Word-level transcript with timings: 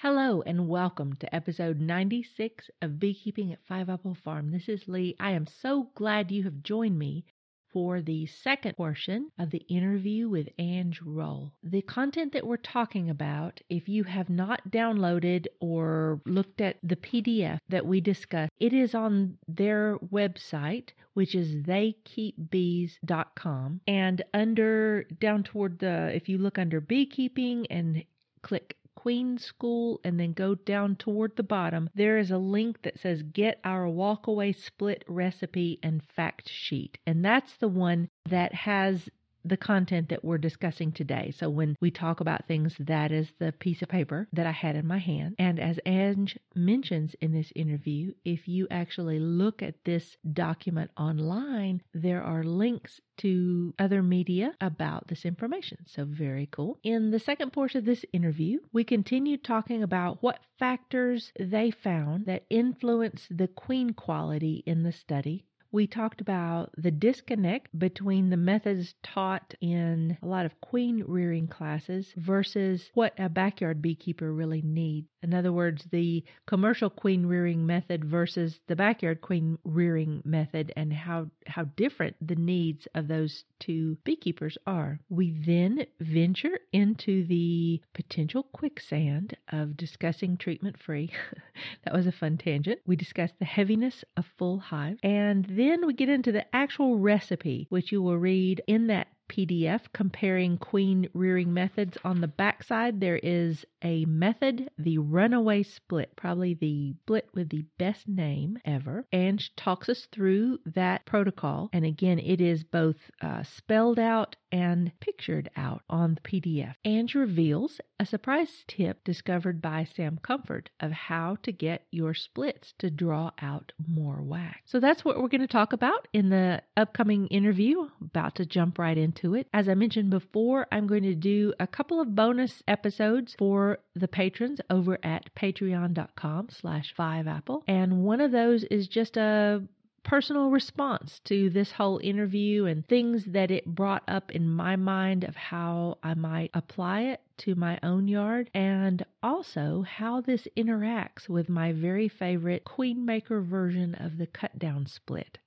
Hello 0.00 0.42
and 0.42 0.68
welcome 0.68 1.16
to 1.16 1.34
episode 1.34 1.80
96 1.80 2.68
of 2.82 2.98
Beekeeping 2.98 3.54
at 3.54 3.64
Five 3.64 3.88
Apple 3.88 4.14
Farm. 4.14 4.50
This 4.50 4.68
is 4.68 4.86
Lee. 4.86 5.16
I 5.18 5.30
am 5.30 5.46
so 5.46 5.88
glad 5.94 6.30
you 6.30 6.44
have 6.44 6.62
joined 6.62 6.98
me 6.98 7.24
for 7.72 8.02
the 8.02 8.26
second 8.26 8.76
portion 8.76 9.30
of 9.38 9.48
the 9.48 9.64
interview 9.70 10.28
with 10.28 10.50
Ange 10.58 11.00
Roll. 11.00 11.54
The 11.62 11.80
content 11.80 12.34
that 12.34 12.46
we're 12.46 12.58
talking 12.58 13.08
about, 13.08 13.62
if 13.70 13.88
you 13.88 14.04
have 14.04 14.28
not 14.28 14.70
downloaded 14.70 15.46
or 15.60 16.20
looked 16.26 16.60
at 16.60 16.76
the 16.82 16.96
PDF 16.96 17.60
that 17.70 17.86
we 17.86 18.02
discussed, 18.02 18.52
it 18.60 18.74
is 18.74 18.94
on 18.94 19.38
their 19.48 19.96
website, 20.12 20.90
which 21.14 21.34
is 21.34 21.62
theykeepbees.com. 21.62 23.80
And 23.86 24.22
under 24.34 25.04
down 25.04 25.42
toward 25.42 25.78
the, 25.78 26.14
if 26.14 26.28
you 26.28 26.36
look 26.36 26.58
under 26.58 26.82
beekeeping 26.82 27.66
and 27.70 28.04
click 28.42 28.76
Queen 28.96 29.38
School 29.38 30.00
and 30.02 30.18
then 30.18 30.32
go 30.32 30.56
down 30.56 30.96
toward 30.96 31.36
the 31.36 31.42
bottom, 31.44 31.88
there 31.94 32.18
is 32.18 32.32
a 32.32 32.38
link 32.38 32.82
that 32.82 32.98
says 32.98 33.22
Get 33.22 33.60
Our 33.62 33.86
Walkaway 33.86 34.56
Split 34.56 35.04
Recipe 35.06 35.78
and 35.82 36.02
Fact 36.02 36.48
Sheet. 36.48 36.98
And 37.06 37.24
that's 37.24 37.56
the 37.58 37.68
one 37.68 38.08
that 38.28 38.52
has 38.52 39.08
the 39.48 39.56
content 39.56 40.08
that 40.08 40.24
we're 40.24 40.38
discussing 40.38 40.92
today. 40.92 41.32
So 41.36 41.48
when 41.48 41.76
we 41.80 41.90
talk 41.90 42.20
about 42.20 42.46
things, 42.46 42.76
that 42.80 43.12
is 43.12 43.32
the 43.38 43.52
piece 43.52 43.82
of 43.82 43.88
paper 43.88 44.28
that 44.32 44.46
I 44.46 44.52
had 44.52 44.76
in 44.76 44.86
my 44.86 44.98
hand. 44.98 45.34
And 45.38 45.60
as 45.60 45.78
Ange 45.86 46.38
mentions 46.54 47.14
in 47.20 47.32
this 47.32 47.52
interview, 47.54 48.12
if 48.24 48.48
you 48.48 48.66
actually 48.70 49.18
look 49.18 49.62
at 49.62 49.84
this 49.84 50.16
document 50.32 50.90
online, 50.96 51.82
there 51.94 52.22
are 52.22 52.44
links 52.44 53.00
to 53.18 53.74
other 53.78 54.02
media 54.02 54.54
about 54.60 55.08
this 55.08 55.24
information. 55.24 55.78
So, 55.86 56.04
very 56.04 56.48
cool. 56.50 56.78
In 56.82 57.10
the 57.10 57.18
second 57.18 57.52
portion 57.52 57.78
of 57.78 57.84
this 57.84 58.04
interview, 58.12 58.58
we 58.72 58.84
continue 58.84 59.36
talking 59.36 59.82
about 59.82 60.22
what 60.22 60.40
factors 60.58 61.32
they 61.38 61.70
found 61.70 62.26
that 62.26 62.44
influenced 62.50 63.34
the 63.36 63.48
queen 63.48 63.92
quality 63.94 64.62
in 64.66 64.82
the 64.82 64.92
study 64.92 65.46
we 65.76 65.86
talked 65.86 66.22
about 66.22 66.70
the 66.78 66.90
disconnect 66.90 67.78
between 67.78 68.30
the 68.30 68.36
methods 68.38 68.94
taught 69.02 69.54
in 69.60 70.16
a 70.22 70.26
lot 70.26 70.46
of 70.46 70.58
queen 70.62 71.04
rearing 71.06 71.46
classes 71.46 72.14
versus 72.16 72.88
what 72.94 73.12
a 73.18 73.28
backyard 73.28 73.82
beekeeper 73.82 74.32
really 74.32 74.62
needs. 74.62 75.06
In 75.22 75.34
other 75.34 75.52
words, 75.52 75.84
the 75.90 76.24
commercial 76.46 76.88
queen 76.88 77.26
rearing 77.26 77.66
method 77.66 78.06
versus 78.06 78.58
the 78.68 78.76
backyard 78.76 79.20
queen 79.20 79.58
rearing 79.64 80.22
method 80.24 80.72
and 80.76 80.94
how, 80.94 81.26
how 81.46 81.64
different 81.76 82.16
the 82.26 82.36
needs 82.36 82.88
of 82.94 83.06
those 83.06 83.44
two 83.58 83.98
beekeepers 84.02 84.56
are. 84.66 84.98
We 85.10 85.36
then 85.44 85.84
venture 86.00 86.58
into 86.72 87.26
the 87.26 87.82
potential 87.92 88.44
quicksand 88.44 89.36
of 89.52 89.76
discussing 89.76 90.38
treatment 90.38 90.78
free. 90.78 91.12
that 91.84 91.92
was 91.92 92.06
a 92.06 92.12
fun 92.12 92.38
tangent. 92.38 92.80
We 92.86 92.96
discussed 92.96 93.34
the 93.38 93.44
heaviness 93.44 94.04
of 94.16 94.24
full 94.38 94.58
hive 94.58 94.96
and 95.02 95.44
then 95.50 95.65
we 95.86 95.92
get 95.92 96.08
into 96.08 96.32
the 96.32 96.46
actual 96.54 96.98
recipe, 96.98 97.66
which 97.70 97.90
you 97.92 98.00
will 98.02 98.18
read 98.18 98.62
in 98.66 98.86
that 98.88 99.08
PDF 99.28 99.82
comparing 99.92 100.58
queen 100.58 101.08
rearing 101.14 101.52
methods. 101.52 101.96
On 102.04 102.20
the 102.20 102.28
backside, 102.28 103.00
there 103.00 103.20
is 103.22 103.64
a 103.82 104.04
method, 104.06 104.68
the 104.78 104.98
runaway 104.98 105.62
split, 105.62 106.14
probably 106.16 106.54
the 106.54 106.94
split 107.02 107.28
with 107.34 107.48
the 107.50 107.64
best 107.78 108.08
name 108.08 108.58
ever. 108.64 109.06
And 109.12 109.42
talks 109.56 109.88
us 109.88 110.06
through 110.12 110.58
that 110.66 111.06
protocol. 111.06 111.70
And 111.72 111.84
again, 111.84 112.18
it 112.18 112.40
is 112.40 112.64
both 112.64 112.96
uh, 113.20 113.42
spelled 113.42 113.98
out 113.98 114.36
and 114.52 114.92
pictured 115.00 115.50
out 115.56 115.82
on 115.88 116.14
the 116.14 116.20
PDF. 116.20 116.74
And 116.84 117.12
reveals 117.14 117.80
a 117.98 118.06
surprise 118.06 118.64
tip 118.68 119.02
discovered 119.04 119.60
by 119.60 119.84
Sam 119.84 120.18
Comfort 120.22 120.70
of 120.80 120.92
how 120.92 121.36
to 121.42 121.52
get 121.52 121.86
your 121.90 122.14
splits 122.14 122.74
to 122.78 122.90
draw 122.90 123.30
out 123.40 123.72
more 123.86 124.22
wax. 124.22 124.60
So 124.66 124.80
that's 124.80 125.04
what 125.04 125.20
we're 125.20 125.28
going 125.28 125.40
to 125.40 125.46
talk 125.46 125.72
about 125.72 126.08
in 126.12 126.28
the 126.28 126.62
upcoming 126.76 127.26
interview. 127.28 127.88
About 128.00 128.34
to 128.36 128.46
jump 128.46 128.78
right 128.78 128.96
into 128.96 129.15
it. 129.34 129.48
As 129.52 129.68
I 129.68 129.74
mentioned 129.74 130.10
before, 130.10 130.66
I'm 130.70 130.86
going 130.86 131.02
to 131.04 131.14
do 131.14 131.52
a 131.58 131.66
couple 131.66 132.00
of 132.00 132.14
bonus 132.14 132.62
episodes 132.68 133.34
for 133.38 133.78
the 133.94 134.08
patrons 134.08 134.60
over 134.70 134.98
at 135.02 135.34
patreon.com 135.34 136.48
slash 136.50 136.94
5apple. 136.94 137.62
And 137.66 138.04
one 138.04 138.20
of 138.20 138.32
those 138.32 138.64
is 138.64 138.88
just 138.88 139.16
a 139.16 139.62
personal 140.06 140.50
response 140.50 141.20
to 141.24 141.50
this 141.50 141.72
whole 141.72 141.98
interview 141.98 142.64
and 142.66 142.86
things 142.86 143.24
that 143.24 143.50
it 143.50 143.66
brought 143.66 144.04
up 144.06 144.30
in 144.30 144.48
my 144.48 144.76
mind 144.76 145.24
of 145.24 145.34
how 145.34 145.98
I 146.00 146.14
might 146.14 146.50
apply 146.54 147.00
it 147.00 147.20
to 147.38 147.56
my 147.56 147.78
own 147.82 148.06
yard 148.06 148.48
and 148.54 149.04
also 149.20 149.82
how 149.82 150.20
this 150.20 150.46
interacts 150.56 151.28
with 151.28 151.48
my 151.48 151.72
very 151.72 152.08
favorite 152.08 152.62
Queen 152.64 153.04
Maker 153.04 153.40
version 153.40 153.96
of 153.96 154.16
the 154.16 154.28
cut 154.28 154.56
down 154.56 154.86
split. 154.86 155.38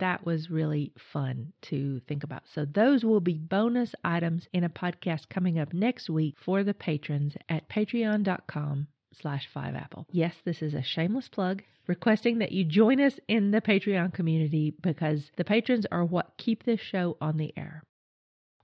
That 0.00 0.26
was 0.26 0.50
really 0.50 0.92
fun 1.12 1.52
to 1.62 2.00
think 2.08 2.24
about. 2.24 2.42
So 2.52 2.64
those 2.64 3.04
will 3.04 3.20
be 3.20 3.38
bonus 3.38 3.94
items 4.04 4.48
in 4.52 4.64
a 4.64 4.68
podcast 4.68 5.28
coming 5.28 5.58
up 5.58 5.72
next 5.72 6.10
week 6.10 6.36
for 6.38 6.64
the 6.64 6.74
patrons 6.74 7.36
at 7.48 7.68
patreon.com 7.68 8.88
slash 9.12 9.48
5apple. 9.54 10.06
Yes, 10.10 10.34
this 10.44 10.62
is 10.62 10.74
a 10.74 10.82
shameless 10.82 11.28
plug 11.28 11.62
requesting 11.86 12.38
that 12.38 12.52
you 12.52 12.64
join 12.64 13.00
us 13.00 13.18
in 13.26 13.50
the 13.50 13.60
Patreon 13.60 14.14
community 14.14 14.72
because 14.80 15.30
the 15.36 15.44
patrons 15.44 15.86
are 15.90 16.04
what 16.04 16.36
keep 16.38 16.62
this 16.62 16.80
show 16.80 17.16
on 17.20 17.36
the 17.36 17.52
air. 17.56 17.82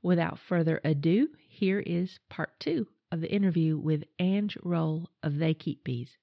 Without 0.02 0.38
further 0.38 0.80
ado, 0.84 1.28
here 1.48 1.80
is 1.80 2.20
part 2.28 2.50
two 2.60 2.86
of 3.10 3.20
the 3.20 3.32
interview 3.32 3.76
with 3.76 4.04
Ange 4.19 4.56
Roll 4.62 5.10
of 5.22 5.38
They 5.38 5.54
Keep 5.54 5.82
Bees. 5.84 6.16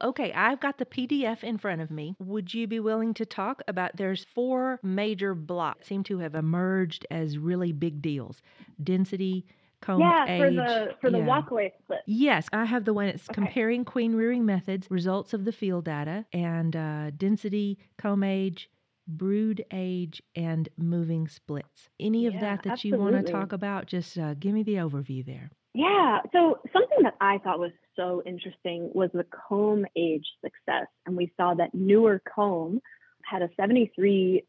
Okay, 0.00 0.32
I've 0.32 0.60
got 0.60 0.78
the 0.78 0.86
PDF 0.86 1.42
in 1.44 1.58
front 1.58 1.80
of 1.80 1.90
me. 1.90 2.14
Would 2.18 2.52
you 2.54 2.66
be 2.66 2.80
willing 2.80 3.14
to 3.14 3.24
talk 3.26 3.62
about 3.68 3.96
there's 3.96 4.24
four 4.24 4.80
major 4.82 5.34
blocks 5.34 5.88
seem 5.88 6.02
to 6.04 6.18
have 6.18 6.34
emerged 6.34 7.06
as 7.10 7.38
really 7.38 7.72
big 7.72 8.00
deals. 8.02 8.42
Density, 8.82 9.44
comb 9.80 10.00
yeah, 10.00 10.24
age. 10.26 10.40
for 10.40 10.50
the 10.50 10.94
for 11.00 11.10
the 11.10 11.18
yeah. 11.18 11.24
walkaway 11.26 11.70
split. 11.82 12.00
Yes, 12.06 12.48
I 12.52 12.64
have 12.64 12.84
the 12.84 12.92
one. 12.94 13.06
It's 13.08 13.28
Okay. 13.30 13.34
comparing 13.34 13.84
queen 13.84 14.14
rearing 14.14 14.44
methods, 14.44 14.90
results 14.90 15.32
of 15.34 15.44
the 15.44 15.52
field 15.52 15.84
data, 15.84 16.24
and 16.32 16.74
uh, 16.74 17.10
density, 17.10 17.78
comb 17.98 18.22
age, 18.24 18.70
brood 19.06 19.64
age, 19.72 20.22
and 20.34 20.68
moving 20.76 21.28
splits. 21.28 21.90
Any 22.00 22.26
of 22.26 22.34
Yeah, 22.34 22.40
that 22.40 22.62
that 22.64 22.84
you 22.84 22.96
want 22.96 23.14
to 23.16 23.22
talk 23.22 23.52
about? 23.52 23.86
Just 23.86 24.18
uh, 24.18 24.34
give 24.34 24.52
me 24.54 24.62
the 24.62 24.74
overview 24.76 25.24
there. 25.24 25.50
Yeah. 25.74 26.20
So 26.32 26.60
something 26.72 26.98
that 27.02 27.14
I 27.20 27.38
thought 27.38 27.58
was 27.58 27.72
so 27.96 28.22
interesting 28.24 28.90
was 28.94 29.10
the 29.12 29.26
comb 29.48 29.86
age 29.96 30.26
success, 30.42 30.86
and 31.06 31.16
we 31.16 31.32
saw 31.36 31.54
that 31.54 31.74
newer 31.74 32.20
comb 32.34 32.80
had 33.24 33.42
a 33.42 33.48
73% 33.48 34.42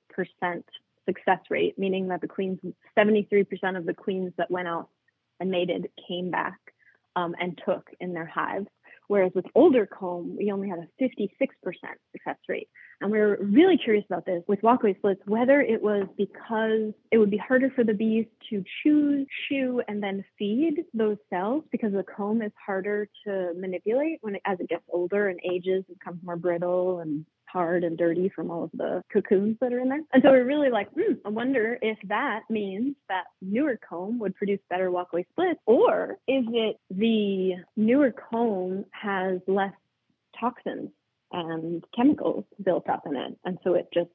success 1.05 1.39
rate, 1.49 1.77
meaning 1.77 2.07
that 2.07 2.21
the 2.21 2.27
queens, 2.27 2.59
73% 2.97 3.77
of 3.77 3.85
the 3.85 3.93
queens 3.93 4.33
that 4.37 4.49
went 4.49 4.67
out 4.67 4.89
and 5.39 5.51
mated 5.51 5.89
came 6.07 6.31
back 6.31 6.59
um, 7.15 7.35
and 7.39 7.59
took 7.65 7.89
in 7.99 8.13
their 8.13 8.25
hives. 8.25 8.67
Whereas 9.13 9.31
with 9.35 9.45
older 9.53 9.85
comb, 9.85 10.35
we 10.39 10.51
only 10.51 10.67
had 10.67 10.79
a 10.79 10.87
56% 10.99 11.29
success 12.11 12.37
rate. 12.49 12.67
And 12.99 13.11
we 13.11 13.19
were 13.19 13.37
really 13.39 13.77
curious 13.77 14.03
about 14.09 14.25
this 14.25 14.41
with 14.47 14.59
walkaway 14.61 14.97
splits, 14.97 15.21
whether 15.27 15.61
it 15.61 15.83
was 15.83 16.07
because 16.17 16.93
it 17.11 17.19
would 17.19 17.29
be 17.29 17.37
harder 17.37 17.69
for 17.75 17.83
the 17.83 17.93
bees 17.93 18.25
to 18.49 18.63
choose, 18.81 19.27
chew, 19.47 19.83
and 19.87 20.01
then 20.01 20.25
feed 20.39 20.85
those 20.95 21.17
cells 21.29 21.63
because 21.71 21.93
the 21.93 22.03
comb 22.03 22.41
is 22.41 22.51
harder 22.65 23.07
to 23.27 23.53
manipulate 23.55 24.17
when 24.21 24.33
it, 24.33 24.41
as 24.45 24.59
it 24.59 24.67
gets 24.67 24.83
older 24.91 25.29
and 25.29 25.39
ages, 25.47 25.85
it 25.87 25.99
becomes 25.99 26.19
more 26.23 26.35
brittle 26.35 27.01
and 27.01 27.23
hard 27.53 27.83
and 27.83 27.97
dirty 27.97 28.29
from 28.35 28.49
all 28.49 28.63
of 28.63 28.71
the 28.73 29.03
cocoons 29.13 29.57
that 29.61 29.71
are 29.71 29.79
in 29.79 29.89
there. 29.89 30.01
And 30.11 30.23
so 30.23 30.31
we're 30.31 30.43
really 30.43 30.71
like, 30.71 30.89
hmm, 30.91 31.13
I 31.23 31.29
wonder 31.29 31.77
if 31.81 31.97
that 32.07 32.41
means 32.49 32.95
that 33.09 33.25
newer 33.41 33.79
comb 33.87 34.19
would 34.19 34.35
produce 34.35 34.59
better 34.69 34.89
walkaway 34.89 35.25
splits, 35.29 35.59
or 35.67 36.17
is 36.27 36.45
it 36.49 36.77
the 36.89 37.63
newer 37.77 38.11
comb 38.11 38.85
has 38.91 39.39
less 39.47 39.73
toxins 40.39 40.89
and 41.31 41.83
chemicals 41.95 42.43
built 42.63 42.89
up 42.89 43.03
in 43.05 43.15
it, 43.15 43.37
and 43.45 43.59
so 43.63 43.75
it 43.75 43.87
just 43.93 44.09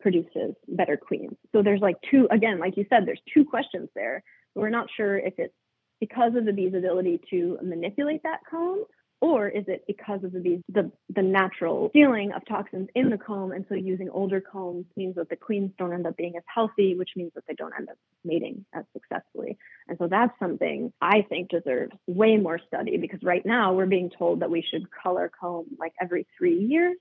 produces 0.00 0.54
better 0.66 0.96
queens. 0.96 1.36
So 1.52 1.62
there's 1.62 1.80
like 1.80 1.96
two, 2.10 2.26
again, 2.30 2.58
like 2.58 2.76
you 2.76 2.84
said, 2.90 3.06
there's 3.06 3.22
two 3.32 3.44
questions 3.44 3.88
there. 3.94 4.24
We're 4.54 4.70
not 4.70 4.88
sure 4.96 5.16
if 5.16 5.34
it's 5.38 5.54
because 6.00 6.34
of 6.36 6.44
the 6.44 6.52
bee's 6.52 6.74
ability 6.74 7.20
to 7.30 7.58
manipulate 7.62 8.24
that 8.24 8.40
comb 8.50 8.84
or 9.22 9.48
is 9.48 9.64
it 9.68 9.84
because 9.86 10.22
of 10.24 10.32
the 10.32 10.60
the, 10.68 10.90
the 11.14 11.22
natural 11.22 11.88
stealing 11.90 12.32
of 12.32 12.42
toxins 12.46 12.88
in 12.94 13.08
the 13.08 13.16
comb? 13.16 13.52
And 13.52 13.64
so 13.68 13.74
using 13.74 14.10
older 14.10 14.40
combs 14.40 14.84
means 14.96 15.14
that 15.14 15.30
the 15.30 15.36
queens 15.36 15.70
don't 15.78 15.94
end 15.94 16.06
up 16.06 16.16
being 16.16 16.36
as 16.36 16.42
healthy 16.52 16.94
which 16.96 17.10
means 17.16 17.30
that 17.34 17.44
they 17.46 17.54
don't 17.54 17.72
end 17.78 17.88
up 17.88 17.96
mating 18.24 18.66
as 18.74 18.84
successfully. 18.92 19.56
And 19.88 19.96
so 19.98 20.08
that's 20.08 20.36
something 20.38 20.92
i 21.00 21.22
think 21.28 21.50
deserves 21.50 21.92
way 22.06 22.36
more 22.36 22.60
study 22.66 22.96
because 22.96 23.20
right 23.22 23.46
now 23.46 23.72
we're 23.72 23.86
being 23.86 24.10
told 24.10 24.40
that 24.40 24.50
we 24.50 24.64
should 24.68 24.86
color 24.90 25.30
comb 25.40 25.66
like 25.78 25.92
every 26.00 26.26
three 26.36 26.58
years 26.58 26.96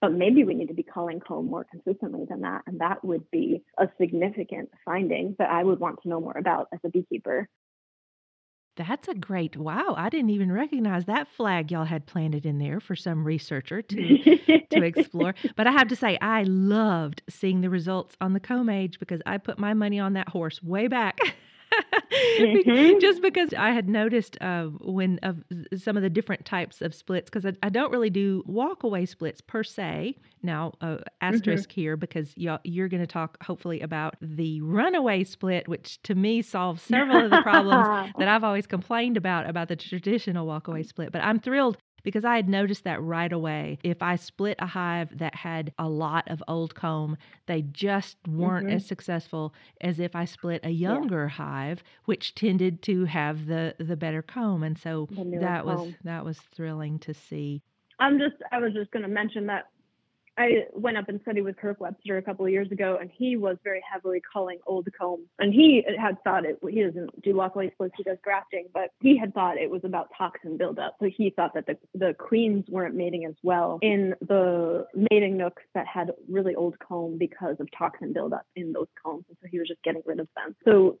but 0.00 0.12
maybe 0.12 0.44
we 0.44 0.54
need 0.54 0.68
to 0.68 0.74
be 0.74 0.84
culling 0.84 1.20
comb 1.20 1.46
more 1.46 1.66
consistently 1.68 2.24
than 2.28 2.42
that. 2.42 2.62
And 2.66 2.80
that 2.80 3.04
would 3.04 3.28
be 3.30 3.62
a 3.76 3.88
significant 4.00 4.70
finding 4.84 5.34
that 5.38 5.50
i 5.50 5.62
would 5.62 5.80
want 5.80 6.02
to 6.02 6.08
know 6.08 6.20
more 6.20 6.36
about 6.36 6.68
as 6.72 6.80
a 6.84 6.88
beekeeper 6.88 7.48
That's 8.78 9.08
a 9.08 9.14
great 9.14 9.56
wow. 9.56 9.94
I 9.96 10.08
didn't 10.08 10.30
even 10.30 10.50
recognize 10.52 11.04
that 11.06 11.28
flag 11.28 11.70
y'all 11.70 11.84
had 11.84 12.06
planted 12.06 12.46
in 12.46 12.58
there 12.58 12.80
for 12.80 12.96
some 12.96 13.24
researcher 13.24 13.82
to 13.82 14.38
to 14.70 14.82
explore. 14.82 15.34
But 15.56 15.66
I 15.66 15.72
have 15.72 15.88
to 15.88 15.96
say 15.96 16.18
I 16.20 16.44
loved 16.44 17.22
seeing 17.28 17.60
the 17.60 17.70
results 17.70 18.16
on 18.20 18.32
the 18.32 18.40
comb 18.40 18.68
age 18.68 18.98
because 18.98 19.20
I 19.26 19.38
put 19.38 19.58
my 19.58 19.74
money 19.74 19.98
on 19.98 20.14
that 20.14 20.28
horse 20.28 20.62
way 20.62 20.88
back. 20.88 21.18
mm-hmm. 22.12 22.98
just 22.98 23.22
because 23.22 23.52
I 23.54 23.70
had 23.70 23.88
noticed 23.88 24.36
uh, 24.40 24.64
when 24.80 25.18
of 25.22 25.42
some 25.76 25.96
of 25.96 26.02
the 26.02 26.10
different 26.10 26.44
types 26.44 26.80
of 26.80 26.94
splits, 26.94 27.30
because 27.30 27.46
I, 27.46 27.52
I, 27.62 27.68
don't 27.68 27.92
really 27.92 28.10
do 28.10 28.42
walkaway 28.48 29.06
splits 29.08 29.40
per 29.40 29.62
se. 29.62 30.16
Now, 30.42 30.72
uh, 30.80 30.98
asterisk 31.20 31.70
mm-hmm. 31.70 31.80
here 31.80 31.96
because 31.96 32.36
y'all, 32.36 32.60
you're 32.64 32.88
going 32.88 33.02
to 33.02 33.06
talk 33.06 33.42
hopefully 33.42 33.80
about 33.80 34.16
the 34.20 34.60
runaway 34.60 35.24
split, 35.24 35.68
which 35.68 36.00
to 36.04 36.14
me 36.14 36.42
solves 36.42 36.82
several 36.82 37.24
of 37.24 37.30
the 37.30 37.42
problems 37.42 38.12
that 38.18 38.28
I've 38.28 38.44
always 38.44 38.66
complained 38.66 39.16
about 39.16 39.48
about 39.48 39.68
the 39.68 39.76
traditional 39.76 40.46
walkaway 40.46 40.86
split. 40.86 41.12
But 41.12 41.22
I'm 41.22 41.40
thrilled 41.40 41.76
because 42.02 42.24
I 42.24 42.36
had 42.36 42.48
noticed 42.48 42.84
that 42.84 43.02
right 43.02 43.32
away. 43.32 43.78
If 43.82 44.02
I 44.02 44.16
split 44.16 44.56
a 44.58 44.66
hive 44.66 45.18
that 45.18 45.34
had 45.34 45.72
a 45.78 45.88
lot 45.88 46.28
of 46.28 46.42
old 46.48 46.74
comb, 46.74 47.16
they 47.46 47.62
just 47.62 48.16
weren't 48.26 48.66
mm-hmm. 48.66 48.76
as 48.76 48.86
successful 48.86 49.54
as 49.80 50.00
if 50.00 50.14
I 50.14 50.24
split 50.24 50.60
a 50.64 50.70
younger 50.70 51.24
yeah. 51.24 51.28
hive, 51.28 51.82
which 52.04 52.34
tended 52.34 52.82
to 52.82 53.04
have 53.04 53.46
the 53.46 53.74
the 53.78 53.96
better 53.96 54.22
comb. 54.22 54.62
And 54.62 54.78
so 54.78 55.08
that 55.40 55.64
comb. 55.64 55.66
was 55.66 55.94
that 56.04 56.24
was 56.24 56.38
thrilling 56.38 56.98
to 57.00 57.14
see. 57.14 57.62
I'm 57.98 58.18
just 58.18 58.36
I 58.52 58.58
was 58.58 58.72
just 58.72 58.90
going 58.90 59.02
to 59.02 59.08
mention 59.08 59.46
that 59.46 59.68
I 60.38 60.66
went 60.72 60.96
up 60.96 61.08
and 61.08 61.20
studied 61.22 61.42
with 61.42 61.56
Kirk 61.56 61.80
Webster 61.80 62.16
a 62.16 62.22
couple 62.22 62.46
of 62.46 62.52
years 62.52 62.70
ago, 62.70 62.96
and 63.00 63.10
he 63.12 63.36
was 63.36 63.56
very 63.64 63.82
heavily 63.90 64.22
culling 64.32 64.58
old 64.66 64.88
comb. 64.98 65.26
And 65.40 65.52
he 65.52 65.84
had 65.98 66.22
thought 66.22 66.44
it, 66.44 66.58
he 66.70 66.82
doesn't 66.82 67.22
do 67.22 67.34
walkaway 67.34 67.72
splits, 67.72 67.94
he 67.96 68.04
does 68.04 68.18
grafting, 68.22 68.68
but 68.72 68.90
he 69.00 69.18
had 69.18 69.34
thought 69.34 69.58
it 69.58 69.68
was 69.68 69.82
about 69.84 70.08
toxin 70.16 70.56
buildup. 70.56 70.94
So 71.00 71.10
he 71.14 71.30
thought 71.30 71.54
that 71.54 71.66
the, 71.66 71.76
the 71.94 72.14
queens 72.14 72.64
weren't 72.68 72.94
mating 72.94 73.24
as 73.24 73.34
well 73.42 73.80
in 73.82 74.14
the 74.20 74.86
mating 75.10 75.36
nooks 75.36 75.62
that 75.74 75.86
had 75.86 76.12
really 76.28 76.54
old 76.54 76.78
comb 76.78 77.18
because 77.18 77.56
of 77.58 77.68
toxin 77.76 78.12
buildup 78.12 78.46
in 78.54 78.72
those 78.72 78.88
combs. 79.02 79.24
And 79.28 79.36
so 79.42 79.48
he 79.50 79.58
was 79.58 79.66
just 79.66 79.82
getting 79.82 80.02
rid 80.06 80.20
of 80.20 80.28
them. 80.36 80.54
So 80.64 80.98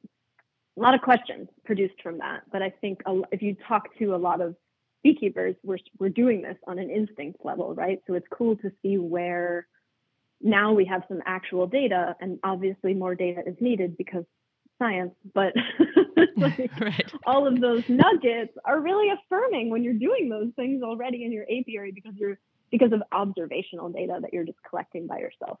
a 0.76 0.80
lot 0.80 0.94
of 0.94 1.00
questions 1.00 1.48
produced 1.64 2.02
from 2.02 2.18
that. 2.18 2.42
But 2.50 2.62
I 2.62 2.70
think 2.80 3.02
if 3.32 3.42
you 3.42 3.56
talk 3.66 3.96
to 3.98 4.14
a 4.14 4.16
lot 4.16 4.40
of 4.40 4.56
beekeepers, 5.02 5.54
we're, 5.62 5.78
we're 5.98 6.08
doing 6.08 6.42
this 6.42 6.56
on 6.66 6.78
an 6.78 6.90
instinct 6.90 7.44
level, 7.44 7.74
right? 7.74 8.00
So 8.06 8.14
it's 8.14 8.26
cool 8.30 8.56
to 8.56 8.70
see 8.82 8.98
where 8.98 9.66
now 10.40 10.72
we 10.72 10.84
have 10.86 11.02
some 11.08 11.20
actual 11.26 11.66
data, 11.66 12.14
and 12.20 12.38
obviously 12.44 12.94
more 12.94 13.14
data 13.14 13.42
is 13.46 13.56
needed 13.60 13.96
because 13.96 14.24
science, 14.78 15.12
but 15.34 15.52
like 16.36 16.58
right. 16.80 17.12
all 17.26 17.46
of 17.46 17.60
those 17.60 17.82
nuggets 17.88 18.52
are 18.64 18.80
really 18.80 19.08
affirming 19.10 19.70
when 19.70 19.82
you're 19.82 19.94
doing 19.94 20.28
those 20.28 20.52
things 20.56 20.82
already 20.82 21.24
in 21.24 21.32
your 21.32 21.44
apiary 21.44 21.92
because 21.92 22.12
you're 22.16 22.38
because 22.70 22.92
of 22.92 23.02
observational 23.12 23.88
data 23.88 24.18
that 24.20 24.32
you're 24.32 24.44
just 24.44 24.58
collecting 24.68 25.06
by 25.06 25.18
yourself. 25.18 25.58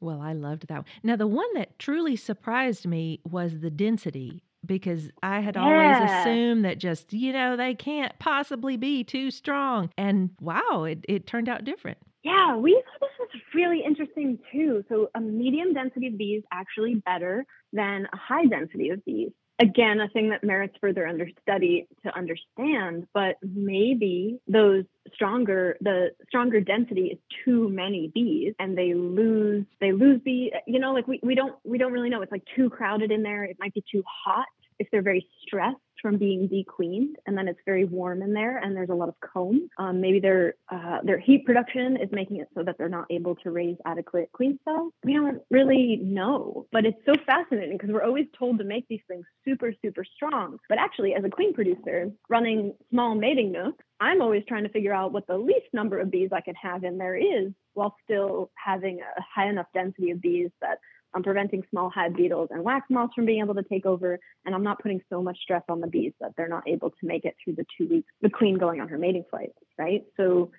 Well, 0.00 0.20
I 0.20 0.32
loved 0.32 0.66
that. 0.68 0.84
Now, 1.02 1.16
the 1.16 1.26
one 1.26 1.46
that 1.54 1.78
truly 1.78 2.16
surprised 2.16 2.86
me 2.86 3.20
was 3.28 3.60
the 3.60 3.70
density 3.70 4.42
because 4.64 5.10
I 5.22 5.40
had 5.40 5.56
yeah. 5.56 5.62
always 5.62 6.10
assumed 6.10 6.64
that 6.64 6.78
just, 6.78 7.12
you 7.12 7.32
know, 7.32 7.56
they 7.56 7.74
can't 7.74 8.12
possibly 8.18 8.76
be 8.76 9.04
too 9.04 9.30
strong. 9.30 9.90
And 9.96 10.30
wow, 10.40 10.84
it, 10.84 11.04
it 11.08 11.26
turned 11.26 11.48
out 11.48 11.64
different. 11.64 11.98
Yeah, 12.22 12.56
we 12.56 12.72
thought 12.72 13.00
this 13.00 13.10
was 13.18 13.42
really 13.52 13.82
interesting 13.84 14.38
too. 14.52 14.84
So, 14.88 15.08
a 15.16 15.20
medium 15.20 15.74
density 15.74 16.06
of 16.06 16.16
bees 16.16 16.42
actually 16.52 17.02
better 17.04 17.44
than 17.72 18.06
a 18.12 18.16
high 18.16 18.46
density 18.46 18.90
of 18.90 19.04
bees. 19.04 19.32
Again, 19.62 20.00
a 20.00 20.08
thing 20.08 20.30
that 20.30 20.42
merits 20.42 20.74
further 20.80 21.06
under 21.06 21.28
study 21.40 21.86
to 22.04 22.12
understand, 22.16 23.06
but 23.14 23.36
maybe 23.42 24.40
those 24.48 24.84
stronger 25.14 25.76
the 25.80 26.10
stronger 26.26 26.60
density 26.60 27.06
is 27.12 27.18
too 27.44 27.68
many 27.68 28.10
bees 28.12 28.54
and 28.58 28.76
they 28.76 28.94
lose 28.94 29.64
they 29.80 29.92
lose 29.92 30.20
bee 30.24 30.52
you 30.66 30.78
know 30.80 30.92
like 30.92 31.06
we, 31.06 31.20
we 31.22 31.36
don't 31.36 31.54
we 31.64 31.78
don't 31.78 31.92
really 31.92 32.10
know. 32.10 32.22
It's 32.22 32.32
like 32.32 32.42
too 32.56 32.70
crowded 32.70 33.12
in 33.12 33.22
there. 33.22 33.44
It 33.44 33.56
might 33.60 33.72
be 33.72 33.84
too 33.88 34.02
hot 34.24 34.46
if 34.82 34.88
they're 34.90 35.02
very 35.02 35.26
stressed 35.46 35.76
from 36.00 36.18
being 36.18 36.48
dequeened 36.48 37.14
and 37.26 37.38
then 37.38 37.46
it's 37.46 37.60
very 37.64 37.84
warm 37.84 38.22
in 38.22 38.32
there 38.32 38.58
and 38.58 38.74
there's 38.74 38.88
a 38.90 38.94
lot 38.94 39.08
of 39.08 39.14
comb 39.20 39.68
um, 39.78 40.00
maybe 40.00 40.18
their 40.18 40.54
uh, 40.70 40.98
their 41.04 41.18
heat 41.18 41.46
production 41.46 41.96
is 41.96 42.08
making 42.10 42.38
it 42.38 42.48
so 42.56 42.64
that 42.64 42.76
they're 42.76 42.88
not 42.88 43.06
able 43.08 43.36
to 43.36 43.52
raise 43.52 43.76
adequate 43.86 44.28
queen 44.32 44.58
cells. 44.64 44.92
We 45.04 45.14
don't 45.14 45.40
really 45.50 46.00
know 46.02 46.66
but 46.72 46.84
it's 46.84 46.98
so 47.06 47.14
fascinating 47.24 47.78
because 47.78 47.90
we're 47.90 48.02
always 48.02 48.26
told 48.36 48.58
to 48.58 48.64
make 48.64 48.86
these 48.88 49.00
things 49.06 49.24
super 49.44 49.72
super 49.84 50.04
strong. 50.04 50.58
But 50.68 50.78
actually 50.78 51.14
as 51.14 51.24
a 51.24 51.30
queen 51.30 51.54
producer 51.54 52.10
running 52.28 52.74
small 52.90 53.14
mating 53.14 53.52
nooks 53.52 53.84
i'm 54.00 54.20
always 54.20 54.42
trying 54.48 54.64
to 54.64 54.70
figure 54.70 54.92
out 54.92 55.12
what 55.12 55.26
the 55.28 55.36
least 55.36 55.66
number 55.72 55.98
of 55.98 56.10
bees 56.10 56.30
i 56.32 56.40
can 56.40 56.54
have 56.54 56.82
in 56.82 56.98
there 56.98 57.16
is 57.16 57.52
while 57.74 57.94
still 58.04 58.50
having 58.54 59.00
a 59.00 59.22
high 59.34 59.48
enough 59.48 59.66
density 59.72 60.10
of 60.10 60.20
bees 60.20 60.50
that 60.60 60.78
I'm 61.14 61.22
preventing 61.22 61.62
small 61.70 61.90
hive 61.90 62.14
beetles 62.14 62.48
and 62.50 62.62
wax 62.62 62.86
moths 62.90 63.14
from 63.14 63.26
being 63.26 63.40
able 63.40 63.54
to 63.54 63.62
take 63.62 63.86
over, 63.86 64.18
and 64.44 64.54
I'm 64.54 64.62
not 64.62 64.80
putting 64.80 65.00
so 65.10 65.22
much 65.22 65.38
stress 65.42 65.62
on 65.68 65.80
the 65.80 65.86
bees 65.86 66.12
that 66.20 66.32
they're 66.36 66.48
not 66.48 66.66
able 66.66 66.90
to 66.90 67.06
make 67.06 67.24
it 67.24 67.36
through 67.42 67.54
the 67.54 67.66
two 67.76 67.88
weeks, 67.88 68.08
the 68.20 68.30
queen 68.30 68.58
going 68.58 68.80
on 68.80 68.88
her 68.88 68.98
mating 68.98 69.24
flight, 69.30 69.52
right? 69.78 70.04
So 70.16 70.50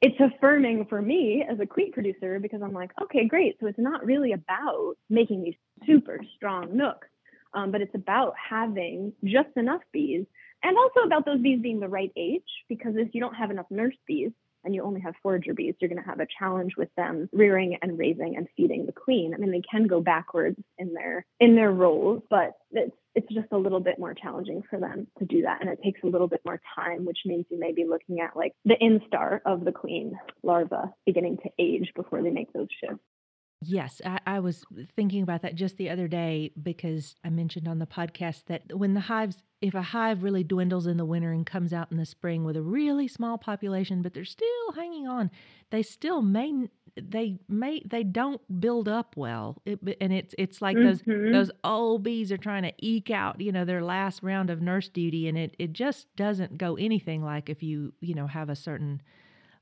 it's 0.00 0.18
affirming 0.20 0.86
for 0.86 1.00
me 1.00 1.44
as 1.48 1.58
a 1.60 1.66
queen 1.66 1.92
producer 1.92 2.38
because 2.38 2.62
I'm 2.62 2.72
like, 2.72 2.90
okay, 3.02 3.26
great. 3.26 3.56
So 3.60 3.66
it's 3.66 3.78
not 3.78 4.04
really 4.04 4.32
about 4.32 4.94
making 5.08 5.42
these 5.42 5.54
super 5.86 6.20
strong 6.36 6.76
nooks, 6.76 7.08
um, 7.54 7.70
but 7.70 7.80
it's 7.80 7.94
about 7.94 8.34
having 8.36 9.12
just 9.24 9.48
enough 9.56 9.82
bees 9.92 10.26
and 10.62 10.76
also 10.78 11.00
about 11.06 11.26
those 11.26 11.40
bees 11.40 11.60
being 11.62 11.78
the 11.78 11.88
right 11.88 12.12
age 12.16 12.42
because 12.68 12.94
if 12.96 13.14
you 13.14 13.20
don't 13.20 13.34
have 13.34 13.50
enough 13.50 13.66
nurse 13.70 13.96
bees, 14.06 14.32
and 14.64 14.74
you 14.74 14.82
only 14.82 15.00
have 15.00 15.14
forager 15.22 15.54
bees, 15.54 15.74
you're 15.80 15.88
going 15.88 16.02
to 16.02 16.08
have 16.08 16.20
a 16.20 16.26
challenge 16.38 16.72
with 16.76 16.88
them 16.96 17.28
rearing 17.32 17.76
and 17.82 17.98
raising 17.98 18.36
and 18.36 18.48
feeding 18.56 18.86
the 18.86 18.92
queen. 18.92 19.34
I 19.34 19.38
mean, 19.38 19.50
they 19.50 19.62
can 19.70 19.86
go 19.86 20.00
backwards 20.00 20.56
in 20.78 20.94
their 20.94 21.26
in 21.40 21.54
their 21.54 21.70
roles, 21.70 22.22
but 22.30 22.52
it's 22.72 22.96
it's 23.14 23.32
just 23.32 23.52
a 23.52 23.58
little 23.58 23.80
bit 23.80 23.98
more 23.98 24.14
challenging 24.14 24.62
for 24.68 24.80
them 24.80 25.06
to 25.18 25.24
do 25.24 25.42
that, 25.42 25.60
and 25.60 25.70
it 25.70 25.78
takes 25.82 26.00
a 26.02 26.06
little 26.06 26.28
bit 26.28 26.40
more 26.44 26.60
time, 26.74 27.04
which 27.04 27.18
means 27.24 27.46
you 27.48 27.58
may 27.58 27.72
be 27.72 27.84
looking 27.88 28.20
at 28.20 28.36
like 28.36 28.52
the 28.64 28.76
instar 28.82 29.40
of 29.46 29.64
the 29.64 29.72
queen 29.72 30.18
larva 30.42 30.92
beginning 31.06 31.38
to 31.38 31.50
age 31.58 31.92
before 31.94 32.22
they 32.22 32.30
make 32.30 32.52
those 32.52 32.68
shifts. 32.80 33.02
Yes, 33.66 34.00
I, 34.04 34.18
I, 34.26 34.40
was 34.40 34.64
thinking 34.96 35.22
about 35.22 35.42
that 35.42 35.54
just 35.54 35.76
the 35.76 35.90
other 35.90 36.08
day 36.08 36.52
because 36.62 37.14
I 37.24 37.30
mentioned 37.30 37.68
on 37.68 37.78
the 37.78 37.86
podcast 37.86 38.44
that 38.46 38.62
when 38.76 38.94
the 38.94 39.00
hives, 39.00 39.36
if 39.60 39.74
a 39.74 39.82
hive 39.82 40.22
really 40.22 40.44
dwindles 40.44 40.86
in 40.86 40.96
the 40.96 41.04
winter 41.04 41.32
and 41.32 41.46
comes 41.46 41.72
out 41.72 41.90
in 41.90 41.96
the 41.96 42.06
spring 42.06 42.44
with 42.44 42.56
a 42.56 42.62
really 42.62 43.08
small 43.08 43.38
population, 43.38 44.02
but 44.02 44.14
they're 44.14 44.24
still 44.24 44.72
hanging 44.74 45.06
on, 45.06 45.30
they 45.70 45.82
still 45.82 46.22
may 46.22 46.68
they 46.96 47.38
may 47.48 47.82
they 47.84 48.04
don't 48.04 48.40
build 48.60 48.88
up 48.88 49.16
well, 49.16 49.60
it, 49.64 49.80
and 50.00 50.12
it's 50.12 50.34
it's 50.38 50.62
like 50.62 50.76
mm-hmm. 50.76 51.32
those 51.32 51.48
those 51.48 51.50
old 51.64 52.02
bees 52.02 52.30
are 52.30 52.36
trying 52.36 52.62
to 52.62 52.72
eke 52.78 53.10
out 53.10 53.40
you 53.40 53.50
know 53.50 53.64
their 53.64 53.82
last 53.82 54.22
round 54.22 54.50
of 54.50 54.60
nurse 54.60 54.88
duty, 54.88 55.28
and 55.28 55.36
it 55.36 55.56
it 55.58 55.72
just 55.72 56.06
doesn't 56.16 56.56
go 56.56 56.76
anything 56.76 57.24
like 57.24 57.48
if 57.48 57.62
you 57.62 57.92
you 58.00 58.14
know 58.14 58.26
have 58.26 58.48
a 58.48 58.56
certain 58.56 59.02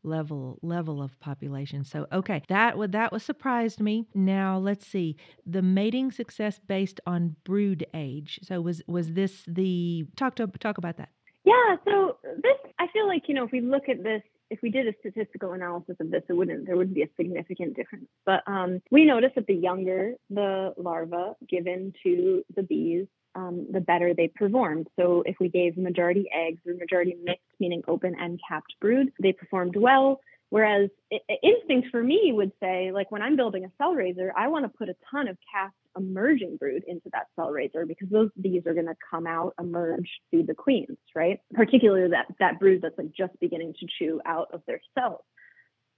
level 0.02 0.58
level 0.62 1.02
of 1.02 1.18
population. 1.20 1.84
So 1.84 2.06
okay, 2.12 2.42
that 2.48 2.76
would 2.78 2.92
that 2.92 3.12
was 3.12 3.22
surprised 3.22 3.80
me. 3.80 4.06
Now 4.14 4.58
let's 4.58 4.86
see 4.86 5.16
the 5.46 5.62
mating 5.62 6.12
success 6.12 6.60
based 6.66 7.00
on 7.06 7.36
brood 7.44 7.86
age. 7.94 8.40
So 8.42 8.60
was 8.60 8.82
was 8.86 9.12
this 9.12 9.44
the 9.46 10.06
talk 10.16 10.36
to 10.36 10.46
talk 10.46 10.78
about 10.78 10.96
that? 10.96 11.10
Yeah. 11.44 11.76
So 11.84 12.18
this 12.24 12.72
I 12.78 12.86
feel 12.92 13.06
like 13.06 13.22
you 13.28 13.34
know 13.34 13.44
if 13.44 13.52
we 13.52 13.60
look 13.60 13.88
at 13.88 14.02
this 14.02 14.22
if 14.52 14.60
we 14.62 14.70
did 14.70 14.86
a 14.86 14.92
statistical 15.00 15.52
analysis 15.52 15.96
of 15.98 16.10
this, 16.10 16.22
it 16.28 16.34
wouldn't 16.34 16.66
there 16.66 16.76
wouldn't 16.76 16.94
be 16.94 17.02
a 17.02 17.08
significant 17.16 17.74
difference. 17.74 18.04
But 18.26 18.42
um, 18.46 18.82
we 18.90 19.06
noticed 19.06 19.36
that 19.36 19.46
the 19.46 19.54
younger 19.54 20.12
the 20.28 20.74
larva 20.76 21.34
given 21.48 21.94
to 22.02 22.42
the 22.54 22.62
bees, 22.62 23.06
um, 23.34 23.66
the 23.70 23.80
better 23.80 24.14
they 24.14 24.28
performed. 24.28 24.88
So 24.98 25.22
if 25.26 25.36
we 25.40 25.48
gave 25.48 25.76
majority 25.76 26.28
eggs 26.34 26.60
or 26.66 26.74
majority 26.74 27.16
mixed, 27.22 27.42
meaning 27.58 27.82
open 27.88 28.14
and 28.18 28.40
capped 28.46 28.74
brood, 28.80 29.12
they 29.20 29.32
performed 29.32 29.76
well. 29.76 30.20
Whereas 30.50 30.90
instinct 31.42 31.88
for 31.90 32.02
me 32.02 32.30
would 32.34 32.52
say, 32.60 32.92
like 32.92 33.10
when 33.10 33.22
I'm 33.22 33.36
building 33.36 33.64
a 33.64 33.72
cell 33.78 33.94
raiser, 33.94 34.34
I 34.36 34.48
want 34.48 34.66
to 34.66 34.78
put 34.78 34.90
a 34.90 34.96
ton 35.10 35.26
of 35.28 35.38
capped 35.50 35.74
emerging 35.96 36.56
brood 36.58 36.82
into 36.86 37.08
that 37.12 37.28
cell 37.36 37.50
raiser 37.50 37.86
because 37.86 38.08
those 38.10 38.28
bees 38.40 38.62
are 38.66 38.74
going 38.74 38.86
to 38.86 38.94
come 39.10 39.26
out, 39.26 39.54
emerge, 39.58 40.10
feed 40.30 40.46
the 40.46 40.54
queens, 40.54 40.98
right? 41.14 41.40
Particularly 41.54 42.10
that 42.10 42.26
that 42.38 42.60
brood 42.60 42.80
that's 42.82 42.98
like 42.98 43.12
just 43.16 43.32
beginning 43.40 43.74
to 43.80 43.86
chew 43.98 44.20
out 44.26 44.48
of 44.52 44.62
their 44.66 44.80
cells. 44.98 45.22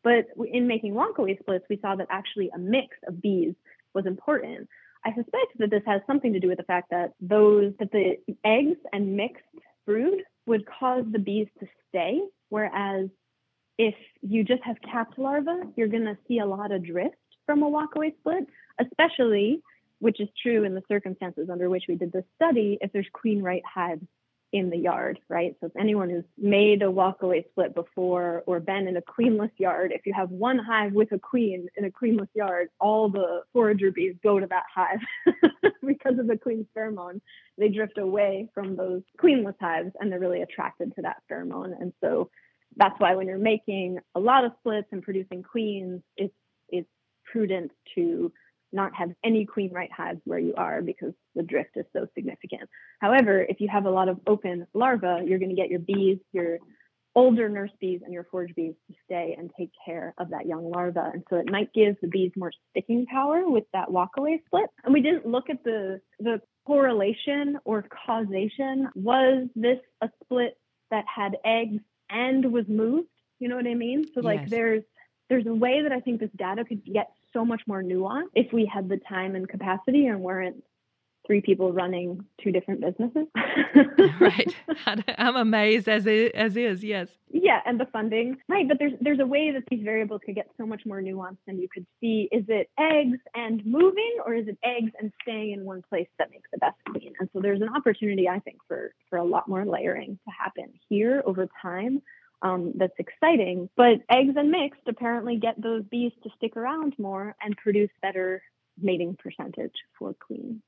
But 0.05 0.27
in 0.53 0.69
making 0.69 0.95
walkaway 0.95 1.39
splits, 1.41 1.65
we 1.69 1.79
saw 1.81 1.97
that 1.97 2.09
actually 2.11 2.51
a 2.55 2.59
mix 2.59 2.97
of 3.09 3.21
bees 3.21 3.55
was 3.95 4.07
important. 4.07 4.69
I 5.05 5.11
suspect 5.15 5.59
that 5.59 5.71
this 5.71 5.83
has 5.87 6.01
something 6.07 6.33
to 6.33 6.41
do 6.41 6.49
with 6.49 6.59
the 6.59 6.65
fact 6.65 6.91
that 6.91 7.13
those 7.21 7.73
that 7.79 7.93
the 7.93 8.17
eggs 8.45 8.79
and 8.93 9.17
mixed 9.17 9.43
brood 9.87 10.23
would 10.47 10.65
cause 10.67 11.05
the 11.11 11.19
bees 11.19 11.49
to 11.61 11.67
stay, 11.89 12.21
whereas 12.49 13.09
if 13.79 13.95
you 14.23 14.45
just 14.45 14.63
have 14.63 14.77
capped 14.81 15.19
larvae, 15.19 15.69
you're 15.77 15.89
going 15.89 16.05
to 16.05 16.17
see 16.27 16.39
a 16.39 16.47
lot 16.47 16.73
of 16.73 16.85
drift 16.85 17.17
from 17.45 17.63
a 17.63 17.71
walkaway 17.71 18.17
split, 18.19 18.47
especially, 18.81 19.61
which 19.99 20.21
is 20.21 20.29
true 20.41 20.65
in 20.65 20.75
the 20.75 20.83
circumstances 20.89 21.49
under 21.51 21.69
which 21.69 21.85
we 21.89 21.97
did 21.97 22.13
this 22.13 22.25
study, 22.37 22.79
if 22.81 22.93
there's 22.93 23.09
queen 23.13 23.43
right 23.43 23.63
hives 23.67 24.07
in 24.55 24.71
the 24.71 24.79
yard, 24.79 25.19
right? 25.29 25.57
So 25.61 25.67
if 25.67 25.77
anyone 25.77 26.09
who's 26.09 26.23
made 26.39 26.83
a 26.83 26.87
walkaway 26.87 27.45
split 27.51 27.75
before 27.75 28.45
or 28.47 28.61
been 28.61 28.87
in 28.87 28.97
a 28.97 29.03
queenless 29.03 29.51
yard, 29.59 29.91
if 29.93 30.07
you 30.07 30.15
have 30.15 30.31
one 30.31 30.61
hive 30.61 30.93
with 30.93 31.11
a 31.11 31.19
queen 31.19 31.67
in 31.77 31.85
a 31.85 31.91
queenless 31.91 32.29
yard, 32.35 32.69
all 32.79 33.09
the 33.09 33.43
forager 33.53 33.91
bees 33.91 34.15
go 34.23 34.39
to 34.39 34.47
that 34.47 34.63
hive 34.73 35.01
because 35.85 36.21
of 36.21 36.29
the 36.29 36.39
queen's 36.39 36.67
pheromone. 36.77 37.21
They 37.59 37.69
drift 37.69 37.99
away 37.99 38.49
from 38.55 38.77
those 38.77 39.03
queenless 39.21 39.57
hives 39.61 39.91
and 39.99 40.11
they're 40.11 40.21
really 40.21 40.43
attracted 40.43 40.95
to 40.95 41.03
that 41.03 41.17
pheromone. 41.29 41.73
And 41.81 41.93
so 42.01 42.31
that's 42.77 42.99
why 42.99 43.17
when 43.17 43.27
you're 43.27 43.39
making 43.39 43.99
a 44.15 44.21
lot 44.21 44.45
of 44.45 44.53
splits 44.61 44.87
and 44.93 45.03
producing 45.03 45.43
queens, 45.43 46.01
it's 46.17 46.33
it's 46.69 46.89
prudent 47.25 47.73
to 47.97 48.33
not 48.75 48.95
have 48.95 49.11
any 49.25 49.47
queen 49.47 49.73
right 49.73 49.91
hives 49.93 50.21
where 50.25 50.39
you 50.39 50.55
are 50.57 50.83
because 50.83 51.13
the 51.35 51.43
drift 51.43 51.77
is 51.77 51.87
so 51.93 52.07
significant. 52.15 52.69
However, 53.01 53.41
if 53.43 53.61
you 53.61 53.69
have 53.69 53.87
a 53.87 53.91
lot 53.91 54.09
of 54.09 54.21
open 54.27 54.67
larvae, 54.75 55.25
you're 55.27 55.39
going 55.39 55.51
to 55.51 55.57
get 55.57 55.71
your 55.71 55.81
bees, 55.81 56.19
your 56.33 56.59
older 57.15 57.49
nurse 57.49 57.71
bees 57.81 58.01
and 58.05 58.13
your 58.13 58.25
forage 58.25 58.55
bees 58.57 58.75
to 58.89 58.97
stay 59.05 59.37
and 59.39 59.51
take 59.57 59.71
care 59.85 60.15
of 60.19 60.31
that 60.31 60.47
young 60.47 60.69
larva. 60.71 61.11
And 61.13 61.23
so 61.31 61.37
it 61.37 61.51
might 61.51 61.73
give 61.73 61.97
the 62.03 62.09
bees 62.09 62.33
more 62.37 62.51
sticking 62.71 63.07
power 63.07 63.49
with 63.49 63.65
that 63.73 63.89
walkaway 63.89 64.45
split. 64.47 64.69
And 64.85 64.93
we 64.93 65.01
didn't 65.01 65.27
look 65.27 65.49
at 65.49 65.63
the, 65.63 66.01
the 66.19 66.41
correlation 66.67 67.59
or 67.65 67.85
causation. 68.07 68.89
Was 68.95 69.47
this 69.55 69.79
a 70.01 70.11
split 70.25 70.59
that 70.91 71.05
had 71.15 71.37
eggs 71.45 71.83
and 72.11 72.53
was 72.53 72.67
moved? 72.69 73.09
You 73.39 73.49
know 73.49 73.57
what 73.57 73.67
I 73.67 73.75
mean? 73.75 74.05
So 74.15 74.21
like 74.21 74.41
yes. 74.43 74.51
there's 74.51 74.83
there's 75.29 75.47
a 75.47 75.55
way 75.55 75.83
that 75.83 75.93
I 75.93 76.01
think 76.01 76.21
this 76.21 76.31
data 76.37 76.65
could 76.65 76.85
get 76.85 77.11
so 77.35 77.45
much 77.45 77.61
more 77.67 77.83
nuanced 77.83 78.31
if 78.35 78.53
we 78.53 78.65
had 78.65 78.89
the 78.89 78.99
time 79.09 79.35
and 79.35 79.47
capacity 79.47 80.07
and 80.07 80.21
weren't 80.21 80.65
three 81.27 81.41
people 81.41 81.73
running 81.73 82.25
two 82.43 82.53
different 82.53 82.81
businesses. 82.81 83.27
right. 84.21 84.55
I'm 85.19 85.37
amazed 85.37 85.89
as 85.89 86.07
it, 86.07 86.35
as 86.35 86.57
is. 86.57 86.85
Yes. 86.85 87.09
Yeah, 87.31 87.61
and 87.67 87.81
the 87.81 87.87
funding. 87.87 88.37
Right, 88.49 88.69
but 88.69 88.79
there's 88.79 88.93
there's 89.01 89.21
a 89.21 89.27
way 89.27 89.51
that 89.51 89.65
these 89.71 89.83
variables 89.83 90.21
could 90.25 90.35
get 90.35 90.49
so 90.57 90.67
much 90.67 90.83
more 90.87 91.01
nuanced 91.01 91.39
and 91.47 91.61
you 91.61 91.69
could 91.73 91.87
see 92.01 92.29
is 92.31 92.45
it 92.49 92.71
eggs 92.79 93.19
and 93.35 93.65
moving 93.67 94.19
or 94.25 94.35
is 94.35 94.47
it 94.47 94.59
eggs 94.63 94.93
and 95.01 95.13
staying 95.23 95.53
in 95.53 95.65
one 95.65 95.83
place 95.89 96.09
that 96.19 96.31
makes 96.31 96.49
the 96.53 96.59
best 96.59 96.77
queen? 96.91 97.13
And 97.19 97.29
so 97.33 97.41
there's 97.41 97.61
an 97.61 97.71
opportunity 97.75 98.29
I 98.29 98.39
think 98.41 98.59
for 98.69 98.93
for 99.11 99.19
a 99.19 99.25
lot 99.25 99.49
more 99.49 99.65
layering 99.65 100.19
to 100.27 100.31
happen 100.31 100.73
here 100.89 101.23
over 101.27 101.49
time 101.61 102.03
um, 102.45 102.73
that's 102.77 102.99
exciting. 102.99 103.69
But 103.77 104.03
eggs 104.09 104.35
and 104.37 104.51
mixed 104.51 104.87
apparently 104.87 105.37
get 105.37 105.61
those 105.61 105.83
bees 105.91 106.13
to 106.23 106.31
stick 106.37 106.57
around 106.57 106.95
more 106.99 107.35
and 107.43 107.57
produce 107.57 107.91
better 108.03 108.43
mating 108.81 109.17
percentage 109.17 109.75
for 109.99 110.15
queens. 110.15 110.61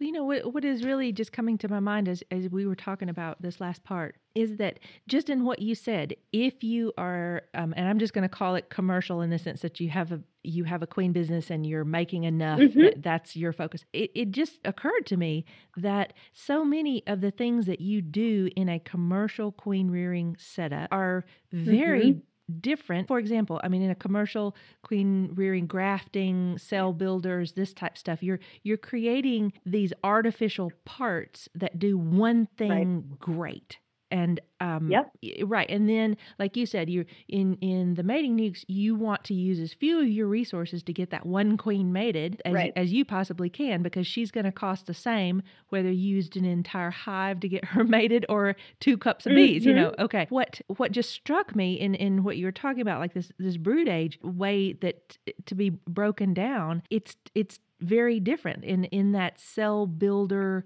You 0.00 0.12
know 0.12 0.24
what 0.24 0.54
what 0.54 0.64
is 0.64 0.84
really 0.84 1.10
just 1.10 1.32
coming 1.32 1.58
to 1.58 1.68
my 1.68 1.80
mind 1.80 2.08
as 2.08 2.22
as 2.30 2.48
we 2.48 2.66
were 2.66 2.76
talking 2.76 3.08
about 3.08 3.42
this 3.42 3.60
last 3.60 3.82
part 3.82 4.16
is 4.34 4.56
that 4.58 4.78
just 5.08 5.28
in 5.28 5.44
what 5.44 5.60
you 5.60 5.74
said, 5.74 6.14
if 6.32 6.62
you 6.62 6.92
are, 6.96 7.42
um, 7.54 7.74
and 7.76 7.88
I'm 7.88 7.98
just 7.98 8.12
going 8.12 8.22
to 8.22 8.28
call 8.28 8.54
it 8.54 8.70
commercial 8.70 9.20
in 9.20 9.30
the 9.30 9.38
sense 9.38 9.62
that 9.62 9.80
you 9.80 9.90
have 9.90 10.12
a 10.12 10.20
you 10.44 10.62
have 10.64 10.82
a 10.82 10.86
queen 10.86 11.12
business 11.12 11.50
and 11.50 11.66
you're 11.66 11.84
making 11.84 12.22
enough 12.24 12.60
mm-hmm. 12.60 12.80
that 12.80 13.02
that's 13.02 13.34
your 13.34 13.52
focus. 13.52 13.84
It, 13.92 14.12
it 14.14 14.30
just 14.30 14.60
occurred 14.64 15.06
to 15.06 15.16
me 15.16 15.44
that 15.76 16.12
so 16.32 16.64
many 16.64 17.02
of 17.08 17.20
the 17.20 17.32
things 17.32 17.66
that 17.66 17.80
you 17.80 18.00
do 18.00 18.48
in 18.54 18.68
a 18.68 18.78
commercial 18.78 19.50
queen 19.50 19.90
rearing 19.90 20.36
setup 20.38 20.88
are 20.92 21.24
very 21.52 22.12
mm-hmm 22.12 22.18
different. 22.60 23.08
For 23.08 23.18
example, 23.18 23.60
I 23.62 23.68
mean, 23.68 23.82
in 23.82 23.90
a 23.90 23.94
commercial 23.94 24.56
queen 24.82 25.30
rearing, 25.34 25.66
grafting, 25.66 26.58
cell 26.58 26.92
builders, 26.92 27.52
this 27.52 27.72
type 27.72 27.98
stuff, 27.98 28.22
you're 28.22 28.40
you're 28.62 28.76
creating 28.76 29.52
these 29.64 29.92
artificial 30.04 30.72
parts 30.84 31.48
that 31.54 31.78
do 31.78 31.98
one 31.98 32.46
thing 32.56 32.94
right. 32.96 33.18
great 33.18 33.78
and 34.10 34.40
um 34.60 34.90
yep. 34.90 35.12
right 35.44 35.68
and 35.70 35.88
then 35.88 36.16
like 36.38 36.56
you 36.56 36.66
said 36.66 36.88
you 36.88 37.04
in 37.28 37.54
in 37.60 37.94
the 37.94 38.02
mating 38.02 38.36
nukes 38.36 38.64
you 38.68 38.94
want 38.94 39.22
to 39.24 39.34
use 39.34 39.58
as 39.60 39.72
few 39.72 40.00
of 40.00 40.08
your 40.08 40.26
resources 40.26 40.82
to 40.82 40.92
get 40.92 41.10
that 41.10 41.26
one 41.26 41.56
queen 41.56 41.92
mated 41.92 42.40
as, 42.44 42.54
right. 42.54 42.72
as 42.76 42.92
you 42.92 43.04
possibly 43.04 43.48
can 43.48 43.82
because 43.82 44.06
she's 44.06 44.30
going 44.30 44.44
to 44.44 44.52
cost 44.52 44.86
the 44.86 44.94
same 44.94 45.42
whether 45.68 45.90
you 45.90 46.16
used 46.16 46.36
an 46.36 46.44
entire 46.44 46.90
hive 46.90 47.40
to 47.40 47.48
get 47.48 47.64
her 47.64 47.84
mated 47.98 48.24
or 48.28 48.56
two 48.80 48.96
cups 48.96 49.26
of 49.26 49.34
bees 49.34 49.62
mm-hmm. 49.62 49.70
you 49.70 49.74
know 49.74 49.94
okay 49.98 50.26
what 50.30 50.60
what 50.76 50.92
just 50.92 51.10
struck 51.10 51.54
me 51.54 51.74
in 51.74 51.94
in 51.94 52.24
what 52.24 52.36
you 52.36 52.46
were 52.46 52.52
talking 52.52 52.80
about 52.80 53.00
like 53.00 53.14
this 53.14 53.30
this 53.38 53.56
brood 53.56 53.88
age 53.88 54.18
way 54.22 54.72
that 54.74 55.18
to 55.46 55.54
be 55.54 55.70
broken 55.70 56.34
down 56.34 56.82
it's 56.90 57.16
it's 57.34 57.60
very 57.80 58.18
different 58.18 58.64
in 58.64 58.84
in 58.84 59.12
that 59.12 59.38
cell 59.38 59.86
builder 59.86 60.64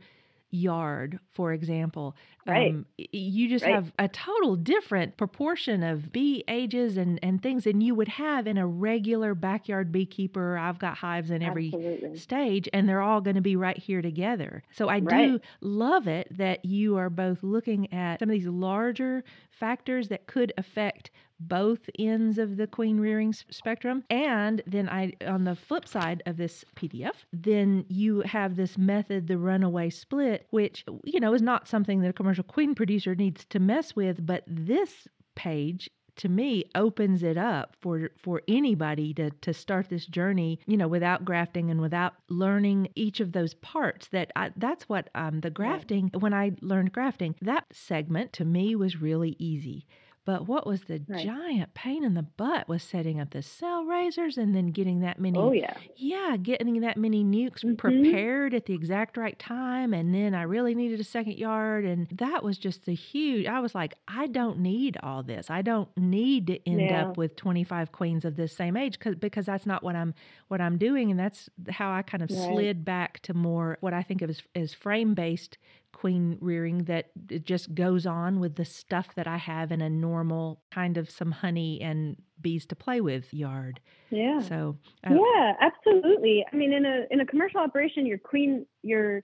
yard, 0.52 1.18
for 1.32 1.52
example, 1.52 2.14
right. 2.47 2.71
Um, 2.71 2.87
you 2.97 3.49
just 3.49 3.64
right. 3.64 3.75
have 3.75 3.90
a 3.99 4.06
total 4.06 4.54
different 4.54 5.16
proportion 5.16 5.82
of 5.82 6.12
bee 6.12 6.44
ages 6.47 6.97
and, 6.97 7.18
and 7.23 7.42
things 7.42 7.64
than 7.64 7.80
you 7.80 7.94
would 7.94 8.09
have 8.09 8.47
in 8.47 8.59
a 8.59 8.66
regular 8.66 9.35
backyard 9.35 9.90
beekeeper. 9.90 10.59
I've 10.59 10.78
got 10.78 10.97
hives 10.99 11.30
in 11.30 11.42
every 11.42 11.68
Absolutely. 11.68 12.18
stage, 12.18 12.68
and 12.73 12.88
they're 12.88 13.00
all 13.00 13.21
going 13.21 13.37
to 13.37 13.42
be 13.42 13.56
right 13.56 13.78
here 13.78 14.02
together. 14.02 14.62
So 14.73 14.88
I 14.88 14.99
right. 14.99 15.28
do 15.28 15.40
love 15.62 16.06
it 16.06 16.37
that 16.37 16.64
you 16.64 16.99
are 16.99 17.11
both 17.11 17.42
looking 17.42 17.92
at 17.92 18.21
some 18.21 18.28
of 18.28 18.35
these 18.35 18.47
larger 18.47 19.25
factors 19.50 20.09
that 20.09 20.26
could 20.26 20.52
affect 20.59 21.11
both 21.49 21.88
ends 21.99 22.38
of 22.38 22.56
the 22.56 22.66
queen 22.66 23.00
rearing 23.00 23.32
spectrum. 23.32 24.04
And 24.11 24.62
then 24.66 24.88
I, 24.88 25.12
on 25.26 25.44
the 25.44 25.54
flip 25.54 25.87
side 25.87 26.22
of 26.26 26.37
this 26.37 26.64
PDF, 26.76 27.25
then 27.32 27.84
you 27.88 28.20
have 28.20 28.56
this 28.56 28.78
method, 28.78 29.26
the 29.26 29.38
runaway 29.38 29.90
split, 29.90 30.46
which, 30.50 30.84
you 31.04 31.20
know, 31.20 31.34
is 31.34 31.42
not 31.42 31.68
something 31.68 32.00
that 32.00 32.11
a 32.11 32.12
commercial 32.12 32.44
queen 32.44 32.75
producer 32.75 33.14
needs 33.14 33.44
to 33.46 33.58
mess 33.58 33.94
with, 33.96 34.25
but 34.25 34.44
this 34.46 35.08
page 35.34 35.90
to 36.16 36.28
me 36.28 36.64
opens 36.75 37.22
it 37.22 37.37
up 37.37 37.75
for 37.80 38.11
for 38.16 38.42
anybody 38.49 39.14
to 39.14 39.30
to 39.30 39.54
start 39.54 39.88
this 39.88 40.06
journey 40.06 40.58
you 40.66 40.76
know 40.76 40.88
without 40.88 41.25
grafting 41.25 41.70
and 41.70 41.80
without 41.80 42.14
learning 42.28 42.88
each 42.94 43.20
of 43.20 43.32
those 43.32 43.54
parts 43.54 44.08
that 44.08 44.30
I, 44.37 44.50
that's 44.56 44.88
what 44.88 45.08
um 45.14 45.40
the 45.40 45.50
grafting 45.50 46.11
when 46.18 46.34
i 46.34 46.52
learned 46.61 46.92
grafting 46.92 47.34
that 47.40 47.64
segment 47.72 48.32
to 48.34 48.44
me 48.44 48.76
was 48.76 49.00
really 49.00 49.37
easy 49.38 49.87
but 50.25 50.47
what 50.47 50.67
was 50.67 50.83
the 50.83 51.02
right. 51.09 51.25
giant 51.25 51.75
pain 51.75 52.05
in 52.05 52.14
the 52.14 52.23
butt 52.23 52.69
was 52.69 52.83
setting 52.83 53.19
up 53.19 53.31
the 53.31 53.43
cell 53.43 53.85
raisers 53.85 54.38
and 54.38 54.55
then 54.55 54.69
getting 54.69 55.00
that 55.00 55.19
many. 55.19 55.37
Oh, 55.37 55.50
yeah. 55.50 55.75
Yeah, 55.97 56.37
getting 56.37 56.81
that 56.83 56.97
many 56.97 57.25
nukes 57.25 57.64
mm-hmm. 57.64 57.75
prepared 57.75 58.55
at 58.55 58.67
the 58.67 58.75
exact 58.75 59.17
right 59.17 59.37
time. 59.38 59.93
And 59.93 60.14
then 60.14 60.35
I 60.35 60.43
really 60.43 60.76
needed 60.76 61.00
a 61.00 61.05
second 61.05 61.38
yard. 61.38 61.85
And 61.85 62.07
that 62.12 62.45
was 62.45 62.57
just 62.57 62.87
a 62.87 62.93
huge, 62.93 63.47
I 63.47 63.59
was 63.59 63.75
like, 63.75 63.95
I 64.07 64.29
don't 64.29 64.61
need 64.61 64.97
all 65.02 65.25
this. 65.25 65.50
I 65.50 65.62
don't 65.62 65.88
need 65.97 66.47
to 66.47 66.69
end 66.69 66.83
yeah. 66.83 67.07
up 67.07 67.17
with 67.17 67.35
25 67.35 67.91
queens 67.91 68.25
of 68.25 68.37
this 68.37 68.52
same 68.52 68.76
age 68.76 68.99
because 68.99 69.17
because 69.17 69.47
that's 69.47 69.67
not 69.67 69.83
what 69.83 69.97
I'm 69.97 70.14
what 70.49 70.61
I'm 70.61 70.79
doing. 70.79 71.11
And 71.11 71.19
that's 71.19 71.49
how 71.69 71.93
I 71.93 72.02
kind 72.02 72.23
of 72.23 72.31
right. 72.31 72.49
slid 72.52 72.85
back 72.85 73.21
to 73.23 73.35
more 73.35 73.76
what 73.81 73.93
I 73.93 74.02
think 74.02 74.23
of 74.23 74.31
as, 74.31 74.41
as 74.55 74.73
frame 74.73 75.14
based 75.14 75.59
queen 75.92 76.38
rearing 76.40 76.84
that 76.84 77.11
it 77.30 77.44
just 77.44 77.75
goes 77.75 78.06
on 78.06 78.40
with 78.40 78.56
the 78.56 78.64
stuff 78.64 79.14
that 79.14 79.26
I 79.26 79.37
have 79.37 79.72
in 79.72 79.80
a 79.80 79.90
normal 79.90 80.62
kind 80.72 80.96
of 80.96 81.11
some 81.11 81.30
honey 81.30 81.80
and 81.80 82.16
bees 82.40 82.66
to 82.66 82.76
play 82.76 83.00
with 83.00 83.32
yard. 83.32 83.80
Yeah. 84.11 84.40
So 84.40 84.76
uh, 85.08 85.14
yeah, 85.14 85.52
absolutely. 85.61 86.44
I 86.52 86.56
mean, 86.56 86.72
in 86.72 86.84
a 86.84 87.06
in 87.11 87.20
a 87.20 87.26
commercial 87.26 87.61
operation, 87.61 88.06
your 88.06 88.18
queen 88.18 88.66
your 88.82 89.22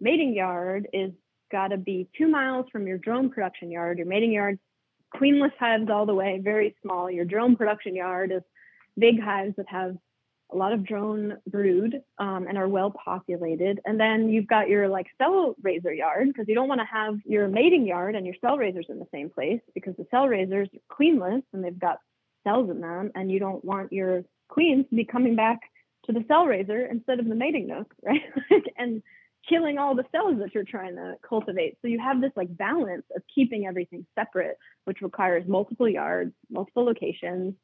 mating 0.00 0.34
yard 0.34 0.88
is 0.92 1.12
got 1.50 1.68
to 1.68 1.76
be 1.76 2.08
two 2.16 2.28
miles 2.28 2.66
from 2.70 2.86
your 2.86 2.98
drone 2.98 3.30
production 3.30 3.70
yard. 3.70 3.98
Your 3.98 4.06
mating 4.06 4.32
yard, 4.32 4.58
queenless 5.14 5.52
hives 5.58 5.88
all 5.90 6.06
the 6.06 6.14
way, 6.14 6.40
very 6.42 6.76
small. 6.82 7.10
Your 7.10 7.24
drone 7.24 7.56
production 7.56 7.94
yard 7.94 8.32
is 8.32 8.42
big 8.98 9.20
hives 9.22 9.54
that 9.56 9.68
have 9.68 9.96
a 10.50 10.56
lot 10.56 10.72
of 10.72 10.84
drone 10.84 11.36
brood 11.46 12.02
um, 12.18 12.46
and 12.48 12.56
are 12.56 12.68
well 12.68 12.90
populated. 12.90 13.80
And 13.84 14.00
then 14.00 14.28
you've 14.28 14.46
got 14.46 14.68
your 14.68 14.88
like 14.88 15.06
cell 15.18 15.54
raiser 15.62 15.92
yard 15.92 16.28
because 16.28 16.46
you 16.48 16.54
don't 16.54 16.68
want 16.68 16.80
to 16.80 16.86
have 16.86 17.18
your 17.24 17.48
mating 17.48 17.86
yard 17.86 18.14
and 18.14 18.24
your 18.24 18.36
cell 18.40 18.56
raisers 18.56 18.86
in 18.88 18.98
the 18.98 19.06
same 19.12 19.30
place 19.30 19.60
because 19.74 19.94
the 19.96 20.06
cell 20.10 20.26
raisers 20.26 20.68
are 20.74 20.96
queenless 20.96 21.42
and 21.52 21.62
they've 21.62 21.78
got 21.78 21.98
cells 22.44 22.70
in 22.70 22.80
them, 22.80 23.10
and 23.14 23.30
you 23.30 23.38
don't 23.38 23.64
want 23.64 23.92
your 23.92 24.24
queens 24.48 24.86
to 24.88 24.96
be 24.96 25.04
coming 25.04 25.36
back 25.36 25.60
to 26.06 26.12
the 26.12 26.24
cell 26.28 26.46
raiser 26.46 26.86
instead 26.86 27.18
of 27.18 27.28
the 27.28 27.34
mating 27.34 27.66
nook, 27.66 27.92
right? 28.02 28.22
and 28.76 29.02
killing 29.48 29.78
all 29.78 29.94
the 29.94 30.04
cells 30.12 30.38
that 30.38 30.54
you're 30.54 30.64
trying 30.64 30.96
to 30.96 31.14
cultivate. 31.26 31.76
So 31.80 31.88
you 31.88 31.98
have 31.98 32.20
this 32.20 32.32
like 32.36 32.54
balance 32.56 33.04
of 33.14 33.22
keeping 33.34 33.66
everything 33.66 34.06
separate, 34.14 34.58
which 34.84 35.00
requires 35.00 35.46
multiple 35.46 35.88
yards, 35.88 36.32
multiple 36.50 36.84
locations 36.84 37.54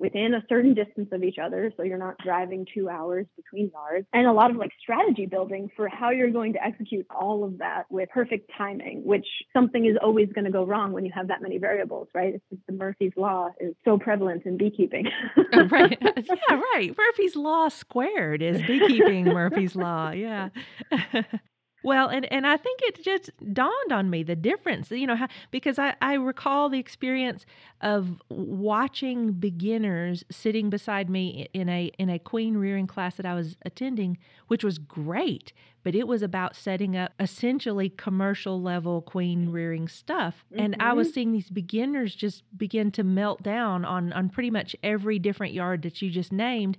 within 0.00 0.34
a 0.34 0.42
certain 0.48 0.74
distance 0.74 1.08
of 1.12 1.22
each 1.22 1.38
other 1.38 1.72
so 1.76 1.82
you're 1.84 1.98
not 1.98 2.16
driving 2.24 2.66
two 2.74 2.88
hours 2.88 3.26
between 3.36 3.70
yards. 3.72 4.06
And 4.12 4.26
a 4.26 4.32
lot 4.32 4.50
of 4.50 4.56
like 4.56 4.72
strategy 4.80 5.26
building 5.26 5.70
for 5.76 5.88
how 5.88 6.10
you're 6.10 6.30
going 6.30 6.54
to 6.54 6.64
execute 6.64 7.06
all 7.14 7.44
of 7.44 7.58
that 7.58 7.84
with 7.90 8.08
perfect 8.08 8.50
timing 8.56 9.04
which 9.04 9.26
something 9.52 9.84
is 9.84 9.96
always 10.02 10.28
going 10.34 10.46
to 10.46 10.50
go 10.50 10.64
wrong 10.64 10.92
when 10.92 11.04
you 11.04 11.12
have 11.14 11.28
that 11.28 11.42
many 11.42 11.58
variables 11.58 12.08
right? 12.14 12.34
It's 12.34 12.44
just 12.50 12.66
the 12.66 12.72
murphy's 12.72 13.12
law 13.16 13.50
is 13.60 13.74
so 13.84 13.98
prevalent 13.98 14.46
in 14.46 14.56
beekeeping. 14.56 15.06
Oh, 15.52 15.64
right. 15.66 15.98
Yeah 16.16 16.60
right. 16.74 16.96
Murphy's 16.96 17.34
law 17.34 17.68
squared 17.68 18.40
is 18.40 18.62
beekeeping 18.62 19.24
murphy's 19.24 19.74
law. 19.76 20.10
Yeah 20.10 20.48
Well, 21.82 22.08
and, 22.08 22.30
and 22.30 22.46
I 22.46 22.56
think 22.56 22.80
it 22.82 23.02
just 23.02 23.30
dawned 23.52 23.92
on 23.92 24.10
me 24.10 24.22
the 24.22 24.36
difference, 24.36 24.90
you 24.90 25.06
know, 25.06 25.16
how, 25.16 25.28
because 25.50 25.78
I, 25.78 25.94
I 26.02 26.14
recall 26.14 26.68
the 26.68 26.78
experience 26.78 27.46
of 27.80 28.20
watching 28.28 29.32
beginners 29.32 30.24
sitting 30.30 30.68
beside 30.68 31.08
me 31.08 31.48
in 31.54 31.68
a 31.68 31.90
in 31.98 32.10
a 32.10 32.18
queen 32.18 32.56
rearing 32.58 32.86
class 32.86 33.14
that 33.16 33.24
I 33.24 33.34
was 33.34 33.56
attending, 33.64 34.18
which 34.48 34.62
was 34.62 34.78
great, 34.78 35.52
but 35.82 35.94
it 35.94 36.06
was 36.06 36.22
about 36.22 36.54
setting 36.54 36.96
up 36.96 37.12
essentially 37.18 37.88
commercial 37.88 38.60
level 38.60 39.00
queen 39.00 39.50
rearing 39.50 39.88
stuff. 39.88 40.44
Mm-hmm. 40.52 40.64
And 40.64 40.76
I 40.80 40.92
was 40.92 41.08
mm-hmm. 41.08 41.14
seeing 41.14 41.32
these 41.32 41.50
beginners 41.50 42.14
just 42.14 42.42
begin 42.56 42.90
to 42.92 43.04
melt 43.04 43.42
down 43.42 43.86
on 43.86 44.12
on 44.12 44.28
pretty 44.28 44.50
much 44.50 44.76
every 44.82 45.18
different 45.18 45.54
yard 45.54 45.82
that 45.82 46.02
you 46.02 46.10
just 46.10 46.32
named 46.32 46.76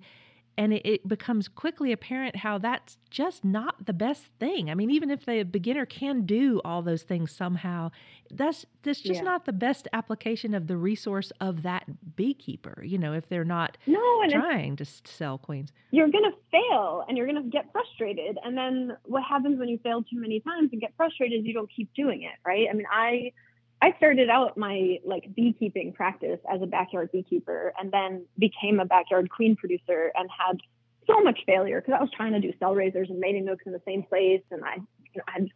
and 0.58 0.74
it, 0.74 0.86
it, 0.86 1.08
becomes 1.08 1.48
quickly 1.48 1.92
apparent 1.92 2.36
how 2.36 2.58
that's 2.58 2.98
just 3.10 3.44
not 3.44 3.86
the 3.86 3.94
best 3.94 4.26
thing. 4.40 4.70
I 4.70 4.76
mean, 4.76 4.92
even 4.92 5.10
if 5.10 5.26
the 5.26 5.44
beginner 5.44 5.86
can 5.86 6.26
do 6.26 6.62
all 6.64 6.82
those 6.82 7.04
things 7.04 7.32
somehow, 7.32 7.92
that's 8.30 8.66
that's 8.84 9.02
just 9.02 9.20
yeah. 9.20 9.24
not 9.24 9.46
the 9.46 9.54
best 9.54 9.88
application 9.94 10.54
of 10.54 10.68
the 10.68 10.78
resource 10.78 11.32
of 11.42 11.64
that 11.64 11.86
beekeeper. 12.16 12.84
You 12.84 12.98
know, 12.98 13.14
if 13.14 13.28
they're 13.30 13.44
not 13.44 13.78
no, 13.88 14.00
trying 14.30 14.76
to 14.78 14.86
sell 14.86 15.38
queens, 15.38 15.72
you're 15.92 16.10
going 16.10 16.26
to 16.26 16.38
fail 16.52 17.06
and 17.08 17.18
you're 17.18 17.28
going 17.28 17.42
to 17.42 17.50
get 17.50 17.72
frustrated. 17.72 18.38
And 18.44 18.58
then 18.58 18.98
what 19.04 19.24
happens 19.24 19.60
when 19.60 19.70
you 19.70 19.80
fail 19.80 20.04
too 20.04 20.20
many 20.20 20.40
times 20.42 20.70
and 20.72 20.82
get 20.82 20.94
frustrated 20.96 21.42
is 21.42 21.46
you 21.46 21.54
don't 21.54 21.70
keep 21.74 21.94
doing 21.94 22.24
it, 22.24 22.38
right? 22.46 22.68
I 22.70 22.74
mean, 22.74 22.88
I 22.92 23.32
I 23.82 23.94
started 23.98 24.30
out 24.30 24.58
my 24.58 25.00
like 25.04 25.34
beekeeping 25.36 25.94
practice 25.94 26.40
as 26.52 26.62
a 26.62 26.68
backyard 26.68 27.12
beekeeper 27.12 27.74
and 27.80 27.92
then 27.92 28.26
became 28.38 28.80
a 28.80 28.86
backyard 28.86 29.30
queen 29.30 29.56
producer 29.56 30.12
and 30.16 30.30
had 30.30 30.60
so 31.08 31.20
much 31.22 31.40
failure 31.48 31.82
because 31.82 31.98
I 31.98 32.02
was 32.02 32.12
trying 32.16 32.34
to 32.34 32.40
do 32.40 32.54
cell 32.60 32.76
raisers 32.76 33.10
and 33.10 33.20
mating 33.20 33.46
nooks 33.46 33.66
in 33.66 33.72
the 33.72 33.82
same 33.86 34.04
place 34.04 34.44
and 34.52 34.64
I 34.64 34.76
you 34.76 35.18
know, 35.18 35.24
had 35.26 35.48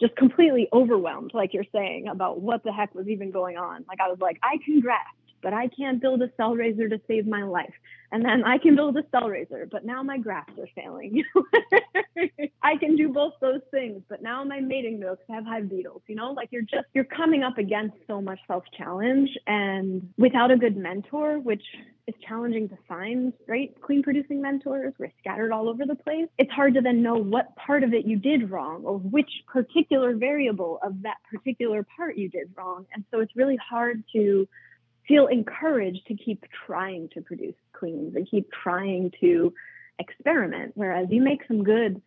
just 0.00 0.14
completely 0.16 0.68
overwhelmed, 0.72 1.32
like 1.34 1.54
you're 1.54 1.64
saying, 1.72 2.06
about 2.08 2.40
what 2.40 2.62
the 2.62 2.72
heck 2.72 2.94
was 2.94 3.08
even 3.08 3.30
going 3.30 3.56
on. 3.56 3.84
Like 3.88 3.98
I 4.00 4.08
was 4.08 4.18
like, 4.20 4.38
I 4.42 4.58
can 4.64 4.80
graft, 4.80 5.16
but 5.42 5.52
I 5.52 5.68
can't 5.68 6.00
build 6.00 6.22
a 6.22 6.30
cell 6.36 6.54
raiser 6.54 6.88
to 6.88 7.00
save 7.08 7.26
my 7.26 7.42
life. 7.42 7.72
And 8.12 8.24
then 8.24 8.44
I 8.44 8.58
can 8.58 8.76
build 8.76 8.96
a 8.96 9.02
cell 9.10 9.28
raiser, 9.28 9.68
but 9.70 9.84
now 9.84 10.02
my 10.02 10.18
grafts 10.18 10.54
are 10.58 10.68
failing. 10.74 11.24
I 12.62 12.76
can 12.76 12.96
do 12.96 13.08
both 13.08 13.34
those 13.40 13.60
things, 13.70 14.02
but 14.08 14.22
now 14.22 14.44
my 14.44 14.60
mating 14.60 15.00
nooks 15.00 15.24
have 15.28 15.44
hive 15.44 15.68
beetles, 15.68 16.02
you 16.06 16.14
know, 16.14 16.32
like 16.32 16.48
you're 16.52 16.62
just, 16.62 16.86
you're 16.94 17.04
coming 17.04 17.42
up 17.42 17.58
against 17.58 17.96
so 18.06 18.20
much 18.20 18.38
self 18.46 18.64
challenge 18.76 19.30
and 19.46 20.08
without 20.16 20.50
a 20.50 20.56
good 20.56 20.76
mentor, 20.76 21.38
which 21.38 21.62
is 22.06 22.14
challenging 22.26 22.68
to 22.68 22.78
find, 22.86 23.32
right? 23.48 23.74
Queen 23.80 24.02
producing 24.02 24.40
mentors, 24.40 24.94
we're 24.98 25.12
scattered 25.18 25.50
all 25.50 25.68
over 25.68 25.84
the 25.84 25.96
place. 25.96 26.28
It's 26.38 26.50
hard 26.52 26.74
to 26.74 26.80
then 26.80 27.02
know 27.02 27.16
what 27.16 27.56
part 27.56 27.82
of 27.82 27.92
it 27.92 28.06
you 28.06 28.16
did 28.16 28.50
wrong 28.50 28.84
or 28.84 28.98
which 28.98 29.30
particular 29.46 30.14
variable 30.14 30.78
of 30.82 31.02
that 31.02 31.16
particular 31.30 31.84
part 31.96 32.16
you 32.16 32.28
did 32.28 32.50
wrong. 32.56 32.86
And 32.94 33.04
so 33.10 33.20
it's 33.20 33.34
really 33.34 33.58
hard 33.68 34.04
to 34.12 34.48
feel 35.06 35.26
encouraged 35.26 36.06
to 36.08 36.14
keep 36.14 36.44
trying 36.66 37.08
to 37.10 37.20
produce 37.20 37.54
queens 37.72 38.14
and 38.16 38.28
keep 38.28 38.50
trying 38.50 39.12
to 39.20 39.52
experiment. 39.98 40.72
Whereas 40.74 41.08
you 41.10 41.22
make 41.22 41.42
some 41.46 41.64
good 41.64 42.02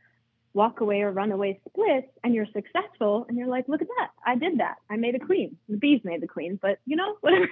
walk 0.53 0.81
away 0.81 1.01
or 1.01 1.11
run 1.11 1.31
away 1.31 1.59
splits 1.67 2.07
and 2.23 2.33
you're 2.33 2.47
successful 2.53 3.25
and 3.27 3.37
you're 3.37 3.47
like, 3.47 3.67
look 3.67 3.81
at 3.81 3.87
that. 3.87 4.09
I 4.25 4.35
did 4.35 4.59
that. 4.59 4.75
I 4.89 4.97
made 4.97 5.15
a 5.15 5.19
queen. 5.19 5.57
The 5.67 5.77
bees 5.77 6.01
made 6.03 6.21
the 6.21 6.27
queen, 6.27 6.59
but 6.61 6.79
you 6.85 6.95
know, 6.95 7.17
whatever. 7.21 7.47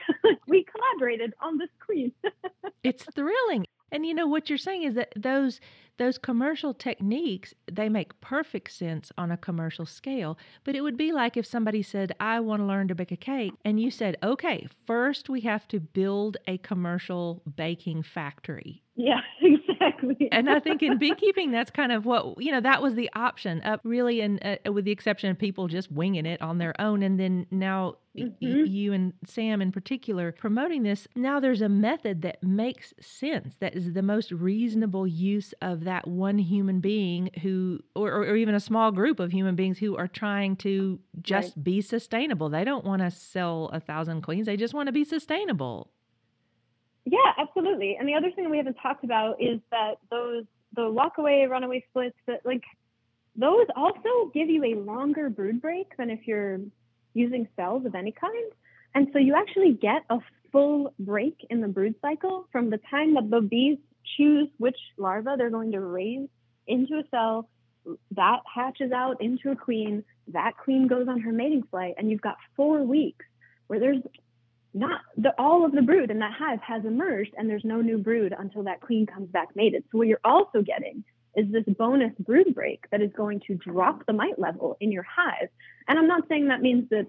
we 0.48 0.66
collaborated 0.66 1.34
on 1.42 1.58
this 1.58 1.70
queen. 1.86 2.12
it's 2.84 3.06
thrilling. 3.16 3.66
And 3.92 4.06
you 4.06 4.14
know 4.14 4.28
what 4.28 4.50
you're 4.50 4.58
saying 4.58 4.84
is 4.84 4.96
that 4.96 5.14
those 5.16 5.60
those 5.98 6.20
commercial 6.20 6.76
techniques 6.76 7.56
they 7.72 7.90
make 7.90 8.20
perfect 8.22 8.72
sense 8.72 9.12
on 9.18 9.32
a 9.32 9.38
commercial 9.38 9.86
scale. 9.86 10.38
But 10.64 10.76
it 10.76 10.82
would 10.82 10.98
be 10.98 11.12
like 11.12 11.38
if 11.38 11.46
somebody 11.46 11.82
said 11.82 12.14
i 12.20 12.40
want 12.40 12.62
to 12.62 12.66
learn 12.66 12.88
to 12.90 12.96
bake 12.96 13.12
a 13.12 13.18
cake 13.18 13.54
and 13.66 13.80
you 13.80 13.90
said 13.90 14.18
okay 14.22 14.68
first 14.86 15.30
we 15.30 15.42
have 15.42 15.68
to 15.70 15.80
build 15.80 16.38
a 16.48 16.58
commercial 16.60 17.42
baking 17.56 18.04
factory. 18.04 18.84
Yeah 18.96 19.22
exactly 19.88 20.30
and 20.32 20.50
i 20.50 20.60
think 20.60 20.84
in 20.84 20.98
beekeeping 20.98 21.52
that's 21.52 21.72
kind 21.72 21.92
of 21.92 22.06
what 22.06 22.42
you 22.42 22.52
know 22.52 22.62
that 22.62 22.82
was 22.82 22.96
the 22.96 23.10
option 23.16 23.62
uh, 23.62 23.78
really 23.84 24.22
and 24.22 24.40
uh, 24.46 24.72
with 24.72 24.86
the 24.86 24.92
exception 24.92 25.30
of 25.30 25.38
people 25.38 25.68
just 25.68 25.92
winging 25.92 26.26
it 26.26 26.42
on 26.42 26.58
their 26.58 26.80
own 26.80 27.04
and 27.04 27.20
then 27.20 27.46
now 27.52 27.96
mm-hmm. 28.18 28.66
you 28.66 28.94
and 28.94 29.14
Sam 29.26 29.62
in 29.62 29.72
particular 29.72 30.32
promoting 30.32 30.84
this, 30.84 31.08
now 31.16 31.40
there's 31.40 31.62
a 31.62 31.70
method 31.70 32.22
that 32.24 32.42
makes 32.44 32.94
sense, 33.00 33.56
that 33.60 33.76
is 33.76 33.94
the 33.94 34.02
most 34.02 34.32
reasonable 34.32 35.08
use 35.08 35.54
of 35.62 35.84
that 35.84 36.08
one 36.08 36.38
human 36.38 36.80
being 36.80 37.30
who, 37.42 37.80
or, 37.96 38.12
or 38.12 38.36
even 38.36 38.56
a 38.56 38.60
small 38.60 38.92
group 38.92 39.20
of 39.20 39.32
human 39.32 39.56
beings 39.56 39.78
who 39.78 39.96
are 39.98 40.08
trying 40.08 40.56
to 40.58 41.00
just 41.22 41.56
right. 41.56 41.64
be 41.64 41.82
sustainable. 41.82 42.50
They 42.50 42.64
don't 42.64 42.86
want 42.86 43.02
to 43.02 43.12
sell 43.12 43.70
a 43.74 43.80
thousand 43.80 44.22
queens, 44.22 44.46
they 44.46 44.58
just 44.58 44.74
want 44.74 44.88
to 44.88 44.94
be 44.94 45.06
sustainable. 45.06 45.92
Yeah, 47.10 47.32
absolutely. 47.38 47.96
And 47.98 48.08
the 48.08 48.16
other 48.16 48.32
thing 48.32 48.50
we 48.50 48.58
haven't 48.58 48.76
talked 48.84 49.06
about 49.06 49.42
is 49.42 49.62
that 49.72 49.96
those 50.12 50.44
the 50.76 50.82
walkaway 50.82 51.50
runaway 51.50 51.86
splits 51.90 52.18
that 52.28 52.46
like 52.46 52.64
those 53.38 53.66
also 53.78 54.30
give 54.34 54.50
you 54.50 54.62
a 54.66 54.76
longer 54.76 55.30
brood 55.30 55.62
break 55.62 55.96
than 55.96 56.10
if 56.10 56.28
you're 56.28 56.60
using 57.14 57.48
cells 57.56 57.86
of 57.86 57.96
any 57.96 58.12
kind. 58.12 58.52
And 58.94 59.08
so 59.14 59.20
you 59.20 59.36
actually 59.36 59.72
get 59.72 60.04
a 60.10 60.18
full 60.52 60.94
break 61.00 61.38
in 61.50 61.62
the 61.62 61.70
brood 61.70 61.96
cycle 62.02 62.46
from 62.52 62.70
the 62.70 62.80
time 62.90 63.14
that 63.14 63.30
the 63.30 63.40
bees 63.40 63.78
choose 64.18 64.50
which 64.58 64.78
larva 64.98 65.36
they're 65.38 65.50
going 65.50 65.72
to 65.72 65.80
raise 65.80 66.28
into 66.68 66.96
a 66.96 67.04
cell, 67.10 67.48
that 68.12 68.40
hatches 68.54 68.92
out 68.92 69.22
into 69.22 69.52
a 69.52 69.56
queen, 69.56 70.04
that 70.34 70.58
queen 70.58 70.88
goes 70.88 71.08
on 71.08 71.22
her 71.22 71.32
mating 71.32 71.64
flight, 71.72 71.94
and 71.98 72.12
you've 72.12 72.22
got 72.22 72.36
four 72.58 72.84
weeks 72.84 73.26
where 73.68 73.80
there's 73.80 74.02
not 74.78 75.02
the, 75.18 75.34
all 75.38 75.66
of 75.66 75.72
the 75.72 75.82
brood 75.82 76.12
in 76.12 76.20
that 76.20 76.34
hive 76.34 76.62
has 76.62 76.86
emerged 76.86 77.34
and 77.38 77.50
there's 77.50 77.64
no 77.66 77.82
new 77.82 77.98
brood 77.98 78.34
until 78.38 78.64
that 78.64 78.82
queen 78.82 79.06
comes 79.06 79.30
back 79.30 79.56
mated. 79.56 79.84
So 79.92 79.98
what 79.98 80.08
you're 80.08 80.20
also 80.24 80.62
getting 80.62 81.04
is 81.36 81.52
this 81.52 81.64
bonus 81.78 82.14
brood 82.20 82.54
break 82.54 82.86
that 82.92 83.02
is 83.02 83.12
going 83.16 83.42
to 83.48 83.56
drop 83.56 84.06
the 84.06 84.14
mite 84.14 84.40
level 84.40 84.78
in 84.80 84.92
your 84.92 85.04
hive. 85.04 85.50
And 85.88 86.00
I'm 86.00 86.08
not 86.08 86.28
saying 86.28 86.48
that 86.48 86.62
means 86.62 86.90
that 86.90 87.08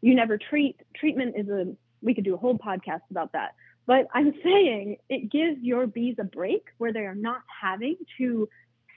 you 0.00 0.14
never 0.14 0.38
treat. 0.38 0.76
Treatment 0.96 1.34
is 1.36 1.48
a, 1.48 1.74
we 2.02 2.14
could 2.14 2.24
do 2.24 2.34
a 2.34 2.38
whole 2.38 2.58
podcast 2.58 3.02
about 3.10 3.32
that. 3.32 3.54
But 3.86 4.06
I'm 4.12 4.32
saying 4.44 4.96
it 5.08 5.30
gives 5.30 5.60
your 5.62 5.86
bees 5.86 6.16
a 6.18 6.24
break 6.24 6.64
where 6.78 6.92
they 6.92 7.00
are 7.00 7.14
not 7.14 7.42
having 7.60 7.96
to 8.18 8.48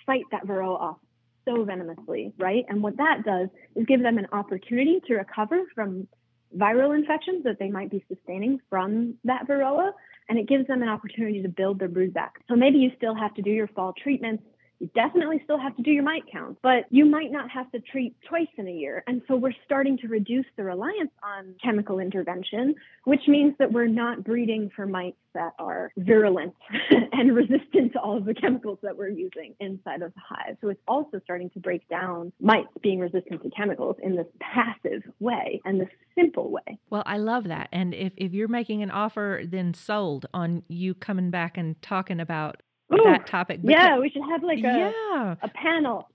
fight 0.05 0.25
that 0.31 0.45
varroa 0.45 0.79
off 0.79 0.97
so 1.45 1.63
venomously, 1.63 2.33
right? 2.37 2.65
And 2.69 2.83
what 2.83 2.97
that 2.97 3.23
does 3.23 3.49
is 3.75 3.85
give 3.85 4.01
them 4.01 4.17
an 4.17 4.27
opportunity 4.31 4.99
to 5.07 5.15
recover 5.15 5.61
from 5.73 6.07
viral 6.57 6.95
infections 6.95 7.43
that 7.43 7.57
they 7.59 7.69
might 7.69 7.89
be 7.89 8.03
sustaining 8.07 8.59
from 8.69 9.15
that 9.23 9.47
varroa. 9.47 9.91
And 10.29 10.39
it 10.39 10.47
gives 10.47 10.65
them 10.67 10.81
an 10.81 10.87
opportunity 10.87 11.41
to 11.41 11.49
build 11.49 11.79
their 11.79 11.89
brood 11.89 12.13
back. 12.13 12.35
So 12.47 12.55
maybe 12.55 12.77
you 12.77 12.91
still 12.95 13.15
have 13.15 13.33
to 13.33 13.41
do 13.41 13.49
your 13.49 13.67
fall 13.67 13.93
treatments 14.01 14.43
you 14.81 14.89
definitely 14.95 15.39
still 15.43 15.59
have 15.59 15.75
to 15.77 15.83
do 15.83 15.91
your 15.91 16.03
mite 16.03 16.23
count, 16.31 16.57
but 16.63 16.85
you 16.89 17.05
might 17.05 17.31
not 17.31 17.51
have 17.51 17.71
to 17.71 17.79
treat 17.79 18.15
twice 18.27 18.47
in 18.57 18.67
a 18.67 18.71
year. 18.71 19.03
And 19.05 19.21
so 19.27 19.35
we're 19.35 19.53
starting 19.63 19.95
to 19.99 20.07
reduce 20.07 20.47
the 20.57 20.63
reliance 20.63 21.11
on 21.23 21.53
chemical 21.63 21.99
intervention, 21.99 22.73
which 23.03 23.21
means 23.27 23.53
that 23.59 23.71
we're 23.71 23.85
not 23.85 24.23
breeding 24.23 24.71
for 24.75 24.87
mites 24.87 25.17
that 25.35 25.53
are 25.59 25.91
virulent 25.97 26.55
and 27.11 27.35
resistant 27.35 27.93
to 27.93 27.99
all 27.99 28.17
of 28.17 28.25
the 28.25 28.33
chemicals 28.33 28.79
that 28.81 28.97
we're 28.97 29.09
using 29.09 29.53
inside 29.59 30.01
of 30.01 30.11
the 30.15 30.21
hive. 30.27 30.57
So 30.61 30.69
it's 30.69 30.81
also 30.87 31.21
starting 31.23 31.51
to 31.51 31.59
break 31.59 31.87
down 31.87 32.33
mites 32.41 32.69
being 32.81 32.99
resistant 32.99 33.43
to 33.43 33.51
chemicals 33.51 33.97
in 34.01 34.15
this 34.15 34.25
passive 34.39 35.03
way 35.19 35.61
and 35.63 35.79
this 35.79 35.89
simple 36.15 36.49
way. 36.49 36.79
Well, 36.89 37.03
I 37.05 37.17
love 37.17 37.43
that. 37.45 37.69
And 37.71 37.93
if, 37.93 38.13
if 38.17 38.33
you're 38.33 38.47
making 38.47 38.81
an 38.81 38.89
offer, 38.89 39.43
then 39.45 39.75
sold 39.75 40.25
on 40.33 40.63
you 40.67 40.95
coming 40.95 41.29
back 41.29 41.55
and 41.55 41.79
talking 41.83 42.19
about 42.19 42.63
Ooh, 42.93 43.03
that 43.03 43.27
topic. 43.27 43.61
Because, 43.61 43.73
yeah, 43.73 43.99
we 43.99 44.09
should 44.09 44.23
have 44.29 44.43
like 44.43 44.59
a 44.59 44.61
yeah. 44.61 45.35
a 45.41 45.49
panel. 45.49 46.09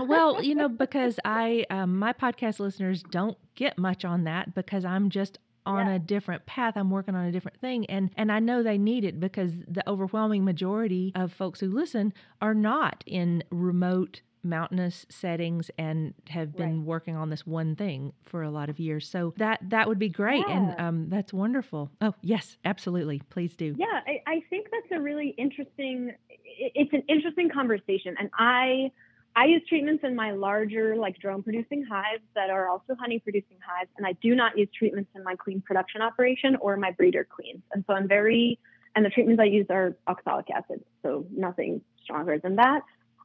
well, 0.00 0.42
you 0.42 0.54
know, 0.54 0.68
because 0.84 1.18
I 1.24 1.64
um, 1.70 1.98
my 1.98 2.12
podcast 2.12 2.60
listeners 2.60 3.02
don't 3.10 3.36
get 3.54 3.78
much 3.78 4.04
on 4.04 4.24
that 4.24 4.54
because 4.54 4.84
I'm 4.84 5.10
just 5.10 5.38
on 5.66 5.86
yeah. 5.86 5.94
a 5.94 5.98
different 5.98 6.46
path. 6.46 6.76
I'm 6.76 6.90
working 6.90 7.14
on 7.14 7.26
a 7.26 7.32
different 7.32 7.60
thing 7.60 7.84
and 7.86 8.10
and 8.16 8.32
I 8.32 8.38
know 8.38 8.62
they 8.62 8.78
need 8.78 9.04
it 9.04 9.20
because 9.20 9.52
the 9.68 9.88
overwhelming 9.88 10.44
majority 10.44 11.12
of 11.14 11.32
folks 11.32 11.60
who 11.60 11.70
listen 11.70 12.14
are 12.40 12.54
not 12.54 13.04
in 13.06 13.44
remote 13.50 14.22
mountainous 14.48 15.06
settings 15.08 15.70
and 15.78 16.14
have 16.28 16.56
been 16.56 16.78
right. 16.78 16.86
working 16.86 17.16
on 17.16 17.30
this 17.30 17.46
one 17.46 17.76
thing 17.76 18.12
for 18.24 18.42
a 18.42 18.50
lot 18.50 18.68
of 18.68 18.78
years. 18.78 19.08
So 19.08 19.34
that 19.36 19.60
that 19.70 19.86
would 19.86 19.98
be 19.98 20.08
great, 20.08 20.44
yeah. 20.48 20.56
and 20.56 20.80
um, 20.80 21.08
that's 21.08 21.32
wonderful. 21.32 21.90
Oh 22.00 22.14
yes, 22.22 22.56
absolutely, 22.64 23.22
please 23.30 23.54
do. 23.54 23.74
Yeah, 23.78 24.00
I, 24.06 24.22
I 24.26 24.42
think 24.50 24.68
that's 24.72 24.98
a 24.98 25.00
really 25.00 25.34
interesting. 25.38 26.12
It's 26.44 26.92
an 26.92 27.04
interesting 27.08 27.50
conversation, 27.50 28.16
and 28.18 28.30
I. 28.38 28.90
I 29.36 29.44
use 29.44 29.62
treatments 29.68 30.02
in 30.02 30.16
my 30.16 30.32
larger, 30.32 30.96
like 30.96 31.16
drone 31.20 31.44
producing 31.44 31.84
hives 31.84 32.24
that 32.34 32.50
are 32.50 32.68
also 32.68 32.96
honey 32.98 33.20
producing 33.20 33.58
hives, 33.64 33.90
and 33.96 34.04
I 34.04 34.14
do 34.14 34.34
not 34.34 34.58
use 34.58 34.68
treatments 34.76 35.10
in 35.14 35.22
my 35.22 35.36
queen 35.36 35.62
production 35.64 36.02
operation 36.02 36.56
or 36.56 36.76
my 36.76 36.90
breeder 36.90 37.24
queens. 37.24 37.62
And 37.72 37.84
so 37.86 37.92
I'm 37.92 38.08
very, 38.08 38.58
and 38.96 39.04
the 39.04 39.10
treatments 39.10 39.40
I 39.40 39.44
use 39.44 39.66
are 39.70 39.96
oxalic 40.08 40.46
acid, 40.50 40.82
so 41.04 41.24
nothing 41.30 41.82
stronger 42.02 42.38
than 42.38 42.56
that. 42.56 42.80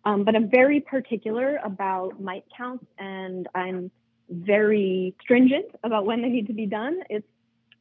Um, 0.05 0.23
but 0.23 0.35
I'm 0.35 0.49
very 0.49 0.81
particular 0.81 1.59
about 1.63 2.21
mite 2.21 2.45
counts 2.55 2.85
and 2.97 3.47
I'm 3.55 3.89
very 4.29 5.15
stringent 5.21 5.67
about 5.83 6.05
when 6.05 6.21
they 6.21 6.29
need 6.29 6.47
to 6.47 6.53
be 6.53 6.65
done. 6.65 6.99
It's 7.09 7.27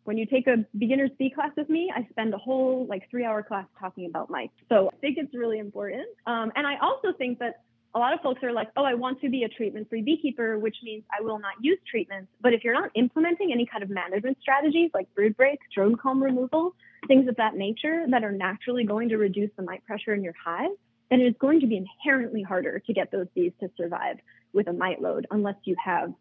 when 0.05 0.19
you 0.19 0.27
take 0.27 0.47
a 0.47 0.65
beginner's 0.77 1.11
bee 1.19 1.31
class 1.31 1.51
with 1.57 1.69
me, 1.69 1.93
I 1.95 2.07
spend 2.11 2.35
a 2.35 2.39
whole 2.39 2.87
like 2.89 3.09
three 3.11 3.25
hour 3.25 3.43
class 3.43 3.67
talking 3.79 4.07
about 4.07 4.31
mites. 4.31 4.55
So 4.69 4.91
I 4.93 4.97
think 4.97 5.17
it's 5.19 5.35
really 5.35 5.59
important. 5.59 6.07
Um, 6.27 6.53
and 6.57 6.67
I 6.67 6.77
also 6.81 7.13
think 7.17 7.39
that 7.39 7.63
a 7.95 7.99
lot 7.99 8.15
of 8.15 8.21
folks 8.21 8.43
are 8.43 8.53
like, 8.53 8.69
oh, 8.77 8.85
I 8.85 8.95
want 8.95 9.21
to 9.21 9.29
be 9.29 9.45
a 9.45 9.49
treatment 9.49 9.89
free 9.89 10.03
beekeeper, 10.03 10.59
which 10.59 10.77
means 10.83 11.05
I 11.17 11.23
will 11.23 11.39
not 11.39 11.53
use 11.61 11.79
treatments. 11.89 12.33
But 12.41 12.55
if 12.55 12.65
you're 12.65 12.75
not 12.75 12.91
implementing 12.95 13.53
any 13.53 13.67
kind 13.67 13.83
of 13.83 13.91
management 13.91 14.39
strategies 14.41 14.91
like 14.95 15.13
brood 15.15 15.37
break, 15.37 15.59
drone 15.75 15.97
comb 15.97 16.23
removal, 16.23 16.75
things 17.07 17.29
of 17.29 17.37
that 17.37 17.55
nature 17.55 18.07
that 18.09 18.25
are 18.25 18.33
naturally 18.33 18.85
going 18.85 19.11
to 19.11 19.19
reduce 19.19 19.51
the 19.57 19.63
mite 19.63 19.85
pressure 19.85 20.15
in 20.15 20.25
your 20.25 20.35
hive, 20.43 20.71
then 21.13 21.21
it 21.21 21.29
is 21.29 21.35
going 21.39 21.61
to 21.61 21.67
be 21.67 21.77
inherently 21.77 22.43
harder 22.43 22.79
to 22.79 22.93
get 22.95 23.13
those 23.13 23.27
bees 23.35 23.53
to 23.61 23.71
survive 23.77 24.17
with 24.55 24.67
a 24.67 24.73
mite 24.73 25.03
load 25.03 25.27
unless 25.31 25.57
you 25.65 25.77
have 25.85 26.13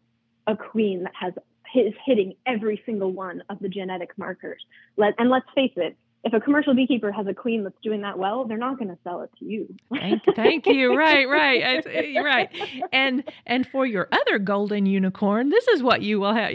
a 0.46 0.54
queen 0.54 1.04
that 1.04 1.12
has 1.18 1.32
is 1.74 1.94
hitting 2.04 2.34
every 2.46 2.82
single 2.84 3.10
one 3.10 3.42
of 3.48 3.58
the 3.60 3.68
genetic 3.70 4.10
markers. 4.18 4.62
Let, 4.98 5.14
and 5.16 5.30
let's 5.30 5.46
face 5.54 5.72
it, 5.76 5.96
if 6.22 6.34
a 6.34 6.40
commercial 6.40 6.74
beekeeper 6.74 7.10
has 7.10 7.26
a 7.26 7.32
queen 7.32 7.64
that's 7.64 7.80
doing 7.82 8.02
that 8.02 8.18
well, 8.18 8.44
they're 8.44 8.58
not 8.58 8.78
going 8.78 8.90
to 8.90 8.98
sell 9.02 9.22
it 9.22 9.30
to 9.38 9.46
you. 9.46 9.74
thank, 9.90 10.22
thank 10.36 10.66
you. 10.66 10.94
Right, 10.94 11.26
right, 11.26 11.82
You're 12.06 12.22
right. 12.22 12.50
And 12.92 13.24
and 13.46 13.66
for 13.66 13.86
your 13.86 14.08
other 14.12 14.38
golden 14.38 14.84
unicorn, 14.84 15.48
this 15.48 15.66
is 15.68 15.82
what 15.82 16.02
you 16.02 16.20
will 16.20 16.34
have. 16.34 16.52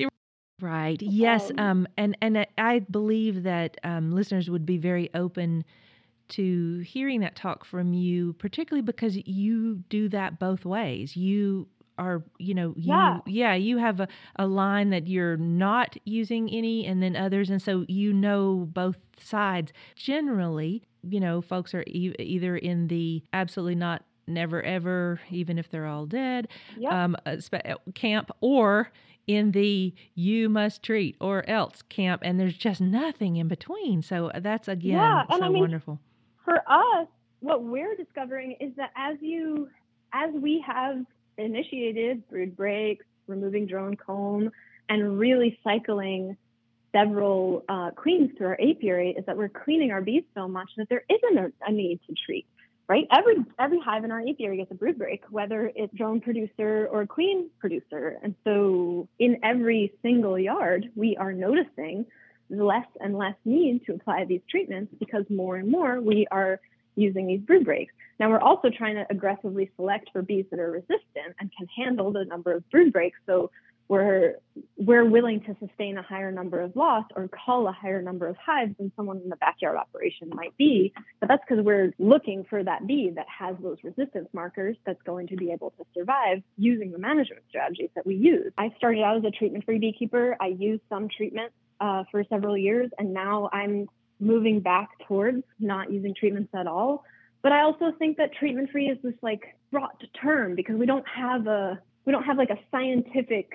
Right. 0.62 1.02
Yes. 1.02 1.50
Um, 1.58 1.60
um. 1.60 1.88
And 1.98 2.18
and 2.22 2.48
I 2.58 2.80
believe 2.80 3.44
that 3.44 3.78
um, 3.84 4.12
listeners 4.12 4.50
would 4.50 4.66
be 4.66 4.78
very 4.78 5.10
open 5.16 5.66
to 6.30 6.80
hearing 6.80 7.22
that 7.22 7.36
talk 7.36 7.66
from 7.66 7.94
you, 7.94 8.34
particularly 8.34 8.82
because 8.82 9.18
you 9.28 9.84
do 9.90 10.10
that 10.10 10.40
both 10.40 10.66
ways. 10.66 11.16
You 11.16 11.68
are 11.98 12.24
you 12.38 12.54
know 12.54 12.74
you 12.76 12.94
yeah, 12.94 13.20
yeah 13.26 13.54
you 13.54 13.78
have 13.78 14.00
a, 14.00 14.08
a 14.38 14.46
line 14.48 14.90
that 14.92 15.08
you're 15.08 15.38
not 15.38 15.98
using 16.06 16.50
any 16.50 16.86
and 16.86 17.02
then 17.02 17.16
others 17.16 17.50
and 17.50 17.62
so 17.62 17.86
you 17.88 18.14
know 18.14 18.68
both 18.72 18.98
sides 19.20 19.74
generally 19.96 20.84
you 21.02 21.20
know 21.20 21.42
folks 21.42 21.74
are 21.74 21.84
e- 21.88 22.14
either 22.20 22.56
in 22.56 22.88
the 22.88 23.24
absolutely 23.34 23.76
not 23.76 24.04
never 24.28 24.62
ever 24.64 25.20
even 25.32 25.58
if 25.58 25.70
they're 25.70 25.86
all 25.86 26.06
dead 26.06 26.48
yep. 26.78 26.92
um, 26.92 27.16
uh, 27.26 27.38
uh, 27.54 27.76
camp 27.96 28.30
or 28.42 28.92
in 29.26 29.52
the 29.52 29.94
you 30.16 30.50
must 30.50 30.84
treat 30.84 31.16
or 31.20 31.48
else 31.50 31.82
camp 31.90 32.22
and 32.24 32.40
there's 32.40 32.58
just 32.58 32.82
nothing 32.82 33.38
in 33.38 33.48
between 33.48 34.02
so 34.02 34.28
uh, 34.28 34.40
that's 34.40 34.68
again 34.68 34.98
yeah, 34.98 35.24
so 35.30 35.44
I 35.44 35.50
mean, 35.50 35.62
wonderful 35.62 36.00
for 36.48 36.64
us 36.66 37.08
what 37.42 37.62
we're 37.62 37.96
discovering 37.96 38.56
is 38.62 38.72
that 38.78 38.92
as 38.96 39.18
you 39.20 39.68
as 40.14 40.34
we 40.34 40.64
have 40.66 41.06
initiated 41.38 42.28
brood 42.30 42.56
breaks, 42.56 43.06
removing 43.28 43.68
drone 43.68 43.98
comb, 43.98 44.50
and 44.88 45.20
really 45.20 45.60
cycling 45.62 46.38
several 46.94 47.66
uh, 47.68 47.92
queens 47.92 48.32
through 48.38 48.48
our 48.48 48.60
apiary 48.62 49.14
is 49.18 49.26
that 49.26 49.36
we're 49.36 49.50
cleaning 49.50 49.92
our 49.92 50.02
bees 50.02 50.24
so 50.34 50.48
much 50.48 50.70
that 50.78 50.88
there 50.88 51.04
isn't 51.10 51.38
a, 51.38 51.52
a, 51.68 51.72
need 51.72 52.00
to 52.08 52.16
treat. 52.26 52.48
Right? 52.88 53.06
Every 53.12 53.36
every 53.60 53.82
hive 53.82 54.06
in 54.06 54.12
our 54.12 54.22
apiary 54.22 54.58
gets 54.58 54.72
a 54.72 54.76
brood 54.76 54.98
break, 54.98 55.24
whether 55.30 55.70
it's 55.76 55.94
drone 55.94 56.22
producer 56.22 56.88
or 56.90 57.06
queen 57.06 57.50
producer. 57.60 58.18
And 58.24 58.34
so 58.46 59.10
in 59.20 59.42
every 59.44 59.92
single 60.02 60.40
yard, 60.40 60.90
we 60.96 61.18
are 61.18 61.34
noticing 61.34 62.06
less 62.50 62.88
and 63.00 63.18
less 63.18 63.36
need 63.46 63.86
to 63.86 63.94
apply 63.94 64.26
these 64.26 64.42
treatments 64.50 64.94
because 65.00 65.26
more 65.30 65.58
and 65.58 65.70
more 65.70 66.00
we 66.00 66.28
are 66.32 66.60
using 66.96 67.28
these 67.28 67.42
brood 67.42 67.66
breaks. 67.66 67.94
Now 68.20 68.30
we're 68.30 68.40
also 68.40 68.70
trying 68.70 68.96
to 68.96 69.06
aggressively 69.10 69.72
select 69.76 70.10
for 70.12 70.22
bees 70.22 70.46
that 70.52 70.60
are 70.60 70.72
resistant 70.72 71.36
and 71.40 71.52
can 71.56 71.68
handle 71.76 72.12
the 72.12 72.26
number 72.26 72.54
of 72.54 72.68
brood 72.70 72.92
breaks. 72.92 73.20
So 73.26 73.52
we're 73.90 74.36
we're 74.76 75.06
willing 75.06 75.42
to 75.42 75.56
sustain 75.66 75.98
a 75.98 76.02
higher 76.02 76.32
number 76.32 76.60
of 76.60 76.76
loss 76.76 77.06
or 77.16 77.30
cull 77.30 77.68
a 77.68 77.72
higher 77.72 78.02
number 78.02 78.28
of 78.28 78.36
hives 78.36 78.76
than 78.78 78.92
someone 78.96 79.22
in 79.24 79.30
the 79.30 79.38
backyard 79.38 79.78
operation 79.78 80.30
might 80.34 80.56
be. 80.58 80.92
But 81.20 81.30
that's 81.30 81.44
because 81.48 81.64
we're 81.64 81.94
looking 81.98 82.46
for 82.50 82.64
that 82.64 82.86
bee 82.86 83.12
that 83.16 83.28
has 83.28 83.56
those 83.62 83.78
resistance 83.84 84.28
markers 84.34 84.76
that's 84.86 85.02
going 85.04 85.28
to 85.28 85.38
be 85.38 85.52
able 85.52 85.72
to 85.78 85.86
survive 85.94 86.44
using 86.58 86.92
the 86.92 86.98
management 86.98 87.44
strategies 87.50 87.90
that 87.96 88.06
we 88.06 88.16
use. 88.16 88.52
I 88.58 88.74
started 88.78 89.04
out 89.04 89.18
as 89.18 89.24
a 89.24 89.32
treatment-free 89.32 89.80
beekeeper. 89.80 90.36
I 90.42 90.48
used 90.48 90.82
some 90.90 91.08
treatments 91.08 91.54
uh, 91.80 92.04
for 92.12 92.24
several 92.30 92.58
years, 92.58 92.90
and 92.98 93.14
now 93.14 93.50
I'm 93.54 93.88
moving 94.20 94.60
back 94.60 94.90
towards 95.08 95.44
not 95.60 95.92
using 95.92 96.14
treatments 96.16 96.50
at 96.56 96.68
all. 96.68 97.04
But 97.44 97.52
I 97.52 97.62
also 97.62 97.92
think 97.98 98.18
that 98.18 98.34
treatment 98.34 98.72
free 98.72 98.88
is 98.88 98.98
this 99.04 99.14
like 99.22 99.56
broad 99.72 99.92
term 100.22 100.56
because 100.56 100.76
we 100.76 100.86
don't 100.86 101.06
have 101.08 101.48
a 101.48 101.80
we 102.06 102.12
don't 102.12 102.24
have 102.24 102.38
like 102.38 102.50
a 102.50 102.60
scientific 102.72 103.52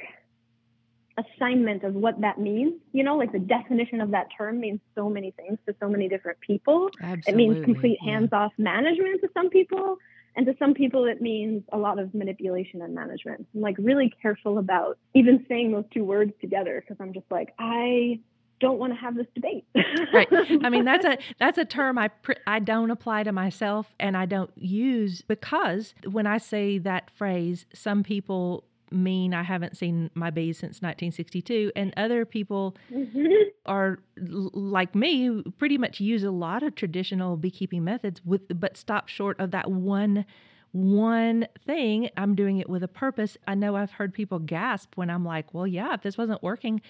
assignment 1.19 1.83
of 1.85 1.95
what 1.95 2.21
that 2.21 2.39
means. 2.39 2.75
You 2.93 3.03
know, 3.03 3.17
like 3.17 3.33
the 3.33 3.39
definition 3.39 4.01
of 4.01 4.13
that 4.13 4.29
term 4.37 4.61
means 4.61 4.81
so 4.95 5.11
many 5.11 5.33
things 5.33 5.59
to 5.67 5.75
so 5.81 5.89
many 5.89 6.09
different 6.09 6.39
people. 6.41 6.91
Absolutely. 7.03 7.33
It 7.33 7.37
means 7.37 7.65
complete 7.65 7.99
hands-off 8.03 8.53
yeah. 8.57 8.65
management 8.65 9.21
to 9.23 9.29
some 9.35 9.51
people. 9.51 9.97
And 10.35 10.47
to 10.47 10.55
some 10.59 10.75
people, 10.75 11.05
it 11.05 11.21
means 11.21 11.63
a 11.73 11.79
lot 11.79 11.99
of 11.99 12.15
manipulation 12.15 12.81
and 12.83 12.95
management. 12.95 13.47
I'm 13.55 13.61
like 13.61 13.77
really 13.79 14.13
careful 14.23 14.59
about 14.59 14.99
even 15.15 15.45
saying 15.49 15.73
those 15.73 15.85
two 15.93 16.05
words 16.05 16.33
together 16.41 16.83
because 16.83 17.01
I'm 17.01 17.13
just 17.13 17.27
like, 17.31 17.53
I 17.59 18.21
don't 18.61 18.79
want 18.79 18.93
to 18.95 18.99
have 18.99 19.17
this 19.17 19.27
debate. 19.35 19.67
right. 20.15 20.29
I 20.65 20.71
mean, 20.71 20.85
that's 20.85 21.05
a 21.05 21.19
that's 21.39 21.59
a 21.59 21.65
term 21.65 21.99
I 21.99 22.09
pr- 22.09 22.33
I 22.47 22.61
don't 22.61 22.91
apply 22.91 23.25
to 23.25 23.33
myself 23.33 23.93
and 23.99 24.17
I 24.17 24.25
don't 24.25 24.53
use 24.57 25.21
because 25.21 25.95
when 26.09 26.27
I 26.27 26.39
say 26.39 26.79
that 26.79 27.11
phrase, 27.11 27.67
some 27.75 28.03
people 28.03 28.65
mean 28.95 29.35
I 29.35 29.43
haven't 29.43 29.77
seen 29.77 30.11
my 30.15 30.31
bees 30.31 30.59
since 30.59 30.83
1962, 30.83 31.73
and 31.77 31.93
other 31.97 32.25
people 32.25 32.77
mm-hmm. 32.93 33.27
are 33.67 33.99
like 34.17 34.95
me, 34.95 35.27
who 35.27 35.43
pretty 35.59 35.79
much 35.79 36.01
use 36.01 36.23
a 36.23 36.31
lot 36.31 36.63
of 36.63 36.75
traditional 36.75 37.37
beekeeping 37.37 37.85
methods, 37.85 38.21
with 38.25 38.43
but 38.59 38.77
stop 38.77 39.09
short 39.09 39.39
of 39.41 39.51
that 39.53 39.71
one 39.71 40.25
one 40.73 41.47
thing. 41.67 42.09
I'm 42.17 42.35
doing 42.35 42.59
it 42.59 42.69
with 42.69 42.83
a 42.83 42.89
purpose. 42.89 43.37
I 43.47 43.55
know 43.55 43.77
I've 43.77 43.93
heard 43.93 44.15
people 44.15 44.39
gasp 44.39 44.97
when 44.97 45.11
I'm 45.11 45.25
like, 45.25 45.53
well, 45.53 45.67
yeah, 45.67 45.95
if 45.95 46.03
this 46.03 46.17
wasn't 46.17 46.43
working, 46.43 46.81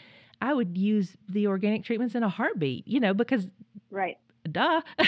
I 0.41 0.55
would 0.55 0.79
use 0.79 1.17
the 1.29 1.49
organic 1.49 1.85
treatments 1.85 2.15
in 2.15 2.23
a 2.23 2.29
heartbeat, 2.29 2.87
you 2.87 3.01
know, 3.01 3.15
because 3.15 3.49
right, 3.91 4.19
duh. 4.51 4.83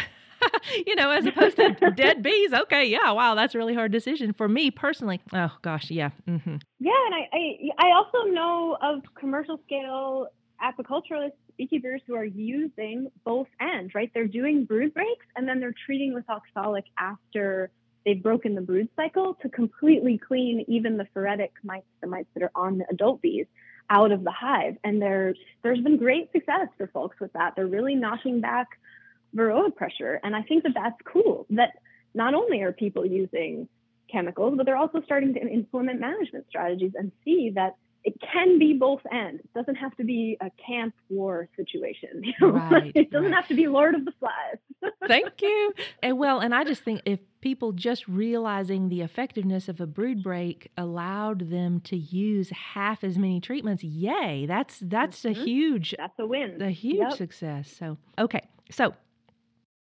you 0.87 0.95
know, 0.95 1.11
as 1.11 1.27
opposed 1.27 1.57
to 1.57 1.71
dead 1.95 2.23
bees. 2.23 2.53
Okay, 2.53 2.87
yeah, 2.87 3.13
wow, 3.13 3.35
that's 3.35 3.55
a 3.55 3.59
really 3.59 3.75
hard 3.75 3.93
decision 3.93 4.33
for 4.33 4.49
me 4.49 4.71
personally. 4.71 5.21
Oh 5.33 5.53
gosh, 5.63 5.91
yeah. 5.91 6.11
Mm-hmm. 6.29 6.57
Yeah, 6.81 7.07
and 7.07 7.15
I, 7.15 7.29
I 7.33 7.87
I 7.87 7.91
also 7.93 8.31
know 8.31 8.77
of 8.81 9.03
commercial 9.15 9.61
scale 9.67 10.29
apiculturalists, 10.63 11.33
beekeepers 11.57 12.01
who 12.07 12.15
are 12.15 12.25
using 12.25 13.11
both 13.25 13.49
ends, 13.61 13.95
right? 13.95 14.11
They're 14.15 14.27
doing 14.27 14.65
brood 14.65 14.95
breaks 14.95 15.27
and 15.37 15.47
then 15.49 15.61
they're 15.61 15.75
treating 15.87 16.15
with 16.15 16.29
oxalic 16.29 16.85
after 16.99 17.71
they've 18.05 18.23
broken 18.23 18.55
the 18.55 18.61
brood 18.61 18.89
cycle 18.97 19.35
to 19.43 19.49
completely 19.49 20.19
clean 20.19 20.65
even 20.69 20.97
the 20.97 21.07
phoretic 21.15 21.53
mites, 21.63 21.87
the 22.01 22.07
mites 22.07 22.29
that 22.35 22.43
are 22.43 22.53
on 22.55 22.79
the 22.79 22.87
adult 22.91 23.23
bees 23.23 23.47
out 23.91 24.13
of 24.13 24.25
the 24.25 24.31
hive. 24.31 24.77
And 24.85 25.01
there's 25.01 25.39
there's 25.63 25.81
been 25.81 25.97
great 25.97 26.33
success 26.33 26.69
for 26.77 26.87
folks 26.89 27.19
with 27.21 27.33
that. 27.35 27.55
They're 27.57 27.67
really 27.67 27.95
knocking 27.95 28.41
back 28.41 28.69
varroa 29.35 29.75
pressure, 29.75 30.21
and 30.23 30.35
I 30.35 30.43
think 30.43 30.63
that 30.65 30.73
that's 30.75 31.01
cool. 31.05 31.47
That 31.51 31.71
not 32.15 32.35
only 32.35 32.63
are 32.63 32.73
people 32.73 33.05
using 33.05 33.69
chemicals, 34.11 34.55
but 34.57 34.67
they're 34.67 34.77
also 34.77 35.03
starting 35.05 35.35
to 35.35 35.41
implement 35.41 36.01
management 36.01 36.47
strategies 36.49 36.93
and 36.95 37.11
see 37.25 37.53
that 37.55 37.77
it 38.05 38.15
can 38.21 38.59
be 38.59 38.75
both 38.75 39.01
ends. 39.11 39.41
It 39.43 39.55
doesn't 39.55 39.77
have 39.77 39.97
to 39.97 40.05
be 40.05 40.37
a 40.41 40.51
camp 40.65 40.95
war 41.09 41.49
situation. 41.57 42.23
Right, 42.41 42.93
it 42.95 43.11
doesn't 43.11 43.31
right. 43.31 43.35
have 43.35 43.49
to 43.49 43.55
be 43.55 43.67
Lord 43.67 43.95
of 43.95 44.05
the 44.05 44.13
Flies. 44.21 44.93
Thank 45.09 45.41
you. 45.41 45.73
And 46.03 46.19
well, 46.19 46.41
and 46.41 46.55
I 46.55 46.65
just 46.65 46.83
think 46.83 47.01
if 47.07 47.21
people 47.41 47.73
just 47.73 48.07
realizing 48.07 48.89
the 48.91 49.01
effectiveness 49.01 49.69
of 49.69 49.81
a 49.81 49.87
brood 49.87 50.23
break 50.23 50.71
allowed 50.77 51.51
them 51.51 51.81
to 51.81 51.97
use 51.97 52.51
half 52.51 53.03
as 53.03 53.17
many 53.17 53.41
treatments, 53.41 53.83
yay! 53.83 54.45
That's 54.47 54.79
that's 54.81 55.23
mm-hmm. 55.23 55.41
a 55.41 55.45
huge 55.45 55.95
that's 55.99 56.19
a 56.19 56.27
win. 56.27 56.61
A 56.61 56.71
huge 56.71 56.99
yep. 56.99 57.13
success. 57.15 57.75
So 57.75 57.97
okay, 58.19 58.43
so 58.71 58.95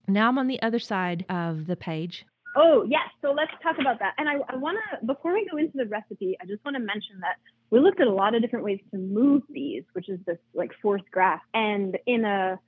now 0.08 0.28
I'm 0.28 0.38
on 0.38 0.48
the 0.48 0.60
other 0.62 0.78
side 0.78 1.24
of 1.28 1.66
the 1.66 1.76
page. 1.76 2.26
Oh, 2.56 2.84
yes. 2.88 3.08
So 3.20 3.32
let's 3.32 3.50
talk 3.62 3.76
about 3.80 3.98
that. 3.98 4.14
And 4.16 4.28
I, 4.28 4.34
I 4.48 4.56
want 4.56 4.78
to, 4.90 5.06
before 5.06 5.32
we 5.32 5.48
go 5.50 5.56
into 5.56 5.76
the 5.76 5.86
recipe, 5.86 6.36
I 6.40 6.46
just 6.46 6.64
want 6.64 6.76
to 6.76 6.82
mention 6.82 7.18
that 7.20 7.36
we 7.70 7.80
looked 7.80 8.00
at 8.00 8.06
a 8.06 8.12
lot 8.12 8.34
of 8.34 8.42
different 8.42 8.64
ways 8.64 8.78
to 8.92 8.98
move 8.98 9.42
these, 9.50 9.82
which 9.92 10.08
is 10.08 10.20
this 10.24 10.38
like 10.54 10.70
fourth 10.80 11.02
graph. 11.10 11.40
And 11.52 11.98
in 12.06 12.24
a, 12.24 12.60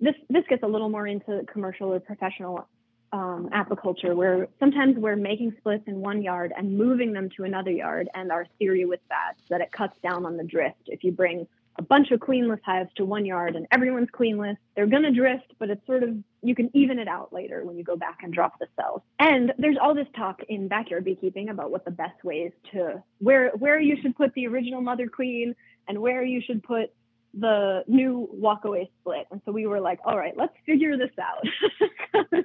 this, 0.00 0.14
this 0.28 0.44
gets 0.48 0.62
a 0.62 0.66
little 0.66 0.90
more 0.90 1.06
into 1.06 1.44
commercial 1.50 1.94
or 1.94 2.00
professional 2.00 2.68
um, 3.12 3.48
apiculture 3.52 4.14
where 4.14 4.48
sometimes 4.58 4.96
we're 4.96 5.16
making 5.16 5.54
splits 5.58 5.84
in 5.86 6.00
one 6.00 6.22
yard 6.22 6.52
and 6.56 6.76
moving 6.76 7.12
them 7.12 7.30
to 7.36 7.44
another 7.44 7.70
yard. 7.70 8.08
And 8.14 8.30
our 8.30 8.46
theory 8.58 8.84
with 8.84 9.00
that 9.08 9.34
that 9.48 9.62
it 9.62 9.72
cuts 9.72 9.96
down 10.02 10.26
on 10.26 10.36
the 10.36 10.44
drift. 10.44 10.82
If 10.86 11.04
you 11.04 11.12
bring 11.12 11.46
a 11.76 11.82
bunch 11.82 12.10
of 12.10 12.20
queenless 12.20 12.60
hives 12.64 12.90
to 12.96 13.04
one 13.04 13.24
yard 13.24 13.56
and 13.56 13.66
everyone's 13.70 14.10
queenless. 14.10 14.56
They're 14.76 14.86
going 14.86 15.04
to 15.04 15.10
drift, 15.10 15.54
but 15.58 15.70
it's 15.70 15.84
sort 15.86 16.02
of, 16.02 16.16
you 16.42 16.54
can 16.54 16.70
even 16.74 16.98
it 16.98 17.08
out 17.08 17.32
later 17.32 17.64
when 17.64 17.76
you 17.76 17.84
go 17.84 17.96
back 17.96 18.18
and 18.22 18.32
drop 18.32 18.58
the 18.58 18.66
cells. 18.76 19.02
And 19.18 19.52
there's 19.58 19.76
all 19.80 19.94
this 19.94 20.06
talk 20.16 20.42
in 20.48 20.68
backyard 20.68 21.04
beekeeping 21.04 21.48
about 21.48 21.70
what 21.70 21.84
the 21.84 21.90
best 21.90 22.22
ways 22.24 22.52
to, 22.72 23.02
where, 23.18 23.50
where 23.50 23.80
you 23.80 23.96
should 24.00 24.16
put 24.16 24.34
the 24.34 24.46
original 24.46 24.80
mother 24.80 25.08
queen 25.08 25.54
and 25.88 25.98
where 26.00 26.24
you 26.24 26.40
should 26.40 26.62
put 26.62 26.92
the 27.34 27.82
new 27.88 28.28
walkaway 28.38 28.88
split. 29.00 29.26
And 29.30 29.40
so 29.44 29.52
we 29.52 29.66
were 29.66 29.80
like, 29.80 30.00
all 30.04 30.18
right, 30.18 30.36
let's 30.36 30.54
figure 30.66 30.96
this 30.98 31.10
out. 31.18 32.44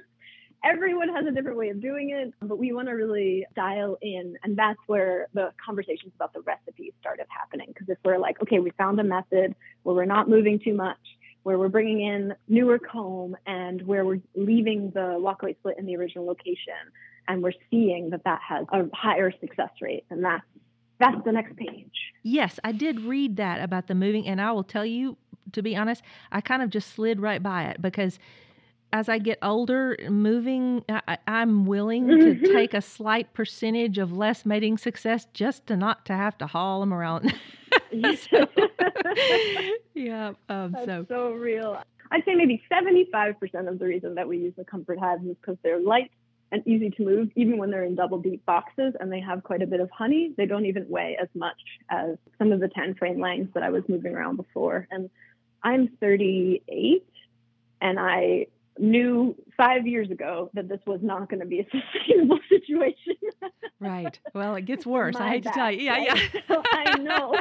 everyone 0.64 1.08
has 1.14 1.26
a 1.26 1.30
different 1.30 1.56
way 1.56 1.68
of 1.70 1.80
doing 1.80 2.10
it, 2.10 2.34
but 2.40 2.58
we 2.58 2.72
want 2.72 2.88
to 2.88 2.92
really 2.92 3.46
dial 3.54 3.96
in. 4.02 4.36
And 4.42 4.56
that's 4.56 4.78
where 4.86 5.28
the 5.34 5.52
conversations 5.64 6.12
about 6.16 6.32
the 6.32 6.40
recipes 6.40 6.92
started 7.00 7.26
happening. 7.28 7.68
Because 7.68 7.88
if 7.88 7.98
we're 8.04 8.18
like, 8.18 8.40
okay, 8.42 8.58
we 8.58 8.70
found 8.72 8.98
a 9.00 9.04
method 9.04 9.54
where 9.82 9.94
we're 9.94 10.04
not 10.04 10.28
moving 10.28 10.58
too 10.58 10.74
much, 10.74 10.98
where 11.42 11.58
we're 11.58 11.68
bringing 11.68 12.00
in 12.00 12.34
newer 12.48 12.78
comb, 12.78 13.36
and 13.46 13.82
where 13.82 14.04
we're 14.04 14.20
leaving 14.34 14.90
the 14.90 15.16
walkaway 15.18 15.56
split 15.58 15.78
in 15.78 15.86
the 15.86 15.96
original 15.96 16.26
location, 16.26 16.74
and 17.28 17.42
we're 17.42 17.52
seeing 17.70 18.10
that 18.10 18.24
that 18.24 18.40
has 18.46 18.66
a 18.72 18.84
higher 18.94 19.32
success 19.40 19.70
rate, 19.80 20.04
and 20.10 20.24
that's 20.24 20.44
that's 20.98 21.24
the 21.24 21.30
next 21.30 21.54
page. 21.56 21.92
Yes, 22.24 22.58
I 22.64 22.72
did 22.72 23.00
read 23.00 23.36
that 23.36 23.62
about 23.62 23.86
the 23.86 23.94
moving, 23.94 24.26
and 24.26 24.40
I 24.40 24.50
will 24.50 24.64
tell 24.64 24.84
you, 24.84 25.16
to 25.52 25.62
be 25.62 25.76
honest, 25.76 26.02
I 26.32 26.40
kind 26.40 26.60
of 26.60 26.70
just 26.70 26.92
slid 26.92 27.20
right 27.20 27.42
by 27.42 27.64
it 27.64 27.80
because 27.80 28.18
as 28.92 29.08
I 29.08 29.18
get 29.18 29.38
older, 29.42 29.96
moving, 30.08 30.84
I, 30.88 31.18
am 31.26 31.66
willing 31.66 32.08
to 32.08 32.14
mm-hmm. 32.14 32.52
take 32.52 32.74
a 32.74 32.80
slight 32.80 33.32
percentage 33.34 33.98
of 33.98 34.12
less 34.12 34.46
mating 34.46 34.78
success 34.78 35.26
just 35.34 35.66
to 35.66 35.76
not 35.76 36.06
to 36.06 36.14
have 36.14 36.38
to 36.38 36.46
haul 36.46 36.80
them 36.80 36.94
around. 36.94 37.34
so, 38.30 38.46
yeah, 39.94 40.32
um, 40.48 40.72
That's 40.72 40.86
so 40.86 41.06
so 41.08 41.30
real. 41.32 41.82
I'd 42.10 42.24
say 42.24 42.34
maybe 42.34 42.62
75% 42.72 43.68
of 43.68 43.78
the 43.78 43.84
reason 43.84 44.14
that 44.14 44.26
we 44.26 44.38
use 44.38 44.54
the 44.56 44.64
comfort 44.64 44.98
hives 44.98 45.24
is 45.24 45.36
because 45.40 45.58
they're 45.62 45.80
light 45.80 46.10
and 46.50 46.66
easy 46.66 46.88
to 46.88 47.04
move, 47.04 47.30
even 47.36 47.58
when 47.58 47.70
they're 47.70 47.84
in 47.84 47.94
double 47.94 48.18
deep 48.18 48.44
boxes 48.46 48.94
and 48.98 49.12
they 49.12 49.20
have 49.20 49.42
quite 49.42 49.60
a 49.60 49.66
bit 49.66 49.80
of 49.80 49.90
honey. 49.90 50.32
They 50.36 50.46
don't 50.46 50.64
even 50.64 50.88
weigh 50.88 51.18
as 51.20 51.28
much 51.34 51.58
as 51.90 52.16
some 52.38 52.52
of 52.52 52.60
the 52.60 52.68
10 52.68 52.94
frame 52.94 53.20
Langs 53.20 53.48
that 53.52 53.62
I 53.62 53.68
was 53.68 53.82
moving 53.88 54.14
around 54.14 54.36
before. 54.36 54.88
And 54.90 55.10
I'm 55.62 55.88
38 56.00 57.04
and 57.82 58.00
I 58.00 58.46
knew 58.78 59.34
five 59.56 59.86
years 59.86 60.10
ago 60.10 60.50
that 60.54 60.68
this 60.68 60.80
was 60.86 61.00
not 61.02 61.28
going 61.28 61.40
to 61.40 61.46
be 61.46 61.60
a 61.60 61.64
sustainable 61.70 62.38
situation. 62.48 63.16
right. 63.80 64.18
Well, 64.34 64.54
it 64.56 64.64
gets 64.64 64.86
worse. 64.86 65.16
I 65.16 65.28
hate 65.28 65.44
to 65.44 65.50
tell 65.50 65.70
you. 65.70 65.82
Yeah, 65.82 65.92
right? 65.92 66.08
yeah. 66.34 66.40
so 66.48 66.62
I 66.72 66.98
know. 66.98 67.34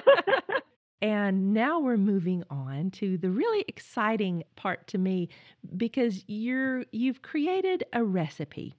and 1.01 1.53
now 1.53 1.79
we're 1.79 1.97
moving 1.97 2.43
on 2.49 2.91
to 2.91 3.17
the 3.17 3.29
really 3.29 3.63
exciting 3.67 4.43
part 4.55 4.87
to 4.87 4.97
me 4.97 5.29
because 5.75 6.23
you're 6.27 6.85
you've 6.91 7.21
created 7.21 7.83
a 7.93 8.03
recipe. 8.03 8.75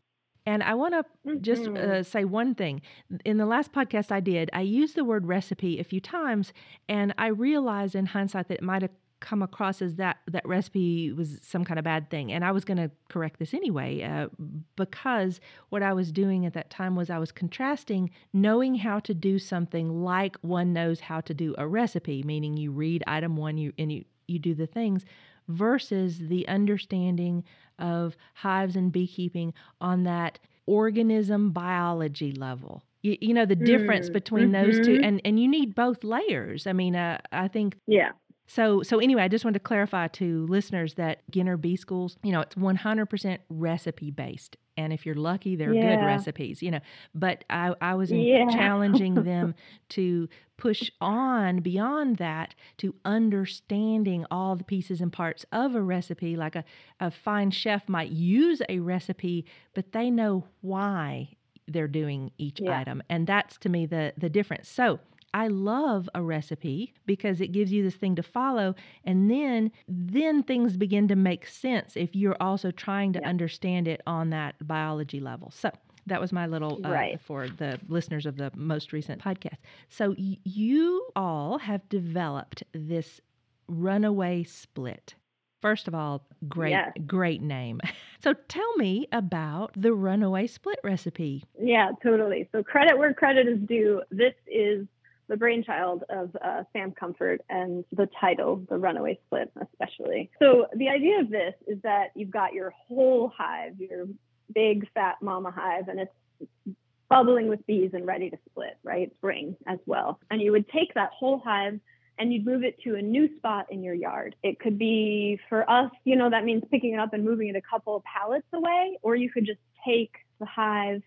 And 0.46 0.62
I 0.62 0.72
want 0.74 0.94
to 0.94 1.04
mm-hmm. 1.28 1.42
just 1.42 1.66
uh, 1.66 2.02
say 2.02 2.24
one 2.24 2.54
thing. 2.54 2.80
In 3.26 3.36
the 3.36 3.44
last 3.44 3.70
podcast 3.70 4.10
I 4.10 4.20
did, 4.20 4.48
I 4.54 4.62
used 4.62 4.94
the 4.94 5.04
word 5.04 5.26
recipe 5.26 5.78
a 5.78 5.84
few 5.84 6.00
times, 6.00 6.54
and 6.88 7.12
I 7.18 7.26
realized 7.26 7.94
in 7.94 8.06
hindsight 8.06 8.48
that 8.48 8.54
it 8.54 8.62
might 8.62 8.80
have 8.80 8.90
come 9.20 9.42
across 9.42 9.82
as 9.82 9.96
that 9.96 10.18
that 10.26 10.46
recipe 10.46 11.12
was 11.12 11.40
some 11.42 11.64
kind 11.64 11.78
of 11.78 11.84
bad 11.84 12.08
thing 12.10 12.32
and 12.32 12.44
i 12.44 12.52
was 12.52 12.64
going 12.64 12.76
to 12.76 12.90
correct 13.08 13.38
this 13.38 13.52
anyway 13.52 14.02
uh, 14.02 14.28
because 14.76 15.40
what 15.70 15.82
i 15.82 15.92
was 15.92 16.12
doing 16.12 16.46
at 16.46 16.52
that 16.52 16.70
time 16.70 16.94
was 16.94 17.10
i 17.10 17.18
was 17.18 17.32
contrasting 17.32 18.10
knowing 18.32 18.74
how 18.74 18.98
to 19.00 19.14
do 19.14 19.38
something 19.38 20.02
like 20.02 20.36
one 20.42 20.72
knows 20.72 21.00
how 21.00 21.20
to 21.20 21.34
do 21.34 21.54
a 21.58 21.66
recipe 21.66 22.22
meaning 22.22 22.56
you 22.56 22.70
read 22.70 23.02
item 23.06 23.36
one 23.36 23.58
you 23.58 23.72
and 23.78 23.92
you 23.92 24.04
you 24.26 24.38
do 24.38 24.54
the 24.54 24.66
things 24.66 25.04
versus 25.48 26.18
the 26.18 26.46
understanding 26.46 27.42
of 27.78 28.16
hives 28.34 28.76
and 28.76 28.92
beekeeping 28.92 29.52
on 29.80 30.04
that 30.04 30.38
organism 30.66 31.50
biology 31.50 32.32
level 32.32 32.82
you, 33.02 33.16
you 33.20 33.34
know 33.34 33.46
the 33.46 33.56
difference 33.56 34.10
mm, 34.10 34.12
between 34.12 34.50
mm-hmm. 34.50 34.70
those 34.70 34.84
two 34.84 34.94
mm-hmm. 34.94 35.04
and 35.04 35.20
and 35.24 35.40
you 35.40 35.48
need 35.48 35.74
both 35.74 36.04
layers 36.04 36.66
i 36.66 36.72
mean 36.72 36.94
uh, 36.94 37.18
i 37.32 37.48
think 37.48 37.76
yeah 37.86 38.10
so, 38.48 38.82
so 38.82 38.98
anyway, 38.98 39.22
I 39.22 39.28
just 39.28 39.44
wanted 39.44 39.58
to 39.58 39.64
clarify 39.64 40.08
to 40.08 40.46
listeners 40.46 40.94
that 40.94 41.20
Ginter 41.30 41.60
B 41.60 41.76
Schools, 41.76 42.16
you 42.22 42.32
know, 42.32 42.40
it's 42.40 42.54
100% 42.54 43.38
recipe 43.50 44.10
based. 44.10 44.56
And 44.78 44.90
if 44.90 45.04
you're 45.04 45.14
lucky, 45.14 45.54
they're 45.54 45.74
yeah. 45.74 45.96
good 45.96 46.06
recipes, 46.06 46.62
you 46.62 46.70
know. 46.70 46.80
But 47.14 47.44
I, 47.50 47.74
I 47.82 47.94
was 47.94 48.10
yeah. 48.10 48.48
challenging 48.48 49.14
them 49.24 49.54
to 49.90 50.30
push 50.56 50.90
on 51.02 51.60
beyond 51.60 52.16
that 52.16 52.54
to 52.78 52.94
understanding 53.04 54.24
all 54.30 54.56
the 54.56 54.64
pieces 54.64 55.02
and 55.02 55.12
parts 55.12 55.44
of 55.52 55.74
a 55.74 55.82
recipe. 55.82 56.34
Like 56.36 56.56
a, 56.56 56.64
a 57.00 57.10
fine 57.10 57.50
chef 57.50 57.86
might 57.86 58.10
use 58.10 58.62
a 58.70 58.78
recipe, 58.78 59.44
but 59.74 59.92
they 59.92 60.10
know 60.10 60.46
why 60.62 61.36
they're 61.66 61.86
doing 61.86 62.30
each 62.38 62.60
yeah. 62.60 62.80
item. 62.80 63.02
And 63.10 63.26
that's 63.26 63.58
to 63.58 63.68
me 63.68 63.84
the 63.84 64.14
the 64.16 64.30
difference. 64.30 64.70
So 64.70 65.00
I 65.34 65.48
love 65.48 66.08
a 66.14 66.22
recipe 66.22 66.94
because 67.06 67.40
it 67.40 67.48
gives 67.48 67.70
you 67.72 67.82
this 67.82 67.96
thing 67.96 68.16
to 68.16 68.22
follow 68.22 68.74
and 69.04 69.30
then 69.30 69.70
then 69.86 70.42
things 70.42 70.76
begin 70.76 71.08
to 71.08 71.16
make 71.16 71.46
sense 71.46 71.96
if 71.96 72.16
you're 72.16 72.36
also 72.40 72.70
trying 72.70 73.12
to 73.12 73.20
yeah. 73.20 73.28
understand 73.28 73.88
it 73.88 74.00
on 74.06 74.30
that 74.30 74.54
biology 74.66 75.20
level. 75.20 75.50
So 75.50 75.70
that 76.06 76.20
was 76.20 76.32
my 76.32 76.46
little 76.46 76.80
uh, 76.84 76.90
right. 76.90 77.20
for 77.20 77.48
the 77.48 77.78
listeners 77.88 78.26
of 78.26 78.36
the 78.36 78.50
most 78.54 78.92
recent 78.92 79.22
podcast. 79.22 79.56
So 79.88 80.14
y- 80.18 80.38
you 80.44 81.06
all 81.14 81.58
have 81.58 81.86
developed 81.88 82.62
this 82.72 83.20
runaway 83.68 84.44
split. 84.44 85.14
First 85.60 85.88
of 85.88 85.94
all, 85.94 86.24
great, 86.48 86.70
yes. 86.70 86.92
great 87.06 87.42
name. 87.42 87.80
So 88.20 88.34
tell 88.48 88.76
me 88.76 89.06
about 89.12 89.80
the 89.80 89.92
runaway 89.92 90.48
split 90.48 90.80
recipe. 90.82 91.44
Yeah, 91.56 91.92
totally. 92.02 92.48
So 92.50 92.64
credit 92.64 92.98
where 92.98 93.14
credit 93.14 93.46
is 93.46 93.60
due. 93.60 94.02
This 94.10 94.34
is 94.48 94.88
the 95.28 95.36
brainchild 95.36 96.04
of 96.08 96.36
uh, 96.42 96.64
Sam 96.72 96.92
Comfort 96.92 97.42
and 97.48 97.84
the 97.92 98.08
title, 98.20 98.64
The 98.68 98.78
Runaway 98.78 99.18
Split, 99.26 99.52
especially. 99.60 100.30
So, 100.38 100.66
the 100.74 100.88
idea 100.88 101.20
of 101.20 101.30
this 101.30 101.54
is 101.66 101.78
that 101.82 102.08
you've 102.14 102.30
got 102.30 102.54
your 102.54 102.72
whole 102.88 103.32
hive, 103.36 103.78
your 103.78 104.06
big 104.54 104.88
fat 104.94 105.16
mama 105.20 105.50
hive, 105.50 105.88
and 105.88 106.00
it's 106.00 106.76
bubbling 107.08 107.48
with 107.48 107.66
bees 107.66 107.90
and 107.94 108.06
ready 108.06 108.30
to 108.30 108.38
split, 108.50 108.78
right? 108.82 109.12
Spring 109.18 109.56
as 109.66 109.78
well. 109.86 110.20
And 110.30 110.40
you 110.40 110.52
would 110.52 110.68
take 110.68 110.94
that 110.94 111.10
whole 111.10 111.40
hive 111.44 111.80
and 112.18 112.32
you'd 112.32 112.44
move 112.44 112.64
it 112.64 112.80
to 112.82 112.96
a 112.96 113.02
new 113.02 113.34
spot 113.36 113.66
in 113.70 113.82
your 113.82 113.94
yard. 113.94 114.34
It 114.42 114.58
could 114.58 114.78
be 114.78 115.38
for 115.48 115.68
us, 115.70 115.90
you 116.04 116.16
know, 116.16 116.28
that 116.30 116.44
means 116.44 116.64
picking 116.70 116.94
it 116.94 117.00
up 117.00 117.12
and 117.12 117.24
moving 117.24 117.48
it 117.48 117.56
a 117.56 117.62
couple 117.62 117.96
of 117.96 118.02
pallets 118.04 118.46
away, 118.52 118.98
or 119.02 119.14
you 119.14 119.30
could 119.30 119.46
just 119.46 119.60
take 119.86 120.12
the 120.40 120.46
hive 120.46 121.02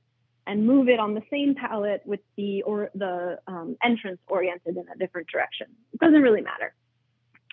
and 0.47 0.65
move 0.65 0.89
it 0.89 0.99
on 0.99 1.13
the 1.13 1.21
same 1.31 1.55
pallet 1.55 2.01
with 2.05 2.19
the 2.35 2.63
or 2.63 2.89
the 2.95 3.39
um, 3.47 3.77
entrance 3.83 4.19
oriented 4.27 4.77
in 4.77 4.85
a 4.93 4.97
different 4.97 5.27
direction. 5.27 5.67
It 5.93 5.99
doesn't 5.99 6.21
really 6.21 6.41
matter. 6.41 6.73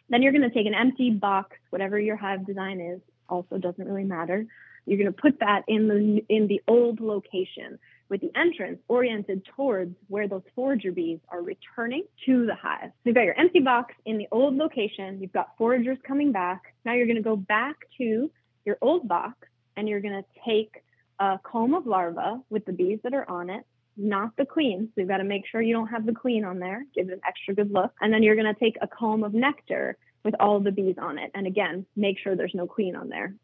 Then 0.08 0.22
you're 0.22 0.32
going 0.32 0.48
to 0.48 0.54
take 0.54 0.66
an 0.66 0.74
empty 0.74 1.10
box, 1.10 1.56
whatever 1.70 1.98
your 1.98 2.16
hive 2.16 2.46
design 2.46 2.80
is, 2.80 3.00
also 3.28 3.58
doesn't 3.58 3.86
really 3.86 4.04
matter. 4.04 4.46
You're 4.86 4.96
going 4.96 5.12
to 5.12 5.20
put 5.20 5.40
that 5.40 5.64
in 5.68 5.86
the 5.86 6.24
in 6.34 6.48
the 6.48 6.62
old 6.66 7.00
location 7.00 7.78
with 8.08 8.22
the 8.22 8.30
entrance 8.34 8.78
oriented 8.88 9.44
towards 9.54 9.94
where 10.08 10.26
those 10.26 10.42
forager 10.54 10.92
bees 10.92 11.18
are 11.28 11.42
returning 11.42 12.04
to 12.24 12.46
the 12.46 12.54
hive. 12.54 12.90
So 12.90 13.00
you've 13.04 13.14
got 13.14 13.24
your 13.24 13.38
empty 13.38 13.60
box 13.60 13.94
in 14.06 14.16
the 14.16 14.26
old 14.32 14.56
location. 14.56 15.20
You've 15.20 15.32
got 15.32 15.58
foragers 15.58 15.98
coming 16.06 16.32
back. 16.32 16.74
Now 16.86 16.94
you're 16.94 17.06
going 17.06 17.16
to 17.16 17.22
go 17.22 17.36
back 17.36 17.76
to 17.98 18.30
your 18.64 18.78
old 18.80 19.06
box 19.08 19.36
and 19.76 19.88
you're 19.88 20.00
going 20.00 20.22
to 20.22 20.24
take 20.46 20.82
a 21.18 21.38
comb 21.42 21.74
of 21.74 21.86
larvae 21.86 22.42
with 22.50 22.64
the 22.64 22.72
bees 22.72 23.00
that 23.02 23.14
are 23.14 23.28
on 23.28 23.50
it, 23.50 23.64
not 23.96 24.36
the 24.36 24.46
queen. 24.46 24.88
So 24.94 25.00
you've 25.00 25.08
got 25.08 25.18
to 25.18 25.24
make 25.24 25.46
sure 25.46 25.60
you 25.60 25.74
don't 25.74 25.88
have 25.88 26.06
the 26.06 26.12
queen 26.12 26.44
on 26.44 26.58
there, 26.58 26.84
give 26.94 27.08
it 27.08 27.14
an 27.14 27.20
extra 27.26 27.54
good 27.54 27.72
look. 27.72 27.92
And 28.00 28.12
then 28.12 28.22
you're 28.22 28.36
going 28.36 28.52
to 28.52 28.58
take 28.58 28.76
a 28.80 28.86
comb 28.86 29.24
of 29.24 29.34
nectar 29.34 29.96
with 30.24 30.34
all 30.40 30.60
the 30.60 30.70
bees 30.70 30.96
on 30.98 31.18
it. 31.18 31.30
And 31.34 31.46
again, 31.46 31.86
make 31.96 32.18
sure 32.18 32.36
there's 32.36 32.54
no 32.54 32.66
queen 32.66 32.94
on 32.94 33.08
there. 33.08 33.34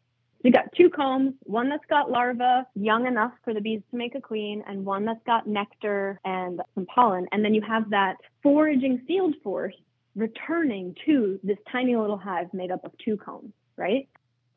So 0.41 0.47
you 0.47 0.51
got 0.51 0.71
two 0.75 0.89
combs, 0.89 1.33
one 1.43 1.69
that's 1.69 1.85
got 1.89 2.11
larvae 2.11 2.67
young 2.75 3.07
enough 3.07 3.33
for 3.43 3.53
the 3.53 3.61
bees 3.61 3.81
to 3.91 3.97
make 3.97 4.15
a 4.15 4.21
queen, 4.21 4.63
and 4.67 4.85
one 4.85 5.05
that's 5.05 5.23
got 5.25 5.47
nectar 5.47 6.19
and 6.23 6.61
some 6.75 6.85
pollen. 6.85 7.27
And 7.31 7.43
then 7.43 7.53
you 7.53 7.61
have 7.61 7.89
that 7.89 8.17
foraging 8.43 8.99
field 9.07 9.35
force 9.43 9.75
returning 10.15 10.95
to 11.05 11.39
this 11.43 11.57
tiny 11.71 11.95
little 11.95 12.17
hive 12.17 12.53
made 12.53 12.71
up 12.71 12.85
of 12.85 12.91
two 13.03 13.17
combs, 13.17 13.51
right? 13.75 14.07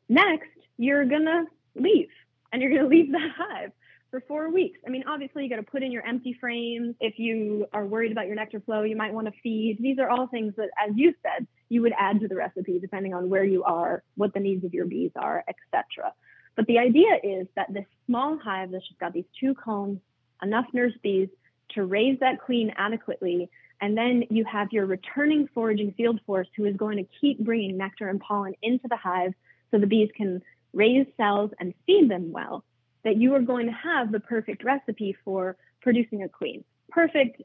Next, 0.07 0.47
you're 0.77 1.05
gonna 1.05 1.45
leave 1.75 2.09
and 2.51 2.61
you're 2.61 2.71
going 2.71 2.83
to 2.89 2.95
leave 2.95 3.11
that 3.11 3.31
hive 3.37 3.71
for 4.11 4.21
four 4.27 4.51
weeks. 4.51 4.79
I 4.85 4.89
mean, 4.89 5.03
obviously, 5.07 5.43
you 5.43 5.49
got 5.49 5.57
to 5.57 5.63
put 5.63 5.83
in 5.83 5.91
your 5.91 6.05
empty 6.05 6.35
frames. 6.39 6.95
If 6.99 7.19
you 7.19 7.67
are 7.73 7.85
worried 7.85 8.11
about 8.11 8.27
your 8.27 8.35
nectar 8.35 8.59
flow, 8.59 8.83
you 8.83 8.95
might 8.95 9.13
want 9.13 9.27
to 9.27 9.33
feed. 9.43 9.77
These 9.79 9.99
are 9.99 10.09
all 10.09 10.27
things 10.27 10.53
that, 10.57 10.69
as 10.83 10.95
you 10.95 11.13
said, 11.21 11.47
you 11.69 11.81
would 11.81 11.93
add 11.97 12.19
to 12.21 12.27
the 12.27 12.35
recipe 12.35 12.79
depending 12.79 13.13
on 13.13 13.29
where 13.29 13.43
you 13.43 13.63
are, 13.63 14.03
what 14.15 14.33
the 14.33 14.39
needs 14.39 14.65
of 14.65 14.73
your 14.73 14.85
bees 14.85 15.11
are, 15.15 15.43
etc. 15.47 16.13
But 16.55 16.65
the 16.65 16.79
idea 16.79 17.19
is 17.23 17.47
that 17.55 17.71
this 17.73 17.85
small 18.07 18.37
hive 18.37 18.71
that's 18.71 18.87
just 18.87 18.99
got 18.99 19.13
these 19.13 19.25
two 19.39 19.53
combs, 19.53 19.99
enough 20.41 20.65
nurse 20.73 20.93
bees 21.03 21.29
to 21.75 21.85
raise 21.85 22.19
that 22.19 22.41
queen 22.41 22.73
adequately, 22.77 23.49
And 23.81 23.95
then 23.95 24.23
you 24.29 24.43
have 24.45 24.73
your 24.73 24.85
returning 24.85 25.47
foraging 25.53 25.93
field 25.93 26.19
force 26.25 26.47
who 26.57 26.65
is 26.65 26.75
going 26.75 26.97
to 26.97 27.07
keep 27.21 27.39
bringing 27.39 27.77
nectar 27.77 28.09
and 28.09 28.19
pollen 28.19 28.55
into 28.61 28.87
the 28.89 28.97
hive 28.97 29.33
so 29.71 29.77
the 29.77 29.87
bees 29.87 30.09
can 30.17 30.41
raise 30.73 31.07
cells 31.17 31.51
and 31.59 31.73
feed 31.85 32.09
them 32.09 32.31
well, 32.31 32.63
that 33.03 33.17
you 33.17 33.33
are 33.35 33.41
going 33.41 33.67
to 33.67 33.71
have 33.71 34.11
the 34.11 34.19
perfect 34.19 34.63
recipe 34.63 35.15
for 35.23 35.57
producing 35.81 36.23
a 36.23 36.29
queen. 36.29 36.63
Perfect, 36.89 37.41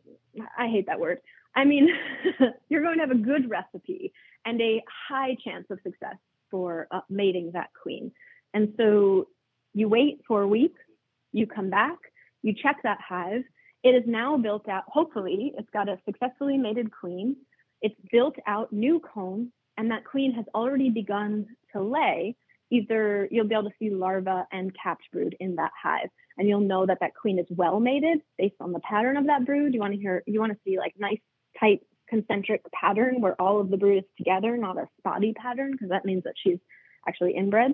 I 0.59 0.69
hate 0.69 0.87
that 0.87 1.01
word. 1.01 1.19
I 1.55 1.65
mean, 1.65 1.89
you're 2.69 2.83
going 2.83 2.99
to 2.99 3.07
have 3.07 3.11
a 3.11 3.15
good 3.15 3.49
recipe 3.49 4.13
and 4.45 4.61
a 4.61 4.83
high 5.09 5.37
chance 5.45 5.67
of 5.71 5.79
success 5.83 6.17
for 6.51 6.89
uh, 6.91 7.01
mating 7.09 7.53
that 7.53 7.71
queen. 7.81 8.13
And 8.53 8.75
so 8.77 9.29
you 9.73 9.89
wait 9.89 10.21
four 10.27 10.47
weeks, 10.47 10.81
you 11.33 11.47
come 11.47 11.71
back, 11.71 11.99
you 12.43 12.55
check 12.55 12.77
that 12.83 12.99
hive. 13.07 13.43
It 13.83 13.91
is 13.91 14.05
now 14.07 14.37
built 14.37 14.69
out, 14.69 14.85
hopefully, 14.87 15.53
it's 15.59 15.69
got 15.71 15.89
a 15.89 15.99
successfully 16.05 16.57
mated 16.57 16.91
queen. 16.91 17.37
It's 17.83 17.95
built 18.11 18.37
out 18.47 18.73
new 18.73 19.01
comb, 19.01 19.53
and 19.77 19.91
that 19.91 20.05
queen 20.05 20.33
has 20.33 20.47
already 20.55 20.89
begun 20.89 21.47
to 21.73 21.83
lay. 21.83 22.37
Either 22.70 23.29
you'll 23.31 23.46
be 23.46 23.55
able 23.55 23.70
to 23.70 23.77
see 23.79 23.90
larvae 23.90 24.42
and 24.53 24.74
capped 24.81 25.05
brood 25.12 25.37
in 25.40 25.57
that 25.57 25.70
hive, 25.81 26.09
and 26.38 26.48
you'll 26.48 26.61
know 26.61 26.87
that 26.87 26.98
that 27.00 27.14
queen 27.14 27.38
is 27.38 27.46
well 27.50 27.79
mated 27.79 28.20
based 28.38 28.57
on 28.61 28.72
the 28.72 28.81
pattern 28.81 29.16
of 29.16 29.27
that 29.27 29.44
brood. 29.44 29.74
You 29.74 29.81
want 29.81 29.94
to 29.94 30.00
hear, 30.00 30.22
you 30.27 30.40
want 30.40 30.53
to 30.53 30.59
see 30.64 30.79
like 30.79 30.94
nice, 30.98 31.20
tight, 31.61 31.81
concentric 32.09 32.62
pattern 32.72 33.20
where 33.20 33.40
all 33.40 33.61
of 33.61 33.70
the 33.70 33.77
brood 33.77 33.98
is 33.98 34.11
together, 34.16 34.57
not 34.57 34.79
a 34.79 34.88
spotty 34.98 35.33
pattern, 35.33 35.72
because 35.72 35.88
that 35.90 36.05
means 36.05 36.24
that 36.24 36.35
she's 36.37 36.59
actually 37.07 37.35
inbred. 37.35 37.72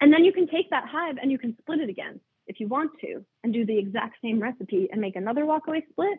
And 0.00 0.12
then 0.12 0.24
you 0.24 0.32
can 0.32 0.46
take 0.46 0.70
that 0.70 0.84
hive 0.86 1.16
and 1.20 1.30
you 1.32 1.38
can 1.38 1.56
split 1.58 1.80
it 1.80 1.88
again 1.88 2.20
if 2.46 2.60
you 2.60 2.68
want 2.68 2.92
to 3.00 3.24
and 3.42 3.52
do 3.52 3.64
the 3.64 3.78
exact 3.78 4.16
same 4.22 4.40
recipe 4.40 4.88
and 4.92 5.00
make 5.00 5.16
another 5.16 5.44
walkaway 5.44 5.82
split. 5.90 6.18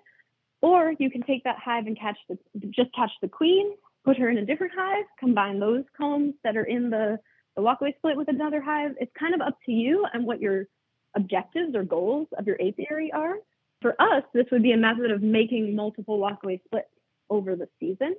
Or 0.62 0.94
you 0.98 1.12
can 1.12 1.22
take 1.22 1.44
that 1.44 1.58
hive 1.64 1.86
and 1.86 1.98
catch 2.00 2.18
the 2.28 2.38
just 2.72 2.94
catch 2.96 3.12
the 3.22 3.28
queen, 3.28 3.72
put 4.04 4.18
her 4.18 4.30
in 4.30 4.40
a 4.40 4.46
different 4.46 4.74
hive, 4.76 5.06
combine 5.20 5.60
those 5.60 5.84
combs 5.96 6.34
that 6.44 6.58
are 6.58 6.64
in 6.64 6.90
the, 6.90 7.20
the 7.58 7.64
walkaway 7.64 7.94
split 7.98 8.16
with 8.16 8.30
another 8.30 8.62
hive. 8.62 8.92
It's 9.02 9.12
kind 9.20 9.34
of 9.34 9.42
up 9.42 9.58
to 9.66 9.72
you 9.72 10.06
and 10.14 10.26
what 10.26 10.40
your 10.40 10.68
objectives 11.16 11.76
or 11.76 11.84
goals 11.84 12.28
of 12.38 12.46
your 12.46 12.56
apiary 12.62 13.12
are. 13.12 13.34
For 13.82 14.00
us, 14.00 14.24
this 14.34 14.46
would 14.52 14.64
be 14.64 14.72
a 14.72 14.78
method 14.78 15.12
of 15.12 15.24
making 15.24 15.76
multiple 15.76 16.20
walkaway 16.20 16.64
splits 16.66 16.88
over 17.30 17.56
the 17.56 17.68
season. 17.80 18.16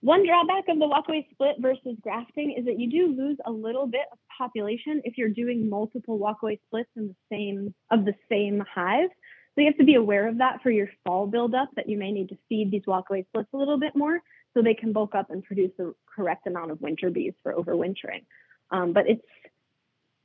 One 0.00 0.26
drawback 0.26 0.64
of 0.68 0.78
the 0.78 0.86
walkaway 0.86 1.30
split 1.30 1.56
versus 1.58 1.98
grafting 2.00 2.54
is 2.58 2.64
that 2.64 2.80
you 2.80 2.90
do 2.90 3.14
lose 3.14 3.36
a 3.44 3.50
little 3.50 3.86
bit 3.86 4.06
of 4.10 4.18
population 4.36 5.02
if 5.04 5.18
you're 5.18 5.28
doing 5.28 5.68
multiple 5.68 6.18
walkaway 6.18 6.58
splits 6.66 6.88
in 6.96 7.08
the 7.08 7.16
same 7.30 7.74
of 7.90 8.06
the 8.06 8.14
same 8.30 8.64
hive. 8.74 9.10
So 9.54 9.62
you 9.62 9.66
have 9.66 9.78
to 9.78 9.84
be 9.84 9.96
aware 9.96 10.28
of 10.28 10.38
that 10.38 10.62
for 10.62 10.70
your 10.70 10.88
fall 11.04 11.26
buildup 11.26 11.70
that 11.76 11.88
you 11.88 11.98
may 11.98 12.12
need 12.12 12.28
to 12.28 12.38
feed 12.48 12.70
these 12.70 12.84
walkaway 12.86 13.26
splits 13.26 13.48
a 13.52 13.56
little 13.56 13.78
bit 13.78 13.96
more 13.96 14.20
so 14.54 14.62
they 14.62 14.74
can 14.74 14.92
bulk 14.92 15.14
up 15.14 15.30
and 15.30 15.42
produce 15.42 15.72
the 15.76 15.94
correct 16.14 16.46
amount 16.46 16.70
of 16.70 16.80
winter 16.80 17.10
bees 17.10 17.34
for 17.42 17.54
overwintering. 17.54 18.24
Um, 18.70 18.92
but 18.92 19.08
it's 19.08 19.24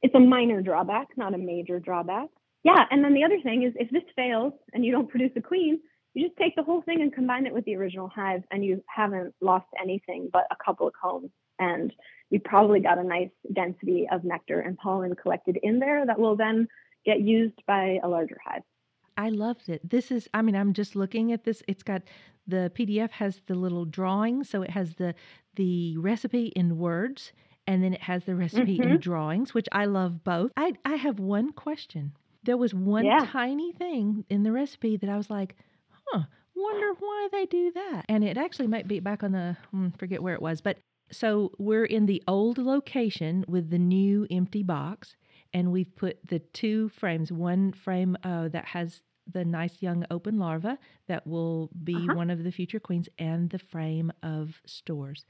it's 0.02 0.14
a 0.14 0.20
minor 0.20 0.62
drawback, 0.62 1.08
not 1.18 1.34
a 1.34 1.38
major 1.38 1.80
drawback. 1.80 2.30
Yeah, 2.64 2.86
and 2.92 3.04
then 3.04 3.14
the 3.14 3.24
other 3.24 3.40
thing 3.42 3.64
is 3.64 3.74
if 3.76 3.90
this 3.90 4.04
fails 4.16 4.54
and 4.74 4.86
you 4.86 4.92
don't 4.92 5.10
produce 5.10 5.32
a 5.36 5.42
queen, 5.42 5.80
you 6.14 6.28
just 6.28 6.38
take 6.38 6.56
the 6.56 6.64
whole 6.64 6.82
thing 6.82 7.02
and 7.02 7.14
combine 7.14 7.46
it 7.46 7.54
with 7.54 7.66
the 7.66 7.76
original 7.76 8.08
hive 8.08 8.44
and 8.52 8.64
you 8.64 8.84
haven't 8.88 9.34
lost 9.42 9.68
anything 9.82 10.30
but 10.32 10.46
a 10.52 10.56
couple 10.64 10.88
of 10.88 10.94
combs 11.00 11.30
and 11.60 11.94
you 12.30 12.40
probably 12.40 12.80
got 12.80 12.98
a 12.98 13.04
nice 13.04 13.30
density 13.54 14.08
of 14.12 14.24
nectar 14.24 14.60
and 14.60 14.78
pollen 14.78 15.16
collected 15.16 15.58
in 15.62 15.80
there 15.80 16.06
that 16.06 16.20
will 16.20 16.36
then 16.36 16.68
get 17.06 17.20
used 17.20 17.62
by 17.68 18.00
a 18.04 18.08
larger 18.08 18.38
hive 18.44 18.64
i 19.18 19.30
loved 19.30 19.70
it 19.70 19.88
this 19.88 20.12
is 20.12 20.28
i 20.34 20.42
mean 20.42 20.56
i'm 20.56 20.74
just 20.74 20.96
looking 20.96 21.32
at 21.32 21.44
this 21.44 21.62
it's 21.68 21.84
got 21.84 22.02
the 22.48 22.72
pdf 22.76 23.12
has 23.12 23.42
the 23.48 23.56
little 23.56 23.86
drawing 23.86 24.44
so 24.44 24.62
it 24.62 24.70
has 24.70 24.96
the 24.96 25.14
the 25.56 25.98
recipe 25.98 26.48
in 26.56 26.78
words 26.78 27.32
and 27.68 27.84
then 27.84 27.94
it 27.94 28.02
has 28.02 28.26
the 28.26 28.36
recipe 28.36 28.78
mm-hmm. 28.78 28.92
in 28.92 29.00
drawings 29.00 29.54
which 29.54 29.68
i 29.72 29.86
love 29.86 30.24
both 30.24 30.52
i 30.58 30.74
i 30.86 30.96
have 30.96 31.20
one 31.20 31.52
question 31.52 32.12
there 32.44 32.58
was 32.58 32.74
one 32.74 33.06
yeah. 33.06 33.26
tiny 33.32 33.72
thing 33.74 34.24
in 34.30 34.44
the 34.44 34.52
recipe 34.52 34.98
that 34.98 35.10
i 35.10 35.18
was 35.18 35.30
like 35.30 35.56
huh, 35.92 36.24
wonder 36.56 36.94
why 37.00 37.28
they 37.32 37.46
do 37.46 37.72
that. 37.72 38.06
And 38.10 38.24
it 38.24 38.38
actually 38.38 38.68
might 38.68 38.88
be 38.88 39.00
back 39.00 39.24
on 39.24 39.32
the, 39.32 39.58
hmm, 39.72 39.90
forget 39.98 40.22
where 40.22 40.34
it 40.34 40.42
was, 40.42 40.62
but 40.62 40.78
so 41.12 41.52
we're 41.60 41.86
in 41.86 42.06
the 42.06 42.24
old 42.28 42.58
location 42.58 43.46
with 43.48 43.70
the 43.70 43.78
new 43.78 44.26
empty 44.32 44.64
box, 44.64 45.16
and 45.56 45.72
we've 45.72 45.96
put 45.96 46.20
the 46.28 46.40
two 46.40 46.90
frames 46.90 47.32
one 47.32 47.72
frame 47.72 48.18
uh, 48.24 48.50
that 48.50 48.66
has 48.66 49.02
the 49.32 49.46
nice 49.46 49.82
young 49.82 50.06
open 50.12 50.38
larva 50.38 50.78
that 51.08 51.26
will 51.26 51.72
be 51.84 51.96
uh-huh. 51.96 52.14
one 52.14 52.30
of 52.30 52.44
the 52.44 52.52
future 52.52 52.80
queens, 52.80 53.10
and 53.18 53.50
the 53.50 53.58
frame 53.58 54.12
of 54.22 54.62
stores. 54.68 55.26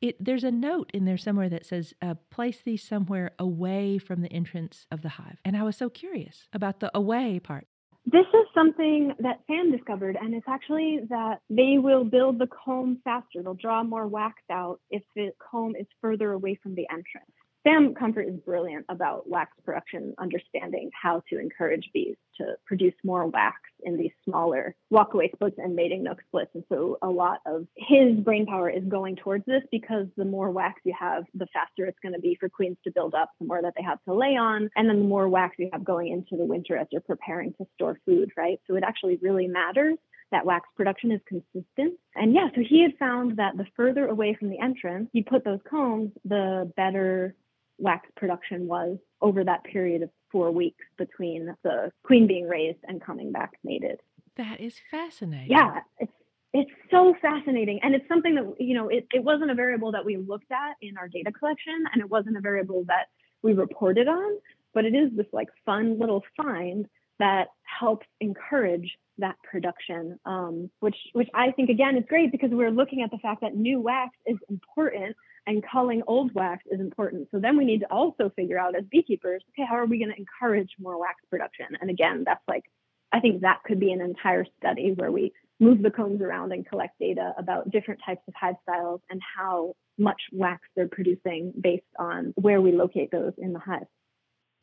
It, 0.00 0.22
there's 0.24 0.44
a 0.44 0.50
note 0.50 0.90
in 0.94 1.04
there 1.04 1.18
somewhere 1.18 1.48
that 1.48 1.66
says 1.66 1.92
uh, 2.00 2.14
place 2.30 2.60
these 2.64 2.82
somewhere 2.82 3.32
away 3.38 3.98
from 3.98 4.22
the 4.22 4.32
entrance 4.32 4.86
of 4.90 5.02
the 5.02 5.08
hive 5.08 5.40
and 5.44 5.56
i 5.56 5.62
was 5.62 5.76
so 5.76 5.88
curious 5.88 6.48
about 6.52 6.80
the 6.80 6.90
away 6.94 7.40
part 7.40 7.66
this 8.04 8.26
is 8.34 8.46
something 8.54 9.14
that 9.18 9.40
Sam 9.48 9.72
discovered, 9.72 10.16
and 10.20 10.32
it's 10.32 10.46
actually 10.48 11.00
that 11.08 11.40
they 11.50 11.78
will 11.78 12.04
build 12.04 12.38
the 12.38 12.46
comb 12.46 13.00
faster. 13.02 13.42
They'll 13.42 13.54
draw 13.54 13.82
more 13.82 14.06
wax 14.06 14.40
out 14.48 14.78
if 14.90 15.02
the 15.16 15.32
comb 15.50 15.74
is 15.74 15.88
further 16.00 16.30
away 16.30 16.56
from 16.62 16.76
the 16.76 16.86
entrance. 16.88 17.32
Sam 17.66 17.94
Comfort 17.94 18.28
is 18.28 18.38
brilliant 18.44 18.86
about 18.88 19.28
wax 19.28 19.50
production, 19.64 20.14
understanding 20.18 20.88
how 21.02 21.20
to 21.28 21.40
encourage 21.40 21.90
bees 21.92 22.14
to 22.36 22.54
produce 22.64 22.94
more 23.02 23.26
wax 23.26 23.56
in 23.82 23.96
these 23.96 24.12
smaller 24.24 24.76
walkaway 24.92 25.32
splits 25.34 25.56
and 25.58 25.74
mating 25.74 26.04
nuc 26.04 26.18
splits. 26.28 26.52
And 26.54 26.62
so 26.68 26.96
a 27.02 27.08
lot 27.08 27.40
of 27.44 27.66
his 27.76 28.18
brain 28.18 28.46
power 28.46 28.70
is 28.70 28.84
going 28.84 29.16
towards 29.16 29.44
this 29.46 29.62
because 29.72 30.06
the 30.16 30.24
more 30.24 30.50
wax 30.52 30.80
you 30.84 30.94
have, 30.98 31.24
the 31.34 31.48
faster 31.52 31.86
it's 31.86 31.98
going 32.00 32.14
to 32.14 32.20
be 32.20 32.36
for 32.38 32.48
queens 32.48 32.76
to 32.84 32.92
build 32.92 33.16
up, 33.16 33.30
the 33.40 33.46
more 33.46 33.60
that 33.60 33.74
they 33.76 33.82
have 33.82 33.98
to 34.04 34.14
lay 34.14 34.36
on, 34.36 34.70
and 34.76 34.88
then 34.88 35.00
the 35.00 35.08
more 35.08 35.28
wax 35.28 35.56
you 35.58 35.68
have 35.72 35.84
going 35.84 36.12
into 36.12 36.36
the 36.36 36.48
winter 36.48 36.76
as 36.76 36.86
you're 36.92 37.00
preparing 37.00 37.52
to 37.54 37.66
store 37.74 37.98
food, 38.06 38.30
right? 38.36 38.60
So 38.68 38.76
it 38.76 38.84
actually 38.86 39.18
really 39.20 39.48
matters 39.48 39.96
that 40.30 40.46
wax 40.46 40.68
production 40.76 41.10
is 41.10 41.20
consistent. 41.26 41.98
And 42.14 42.32
yeah, 42.32 42.48
so 42.54 42.60
he 42.68 42.82
had 42.82 42.96
found 42.98 43.38
that 43.38 43.56
the 43.56 43.66
further 43.76 44.06
away 44.06 44.36
from 44.38 44.50
the 44.50 44.58
entrance 44.60 45.08
you 45.12 45.24
put 45.24 45.44
those 45.44 45.60
combs, 45.68 46.12
the 46.24 46.70
better 46.76 47.34
wax 47.78 48.08
production 48.16 48.66
was 48.66 48.98
over 49.20 49.44
that 49.44 49.64
period 49.64 50.02
of 50.02 50.10
four 50.30 50.50
weeks 50.50 50.84
between 50.96 51.54
the 51.62 51.90
queen 52.02 52.26
being 52.26 52.48
raised 52.48 52.78
and 52.84 53.02
coming 53.02 53.32
back 53.32 53.52
mated. 53.64 54.00
That 54.36 54.60
is 54.60 54.76
fascinating. 54.90 55.50
Yeah, 55.50 55.80
it's 55.98 56.12
it's 56.52 56.70
so 56.90 57.14
fascinating. 57.20 57.80
And 57.82 57.94
it's 57.94 58.08
something 58.08 58.34
that, 58.36 58.54
you 58.58 58.74
know, 58.74 58.88
it, 58.88 59.06
it 59.12 59.22
wasn't 59.22 59.50
a 59.50 59.54
variable 59.54 59.92
that 59.92 60.04
we 60.04 60.16
looked 60.16 60.50
at 60.50 60.76
in 60.80 60.96
our 60.96 61.06
data 61.06 61.30
collection 61.30 61.84
and 61.92 62.00
it 62.00 62.08
wasn't 62.08 62.36
a 62.38 62.40
variable 62.40 62.84
that 62.86 63.08
we 63.42 63.52
reported 63.52 64.08
on, 64.08 64.38
but 64.72 64.86
it 64.86 64.94
is 64.94 65.10
this 65.14 65.26
like 65.32 65.48
fun 65.66 65.98
little 65.98 66.22
find 66.36 66.86
that 67.18 67.48
helps 67.62 68.06
encourage 68.20 68.96
that 69.18 69.36
production, 69.42 70.18
um, 70.24 70.70
which 70.80 70.96
which 71.12 71.28
I 71.34 71.50
think 71.50 71.70
again 71.70 71.96
is 71.96 72.04
great 72.08 72.32
because 72.32 72.50
we're 72.50 72.70
looking 72.70 73.02
at 73.02 73.10
the 73.10 73.18
fact 73.18 73.40
that 73.42 73.54
new 73.54 73.80
wax 73.80 74.16
is 74.26 74.36
important 74.48 75.16
and 75.46 75.64
culling 75.70 76.02
old 76.06 76.34
wax 76.34 76.64
is 76.70 76.80
important. 76.80 77.28
So 77.30 77.38
then 77.38 77.56
we 77.56 77.64
need 77.64 77.80
to 77.80 77.92
also 77.92 78.30
figure 78.34 78.58
out 78.58 78.76
as 78.76 78.84
beekeepers, 78.90 79.42
okay, 79.50 79.66
how 79.68 79.76
are 79.76 79.86
we 79.86 79.98
going 79.98 80.10
to 80.10 80.18
encourage 80.18 80.70
more 80.78 80.98
wax 80.98 81.16
production? 81.30 81.66
And 81.80 81.90
again, 81.90 82.24
that's 82.26 82.42
like, 82.48 82.64
I 83.12 83.20
think 83.20 83.42
that 83.42 83.62
could 83.64 83.78
be 83.78 83.92
an 83.92 84.00
entire 84.00 84.44
study 84.58 84.92
where 84.94 85.12
we 85.12 85.32
move 85.60 85.82
the 85.82 85.90
combs 85.90 86.20
around 86.20 86.52
and 86.52 86.66
collect 86.66 86.98
data 86.98 87.32
about 87.38 87.70
different 87.70 88.00
types 88.04 88.22
of 88.28 88.34
hive 88.38 88.56
styles 88.62 89.00
and 89.08 89.20
how 89.36 89.74
much 89.98 90.20
wax 90.32 90.62
they're 90.74 90.88
producing 90.88 91.52
based 91.58 91.84
on 91.98 92.34
where 92.36 92.60
we 92.60 92.72
locate 92.72 93.10
those 93.10 93.32
in 93.38 93.52
the 93.52 93.58
hive. 93.58 93.86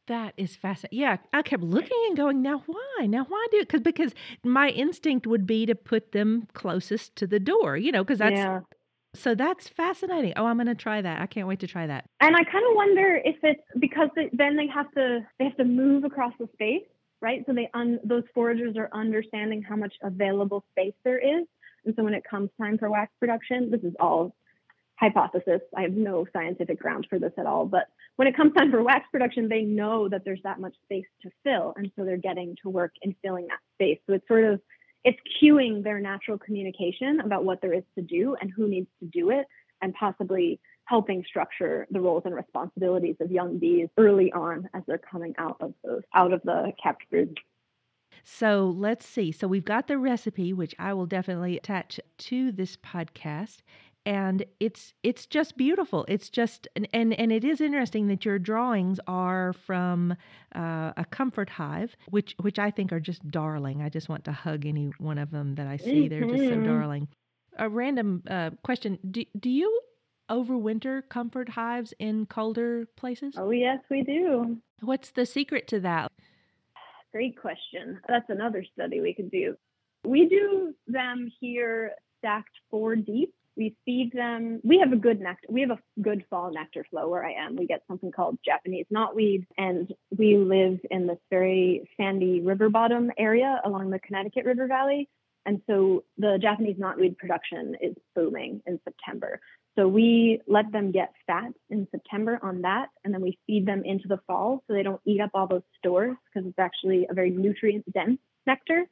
That 0.08 0.34
is 0.36 0.56
fascinating. 0.56 1.00
Yeah, 1.00 1.18
I 1.32 1.42
kept 1.44 1.64
looking 1.64 1.98
and 2.10 2.18
going, 2.18 2.42
now 2.42 2.62
why? 2.66 3.06
Now 3.06 3.26
why 3.28 3.48
do 3.52 3.58
it? 3.60 3.70
Because 3.70 3.82
because 3.82 4.14
my 4.44 4.68
instinct 4.70 5.26
would 5.26 5.48
be 5.48 5.66
to 5.66 5.76
put 5.76 6.12
them 6.12 6.48
closest 6.54 7.16
to 7.16 7.28
the 7.28 7.40
door, 7.40 7.78
you 7.78 7.90
know, 7.92 8.04
because 8.04 8.20
that's 8.20 8.36
yeah. 8.36 8.60
So 9.16 9.36
that's 9.36 9.68
fascinating. 9.68 10.34
Oh, 10.38 10.46
I'm 10.46 10.58
going 10.58 10.68
to 10.68 10.76
try 10.76 11.02
that. 11.02 11.22
I 11.22 11.28
can't 11.28 11.48
wait 11.48 11.60
to 11.60 11.68
try 11.68 11.86
that. 11.86 12.10
And 12.20 12.36
I 12.36 12.44
kind 12.44 12.66
of 12.68 12.76
wonder 12.76 13.22
if 13.24 13.36
it's 13.44 13.62
because 13.80 14.10
they, 14.16 14.30
then 14.34 14.56
they 14.56 14.68
have 14.68 14.92
to 14.94 15.20
they 15.38 15.46
have 15.46 15.58
to 15.58 15.66
move 15.66 16.04
across 16.04 16.34
the 16.40 16.50
space, 16.54 16.84
right? 17.22 17.44
So 17.46 17.54
they 17.54 17.70
un, 17.74 18.00
those 18.04 18.24
foragers 18.36 18.76
are 18.76 18.90
understanding 18.92 19.62
how 19.62 19.76
much 19.76 19.94
available 20.02 20.64
space 20.72 20.96
there 21.04 21.20
is, 21.20 21.46
and 21.86 21.94
so 21.96 22.04
when 22.04 22.14
it 22.14 22.24
comes 22.28 22.50
time 22.60 22.78
for 22.78 22.90
wax 22.90 23.12
production, 23.20 23.70
this 23.70 23.82
is 23.82 23.94
all 24.00 24.36
hypothesis. 24.96 25.62
I 25.76 25.82
have 25.82 25.94
no 25.94 26.26
scientific 26.34 26.80
ground 26.80 27.08
for 27.10 27.20
this 27.20 27.34
at 27.38 27.46
all, 27.46 27.66
but 27.66 27.90
when 28.16 28.28
it 28.28 28.36
comes 28.36 28.54
time 28.54 28.72
for 28.72 28.82
wax 28.82 29.06
production, 29.12 29.48
they 29.48 29.62
know 29.62 30.08
that 30.10 30.24
there's 30.26 30.42
that 30.44 30.60
much 30.60 30.74
space 30.86 31.06
to 31.22 31.30
fill, 31.44 31.74
and 31.78 31.92
so 31.96 32.04
they're 32.04 32.18
getting 32.18 32.56
to 32.64 32.70
work 32.70 32.94
in 33.04 33.16
filling 33.22 33.48
that 33.48 33.60
space. 33.76 34.00
So 34.08 34.14
it's 34.14 34.28
sort 34.28 34.46
of 34.46 34.60
it's 35.04 35.20
cueing 35.42 35.84
their 35.84 36.00
natural 36.00 36.38
communication 36.38 37.20
about 37.22 37.44
what 37.44 37.62
there 37.62 37.74
is 37.74 37.84
to 37.96 38.02
do 38.02 38.36
and 38.40 38.52
who 38.56 38.68
needs 38.68 38.88
to 39.00 39.06
do 39.08 39.30
it, 39.32 39.46
and 39.82 39.94
possibly 39.94 40.60
helping 40.86 41.24
structure 41.28 41.88
the 41.92 42.00
roles 42.00 42.24
and 42.26 42.36
responsibilities 42.36 43.16
of 43.20 43.32
young 43.32 43.58
bees 43.58 43.88
early 43.98 44.32
on 44.34 44.70
as 44.74 44.84
they're 44.88 44.98
coming 44.98 45.34
out 45.38 45.58
of 45.62 45.74
those 45.84 46.02
out 46.14 46.34
of 46.34 46.42
the 46.44 46.72
brood. 47.10 47.40
So 48.24 48.74
let's 48.78 49.06
see. 49.06 49.32
So 49.32 49.48
we've 49.48 49.66
got 49.66 49.88
the 49.88 49.98
recipe, 49.98 50.54
which 50.54 50.76
I 50.80 50.94
will 50.94 51.06
definitely 51.06 51.58
attach 51.58 52.00
to 52.20 52.52
this 52.52 52.78
podcast. 52.78 53.58
And 54.06 54.44
it's 54.60 54.94
it's 55.02 55.26
just 55.26 55.56
beautiful. 55.56 56.06
It's 56.10 56.30
just 56.30 56.68
and 56.76 56.88
and, 56.94 57.14
and 57.14 57.32
it 57.32 57.46
is 57.46 57.62
interesting 57.62 58.08
that 58.08 58.26
your 58.26 58.38
drawings 58.38 59.00
are 59.08 59.54
from 59.54 60.16
uh, 60.56 60.92
a 60.98 61.06
comfort 61.10 61.50
hive, 61.50 61.96
which 62.10 62.36
which 62.42 62.60
I 62.60 62.70
think 62.70 62.92
are 62.92 63.00
just 63.00 63.26
darling. 63.32 63.82
I 63.82 63.88
just 63.88 64.10
want 64.10 64.26
to 64.26 64.34
hug 64.34 64.66
any 64.66 64.92
one 64.98 65.18
of 65.18 65.32
them 65.32 65.56
that 65.56 65.68
I 65.68 65.78
see. 65.78 66.10
They're 66.10 66.26
just 66.26 66.50
so 66.50 66.58
Mhm. 66.58 66.66
darling. 66.66 67.08
A 67.58 67.70
random 67.70 68.24
uh, 68.30 68.50
question: 68.64 69.00
Do 69.10 69.24
do 69.40 69.50
you 69.50 69.82
overwinter 70.30 71.08
comfort 71.08 71.48
hives 71.48 71.94
in 72.00 72.26
colder 72.26 72.88
places? 72.98 73.36
Oh, 73.38 73.52
yes, 73.52 73.80
we 73.90 74.04
do. 74.04 74.58
What's 74.82 75.12
the 75.12 75.26
secret 75.26 75.68
to 75.70 75.80
that? 75.82 76.12
Great 77.14 77.38
question. 77.40 78.00
That's 78.10 78.30
another 78.30 78.66
study 78.74 79.00
we 79.00 79.14
could 79.14 79.30
do. 79.32 79.56
We 80.04 80.28
do 80.28 80.74
them 80.88 81.32
here 81.40 81.92
stacked 82.18 82.58
four 82.70 82.96
deep. 82.96 83.34
We 83.56 83.76
feed 83.86 84.12
them. 84.14 84.62
We 84.64 84.80
have 84.80 84.94
a 84.94 84.98
good 84.98 85.22
nectar. 85.22 85.48
We 85.50 85.62
have 85.62 85.72
a 85.72 85.80
good 86.02 86.26
fall 86.30 86.52
nectar 86.52 86.86
flow 86.90 87.08
where 87.10 87.26
I 87.26 87.34
am. 87.34 87.56
We 87.56 87.68
get 87.68 87.84
something 87.88 88.12
called 88.12 88.40
Japanese 88.44 88.86
knotweed, 88.94 89.46
and 89.58 89.94
we 90.18 90.38
live 90.38 90.80
in 90.90 91.08
this 91.08 91.20
very 91.30 91.90
sandy 91.98 92.42
river 92.42 92.70
bottom 92.70 93.12
area 93.18 93.62
along 93.64 93.92
the 93.92 94.00
Connecticut 94.00 94.46
River 94.46 94.68
Valley. 94.68 95.08
And 95.46 95.62
so 95.68 96.04
the 96.18 96.40
Japanese 96.42 96.78
knotweed 96.78 97.18
production 97.18 97.76
is 97.82 97.96
booming 98.16 98.62
in 98.66 98.80
September. 98.84 99.40
So 99.78 99.88
we 99.88 100.40
let 100.48 100.72
them 100.72 100.92
get 100.92 101.14
fat 101.26 101.52
in 101.70 101.88
September 101.92 102.40
on 102.42 102.62
that, 102.62 102.90
and 103.04 103.14
then 103.14 103.22
we 103.22 103.40
feed 103.48 103.66
them 103.66 103.84
into 103.84 104.08
the 104.08 104.20
fall 104.28 104.64
so 104.68 104.74
they 104.74 104.84
don't 104.84 105.02
eat 105.06 105.20
up 105.20 105.32
all 105.34 105.48
those 105.48 105.64
stores 105.78 106.16
because 106.26 106.48
it's 106.48 106.60
actually 106.60 107.08
a 107.10 107.14
very 107.14 107.32
nutrient 107.32 107.92
dense 107.92 108.20
nectar. 108.46 108.86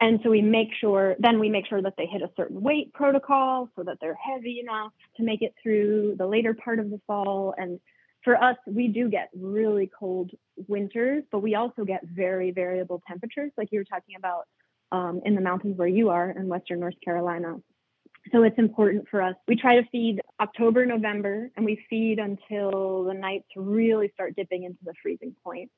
And 0.00 0.20
so 0.22 0.30
we 0.30 0.42
make 0.42 0.68
sure, 0.78 1.16
then 1.18 1.40
we 1.40 1.48
make 1.48 1.66
sure 1.66 1.80
that 1.80 1.94
they 1.96 2.06
hit 2.06 2.20
a 2.20 2.30
certain 2.36 2.60
weight 2.60 2.92
protocol 2.92 3.70
so 3.76 3.82
that 3.84 3.98
they're 4.00 4.16
heavy 4.16 4.60
enough 4.60 4.92
to 5.16 5.22
make 5.22 5.40
it 5.40 5.54
through 5.62 6.16
the 6.18 6.26
later 6.26 6.52
part 6.52 6.78
of 6.78 6.90
the 6.90 7.00
fall. 7.06 7.54
And 7.56 7.80
for 8.22 8.36
us, 8.36 8.56
we 8.66 8.88
do 8.88 9.08
get 9.08 9.30
really 9.34 9.90
cold 9.98 10.32
winters, 10.68 11.24
but 11.32 11.38
we 11.40 11.54
also 11.54 11.84
get 11.84 12.04
very 12.04 12.50
variable 12.50 13.02
temperatures, 13.08 13.52
like 13.56 13.68
you 13.72 13.78
were 13.78 13.84
talking 13.84 14.16
about 14.18 14.46
um, 14.92 15.22
in 15.24 15.34
the 15.34 15.40
mountains 15.40 15.78
where 15.78 15.88
you 15.88 16.10
are 16.10 16.30
in 16.30 16.46
Western 16.48 16.80
North 16.80 17.00
Carolina. 17.02 17.56
So 18.32 18.42
it's 18.42 18.58
important 18.58 19.06
for 19.08 19.22
us. 19.22 19.36
We 19.46 19.56
try 19.56 19.76
to 19.80 19.88
feed 19.90 20.20
October, 20.40 20.84
November, 20.84 21.48
and 21.56 21.64
we 21.64 21.84
feed 21.88 22.18
until 22.18 23.04
the 23.04 23.14
nights 23.14 23.46
really 23.54 24.10
start 24.12 24.34
dipping 24.36 24.64
into 24.64 24.80
the 24.84 24.94
freezing 25.02 25.34
point. 25.44 25.70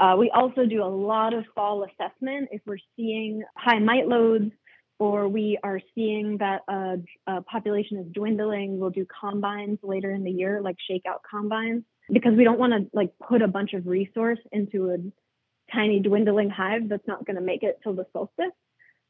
Uh, 0.00 0.16
we 0.16 0.30
also 0.30 0.64
do 0.64 0.82
a 0.82 0.88
lot 0.88 1.34
of 1.34 1.44
fall 1.54 1.84
assessment 1.84 2.48
if 2.50 2.62
we're 2.66 2.78
seeing 2.96 3.42
high 3.54 3.78
mite 3.78 4.08
loads 4.08 4.50
or 4.98 5.28
we 5.28 5.58
are 5.62 5.78
seeing 5.94 6.38
that 6.38 6.62
a, 6.68 6.96
a 7.26 7.42
population 7.42 7.98
is 7.98 8.06
dwindling. 8.12 8.78
We'll 8.78 8.90
do 8.90 9.06
combines 9.20 9.78
later 9.82 10.10
in 10.10 10.24
the 10.24 10.30
year, 10.30 10.62
like 10.62 10.76
shakeout 10.90 11.20
combines, 11.30 11.84
because 12.10 12.32
we 12.34 12.44
don't 12.44 12.58
want 12.58 12.72
to 12.72 12.90
like 12.94 13.12
put 13.28 13.42
a 13.42 13.48
bunch 13.48 13.74
of 13.74 13.86
resource 13.86 14.38
into 14.52 14.90
a 14.90 14.96
tiny 15.74 16.00
dwindling 16.00 16.48
hive 16.48 16.88
that's 16.88 17.06
not 17.06 17.26
going 17.26 17.36
to 17.36 17.42
make 17.42 17.62
it 17.62 17.78
till 17.82 17.92
the 17.92 18.06
solstice 18.14 18.52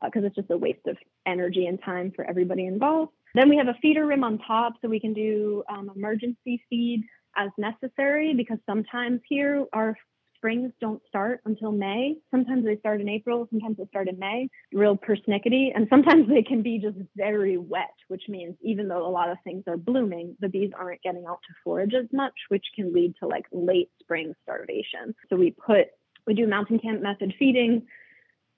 because 0.05 0.25
it's 0.25 0.35
just 0.35 0.51
a 0.51 0.57
waste 0.57 0.87
of 0.87 0.97
energy 1.25 1.67
and 1.67 1.81
time 1.85 2.13
for 2.17 2.25
everybody 2.25 2.67
involved. 2.67 3.13
Then 3.35 3.49
we 3.49 3.57
have 3.59 3.69
a 3.69 3.77
feeder 3.81 4.07
rim 4.07 4.25
on 4.25 4.39
top 4.39 4.73
so 4.83 4.89
we 4.89 4.99
can 4.99 5.15
do 5.15 5.63
um, 5.71 5.91
emergency 5.95 6.65
feed 6.69 7.05
as 7.37 7.51
necessary 7.59 8.35
because 8.35 8.59
sometimes 8.67 9.21
here 9.29 9.65
our 9.73 9.97
springs 10.41 10.73
don't 10.81 11.03
start 11.07 11.43
until 11.45 11.71
May. 11.71 12.17
Sometimes 12.31 12.65
they 12.65 12.79
start 12.79 13.03
in 13.03 13.09
April, 13.11 13.47
sometimes 13.51 13.77
they 13.77 13.85
start 13.87 14.09
in 14.09 14.19
May, 14.19 14.49
real 14.73 14.97
persnickety. 14.97 15.69
And 15.75 15.87
sometimes 15.91 16.29
they 16.29 16.43
can 16.43 16.63
be 16.63 16.79
just 16.79 16.97
very 17.15 17.59
wet, 17.59 17.95
which 18.09 18.23
means 18.29 18.57
even 18.63 18.89
though 18.89 19.07
a 19.07 19.11
lot 19.11 19.29
of 19.31 19.37
things 19.45 19.65
are 19.67 19.77
blooming, 19.77 20.37
the 20.41 20.49
bees 20.49 20.71
aren't 20.79 21.03
getting 21.03 21.27
out 21.29 21.41
to 21.47 21.55
forage 21.63 21.93
as 21.95 22.07
much, 22.13 22.33
which 22.49 22.65
can 22.75 22.93
lead 22.95 23.15
to 23.21 23.27
like 23.27 23.45
late 23.53 23.91
spring 24.01 24.33
starvation. 24.43 25.15
So 25.29 25.37
we 25.37 25.51
put, 25.51 25.89
we 26.27 26.33
do 26.33 26.47
mountain 26.47 26.79
camp 26.79 27.03
method 27.03 27.35
feeding. 27.39 27.87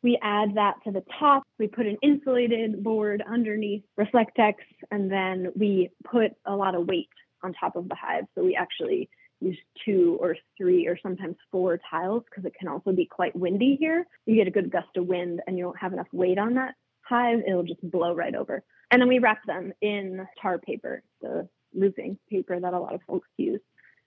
We 0.05 0.19
add 0.23 0.55
that 0.55 0.77
to 0.85 0.93
the 0.93 1.05
top. 1.19 1.43
We 1.59 1.67
put 1.67 1.87
an 1.87 1.99
insulated 2.01 2.83
board 2.83 3.23
underneath 3.29 3.83
Reflectix, 3.99 4.55
and 4.91 5.11
then 5.11 5.53
we 5.57 5.91
put 6.05 6.33
a 6.45 6.55
lot 6.55 6.75
of 6.75 6.87
weight 6.87 7.09
on 7.43 7.53
top 7.55 7.77
of 7.77 7.89
the 7.89 7.95
hive. 7.95 8.25
So 8.37 8.45
we 8.45 8.57
actually 8.57 9.09
use 9.43 9.59
two 9.85 10.17
or 10.21 10.37
three 10.57 10.87
or 10.87 10.99
sometimes 11.03 11.37
four 11.51 11.79
tiles 11.91 12.23
because 12.31 12.45
it 12.45 12.55
can 12.59 12.69
also 12.69 12.93
be 12.93 13.07
quite 13.07 13.35
windy 13.35 13.77
here. 13.79 14.07
You 14.27 14.37
get 14.37 14.47
a 14.47 14.51
good 14.51 14.71
gust 14.71 14.97
of 14.97 15.07
wind 15.07 15.41
and 15.47 15.59
you 15.59 15.65
don't 15.65 15.79
have 15.79 15.93
enough 15.93 16.09
weight 16.13 16.39
on 16.39 16.55
that 16.55 16.75
hive, 17.13 17.41
it'll 17.47 17.63
just 17.63 17.83
blow 17.91 18.15
right 18.15 18.35
over. 18.35 18.63
And 18.91 19.01
then 19.01 19.09
we 19.09 19.19
wrap 19.19 19.45
them 19.47 19.73
in 19.81 20.27
tar 20.41 20.59
paper, 20.59 21.03
the 21.21 21.49
roofing 21.75 22.19
paper 22.31 22.59
that 22.59 22.75
a 22.75 22.79
lot 22.79 22.95
of 22.95 23.01
folks 23.07 23.29
use. 23.37 23.61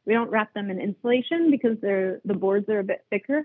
We 0.06 0.14
don't 0.14 0.30
wrap 0.30 0.54
them 0.54 0.70
in 0.70 0.80
insulation 0.80 1.52
because 1.52 1.78
they're 1.82 2.20
the 2.26 2.36
boards 2.36 2.70
are 2.70 2.80
a 2.80 2.84
bit 2.84 3.04
thicker 3.10 3.44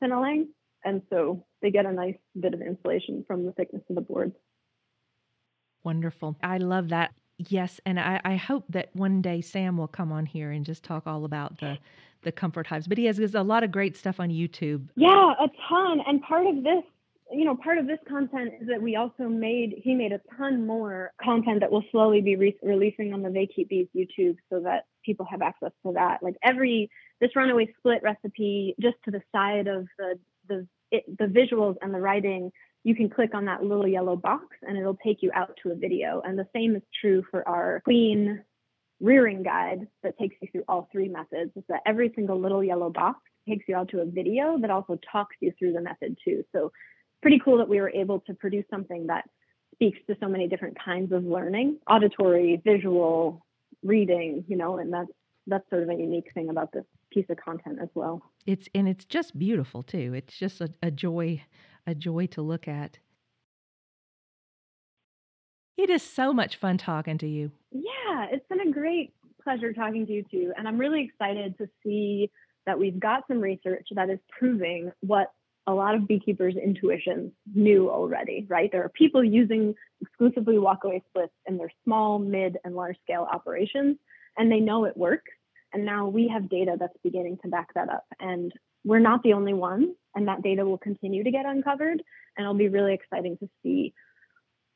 than 0.00 0.12
a 0.12 0.20
lang, 0.20 0.48
and 0.84 1.02
so 1.08 1.44
they 1.62 1.70
get 1.70 1.86
a 1.86 1.92
nice 1.92 2.16
bit 2.38 2.52
of 2.52 2.60
insulation 2.60 3.24
from 3.26 3.46
the 3.46 3.52
thickness 3.52 3.82
of 3.88 3.94
the 3.94 4.02
boards. 4.02 4.34
Wonderful. 5.82 6.36
I 6.42 6.58
love 6.58 6.90
that. 6.90 7.14
Yes, 7.38 7.80
and 7.84 7.98
I, 7.98 8.20
I 8.24 8.36
hope 8.36 8.64
that 8.68 8.90
one 8.94 9.20
day 9.20 9.40
Sam 9.40 9.76
will 9.76 9.88
come 9.88 10.12
on 10.12 10.24
here 10.24 10.52
and 10.52 10.64
just 10.64 10.84
talk 10.84 11.06
all 11.06 11.24
about 11.24 11.58
the 11.58 11.78
the 12.22 12.32
comfort 12.32 12.66
hives. 12.66 12.86
But 12.86 12.98
he 12.98 13.04
has, 13.04 13.18
a 13.34 13.42
lot 13.42 13.62
of 13.62 13.70
great 13.70 13.96
stuff 13.96 14.18
on 14.18 14.30
YouTube. 14.30 14.88
Yeah, 14.96 15.32
a 15.38 15.48
ton. 15.68 16.00
And 16.06 16.22
part 16.22 16.46
of 16.46 16.62
this, 16.64 16.82
you 17.30 17.44
know, 17.44 17.54
part 17.54 17.78
of 17.78 17.86
this 17.86 17.98
content 18.08 18.52
is 18.60 18.68
that 18.68 18.80
we 18.80 18.96
also 18.96 19.24
made 19.28 19.74
he 19.82 19.94
made 19.94 20.12
a 20.12 20.20
ton 20.38 20.66
more 20.66 21.12
content 21.22 21.60
that 21.60 21.70
will 21.70 21.84
slowly 21.90 22.20
be 22.20 22.36
re- 22.36 22.56
releasing 22.62 23.12
on 23.12 23.22
the 23.22 23.30
They 23.30 23.46
Keep 23.46 23.68
Bees 23.68 23.88
YouTube 23.94 24.36
so 24.50 24.60
that 24.60 24.86
people 25.04 25.26
have 25.30 25.42
access 25.42 25.72
to 25.84 25.92
that. 25.94 26.22
Like 26.22 26.36
every 26.42 26.90
this 27.20 27.30
runaway 27.36 27.72
split 27.78 28.02
recipe, 28.02 28.74
just 28.80 28.96
to 29.04 29.10
the 29.10 29.22
side 29.32 29.66
of 29.66 29.86
the 29.98 30.18
the 30.48 30.66
it, 30.90 31.04
the 31.18 31.26
visuals 31.26 31.76
and 31.82 31.92
the 31.92 32.00
writing 32.00 32.52
you 32.84 32.94
can 32.94 33.08
click 33.08 33.34
on 33.34 33.46
that 33.46 33.64
little 33.64 33.88
yellow 33.88 34.14
box 34.14 34.44
and 34.62 34.76
it'll 34.76 34.98
take 35.04 35.22
you 35.22 35.30
out 35.34 35.58
to 35.62 35.72
a 35.72 35.74
video. 35.74 36.22
And 36.24 36.38
the 36.38 36.46
same 36.54 36.76
is 36.76 36.82
true 37.00 37.24
for 37.30 37.46
our 37.48 37.80
queen 37.80 38.44
rearing 39.00 39.42
guide 39.42 39.88
that 40.02 40.16
takes 40.18 40.36
you 40.40 40.48
through 40.52 40.64
all 40.68 40.88
three 40.92 41.08
methods. 41.08 41.50
Is 41.56 41.64
that 41.68 41.80
every 41.86 42.12
single 42.14 42.38
little 42.38 42.62
yellow 42.62 42.90
box 42.90 43.20
takes 43.48 43.64
you 43.66 43.74
out 43.74 43.88
to 43.88 44.00
a 44.00 44.04
video 44.04 44.58
that 44.60 44.70
also 44.70 44.98
talks 45.10 45.36
you 45.40 45.52
through 45.58 45.72
the 45.72 45.80
method 45.80 46.16
too. 46.24 46.44
So 46.52 46.72
pretty 47.22 47.40
cool 47.42 47.58
that 47.58 47.68
we 47.68 47.80
were 47.80 47.90
able 47.90 48.20
to 48.20 48.34
produce 48.34 48.64
something 48.70 49.06
that 49.06 49.24
speaks 49.74 49.98
to 50.06 50.16
so 50.20 50.28
many 50.28 50.46
different 50.46 50.76
kinds 50.82 51.12
of 51.12 51.24
learning, 51.24 51.78
auditory, 51.88 52.60
visual, 52.64 53.44
reading, 53.82 54.44
you 54.46 54.56
know, 54.56 54.78
and 54.78 54.92
that's 54.92 55.10
that's 55.46 55.68
sort 55.68 55.82
of 55.82 55.90
a 55.90 55.94
unique 55.94 56.32
thing 56.32 56.48
about 56.48 56.72
this 56.72 56.84
piece 57.10 57.26
of 57.28 57.36
content 57.36 57.78
as 57.82 57.88
well. 57.94 58.22
It's 58.46 58.68
and 58.74 58.88
it's 58.88 59.04
just 59.04 59.38
beautiful 59.38 59.82
too. 59.82 60.12
It's 60.14 60.36
just 60.36 60.60
a, 60.60 60.70
a 60.82 60.90
joy, 60.90 61.42
a 61.86 61.94
joy 61.94 62.26
to 62.28 62.42
look 62.42 62.68
at. 62.68 62.98
It 65.76 65.90
is 65.90 66.02
so 66.02 66.32
much 66.32 66.56
fun 66.56 66.78
talking 66.78 67.18
to 67.18 67.26
you. 67.26 67.50
Yeah, 67.72 68.26
it's 68.30 68.46
been 68.48 68.60
a 68.60 68.70
great 68.70 69.12
pleasure 69.42 69.72
talking 69.72 70.06
to 70.06 70.12
you 70.12 70.24
too. 70.30 70.52
And 70.56 70.66
I'm 70.66 70.78
really 70.78 71.02
excited 71.02 71.58
to 71.58 71.68
see 71.82 72.30
that 72.66 72.78
we've 72.78 72.98
got 72.98 73.24
some 73.28 73.40
research 73.40 73.88
that 73.92 74.08
is 74.08 74.18
proving 74.30 74.92
what 75.00 75.32
a 75.66 75.72
lot 75.72 75.94
of 75.94 76.06
beekeepers' 76.06 76.56
intuitions 76.56 77.32
knew 77.54 77.90
already, 77.90 78.46
right? 78.48 78.70
There 78.70 78.84
are 78.84 78.90
people 78.90 79.24
using 79.24 79.74
exclusively 80.00 80.56
walkaway 80.56 81.02
splits 81.08 81.32
in 81.46 81.56
their 81.56 81.70
small, 81.84 82.18
mid, 82.18 82.58
and 82.64 82.74
large 82.74 82.96
scale 83.02 83.26
operations, 83.30 83.96
and 84.36 84.50
they 84.50 84.60
know 84.60 84.84
it 84.84 84.96
works. 84.96 85.32
And 85.72 85.84
now 85.84 86.06
we 86.06 86.28
have 86.28 86.48
data 86.48 86.76
that's 86.78 86.96
beginning 87.02 87.38
to 87.42 87.48
back 87.48 87.74
that 87.74 87.88
up. 87.88 88.04
And 88.20 88.52
we're 88.84 88.98
not 88.98 89.22
the 89.22 89.32
only 89.32 89.54
ones, 89.54 89.96
and 90.14 90.28
that 90.28 90.42
data 90.42 90.64
will 90.64 90.78
continue 90.78 91.24
to 91.24 91.30
get 91.30 91.46
uncovered. 91.46 92.02
And 92.36 92.44
it'll 92.44 92.54
be 92.54 92.68
really 92.68 92.94
exciting 92.94 93.36
to 93.38 93.48
see 93.62 93.94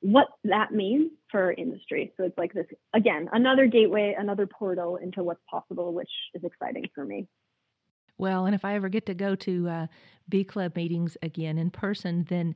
what 0.00 0.28
that 0.44 0.72
means 0.72 1.10
for 1.30 1.42
our 1.42 1.52
industry. 1.52 2.12
So 2.16 2.24
it's 2.24 2.38
like 2.38 2.52
this, 2.52 2.66
again, 2.94 3.28
another 3.32 3.66
gateway, 3.66 4.14
another 4.18 4.46
portal 4.46 4.96
into 4.96 5.22
what's 5.22 5.42
possible, 5.50 5.92
which 5.92 6.10
is 6.34 6.44
exciting 6.44 6.84
for 6.94 7.04
me. 7.04 7.26
Well, 8.16 8.46
and 8.46 8.54
if 8.54 8.64
I 8.64 8.74
ever 8.74 8.88
get 8.88 9.06
to 9.06 9.14
go 9.14 9.34
to 9.36 9.68
uh, 9.68 9.86
Bee 10.28 10.44
Club 10.44 10.74
meetings 10.76 11.16
again 11.22 11.58
in 11.58 11.70
person, 11.70 12.26
then 12.28 12.54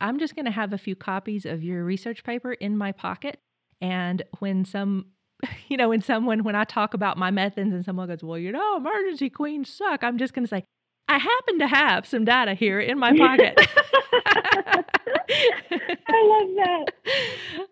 I'm 0.00 0.18
just 0.18 0.34
going 0.34 0.44
to 0.44 0.50
have 0.50 0.72
a 0.72 0.78
few 0.78 0.94
copies 0.94 1.44
of 1.44 1.62
your 1.62 1.84
research 1.84 2.24
paper 2.24 2.52
in 2.52 2.76
my 2.76 2.92
pocket. 2.92 3.38
And 3.80 4.22
when 4.38 4.64
some, 4.64 5.06
you 5.68 5.76
know, 5.76 5.90
when 5.90 6.02
someone, 6.02 6.44
when 6.44 6.54
I 6.54 6.64
talk 6.64 6.94
about 6.94 7.16
my 7.16 7.30
methods 7.30 7.72
and 7.72 7.84
someone 7.84 8.08
goes, 8.08 8.22
well, 8.22 8.38
you 8.38 8.52
know, 8.52 8.76
emergency 8.76 9.30
queens 9.30 9.72
suck, 9.72 10.04
I'm 10.04 10.18
just 10.18 10.34
going 10.34 10.44
to 10.44 10.48
say, 10.48 10.64
I 11.08 11.18
happen 11.18 11.58
to 11.60 11.66
have 11.66 12.06
some 12.06 12.24
data 12.24 12.54
here 12.54 12.80
in 12.80 12.98
my 12.98 13.12
pocket. 13.16 13.54
I 16.08 16.22
love 16.24 16.48
that. 16.56 16.84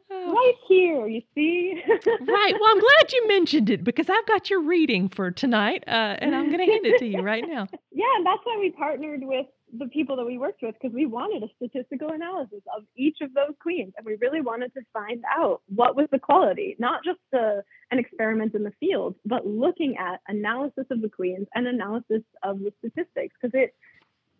Right 0.09 0.55
here, 0.67 1.07
you 1.07 1.23
see? 1.35 1.81
right. 1.87 2.55
Well, 2.61 2.71
I'm 2.71 2.81
glad 2.81 3.13
you 3.13 3.29
mentioned 3.29 3.71
it 3.71 3.85
because 3.85 4.09
I've 4.11 4.27
got 4.27 4.51
your 4.51 4.61
reading 4.61 5.09
for 5.09 5.31
tonight, 5.31 5.85
uh, 5.87 6.17
and 6.19 6.35
I'm 6.35 6.47
going 6.47 6.65
to 6.67 6.73
hand 6.73 6.85
it 6.85 6.99
to 6.99 7.07
you 7.07 7.21
right 7.21 7.45
now. 7.47 7.69
Yeah, 7.93 8.07
and 8.17 8.27
that's 8.27 8.41
why 8.45 8.57
we 8.59 8.71
partnered 8.73 9.21
with 9.23 9.47
the 9.79 9.87
people 9.89 10.17
that 10.17 10.25
we 10.25 10.39
worked 10.39 10.63
with 10.63 10.75
because 10.81 10.95
we 10.95 11.07
wanted 11.07 11.43
a 11.43 11.49
statistical 11.57 12.11
analysis 12.11 12.61
of 12.77 12.85
each 12.97 13.19
of 13.21 13.35
those 13.35 13.55
queens 13.61 13.93
and 13.97 14.07
we 14.07 14.17
really 14.21 14.41
wanted 14.41 14.73
to 14.75 14.81
find 14.93 15.25
out 15.37 15.61
what 15.75 15.97
was 15.97 16.07
the 16.13 16.19
quality 16.19 16.77
not 16.79 17.03
just 17.05 17.19
a, 17.35 17.63
an 17.91 17.99
experiment 17.99 18.55
in 18.55 18.63
the 18.63 18.73
field 18.79 19.17
but 19.25 19.47
looking 19.47 19.97
at 19.97 20.21
analysis 20.29 20.87
of 20.91 21.01
the 21.03 21.09
queens 21.09 21.47
and 21.55 21.67
analysis 21.67 22.23
of 22.43 22.61
the 22.61 22.73
statistics 22.79 23.35
because 23.41 23.55
it 23.55 23.75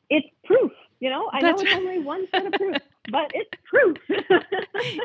it's 0.09 0.29
proof 0.45 0.71
you 1.01 1.11
know 1.11 1.29
i 1.33 1.41
That's 1.41 1.61
know 1.61 1.65
it's 1.65 1.73
right. 1.73 1.83
only 1.83 1.99
one 1.99 2.29
set 2.31 2.47
of 2.47 2.53
proof 2.53 2.77
but 3.11 3.33
it's 3.35 3.51
proof 3.65 3.97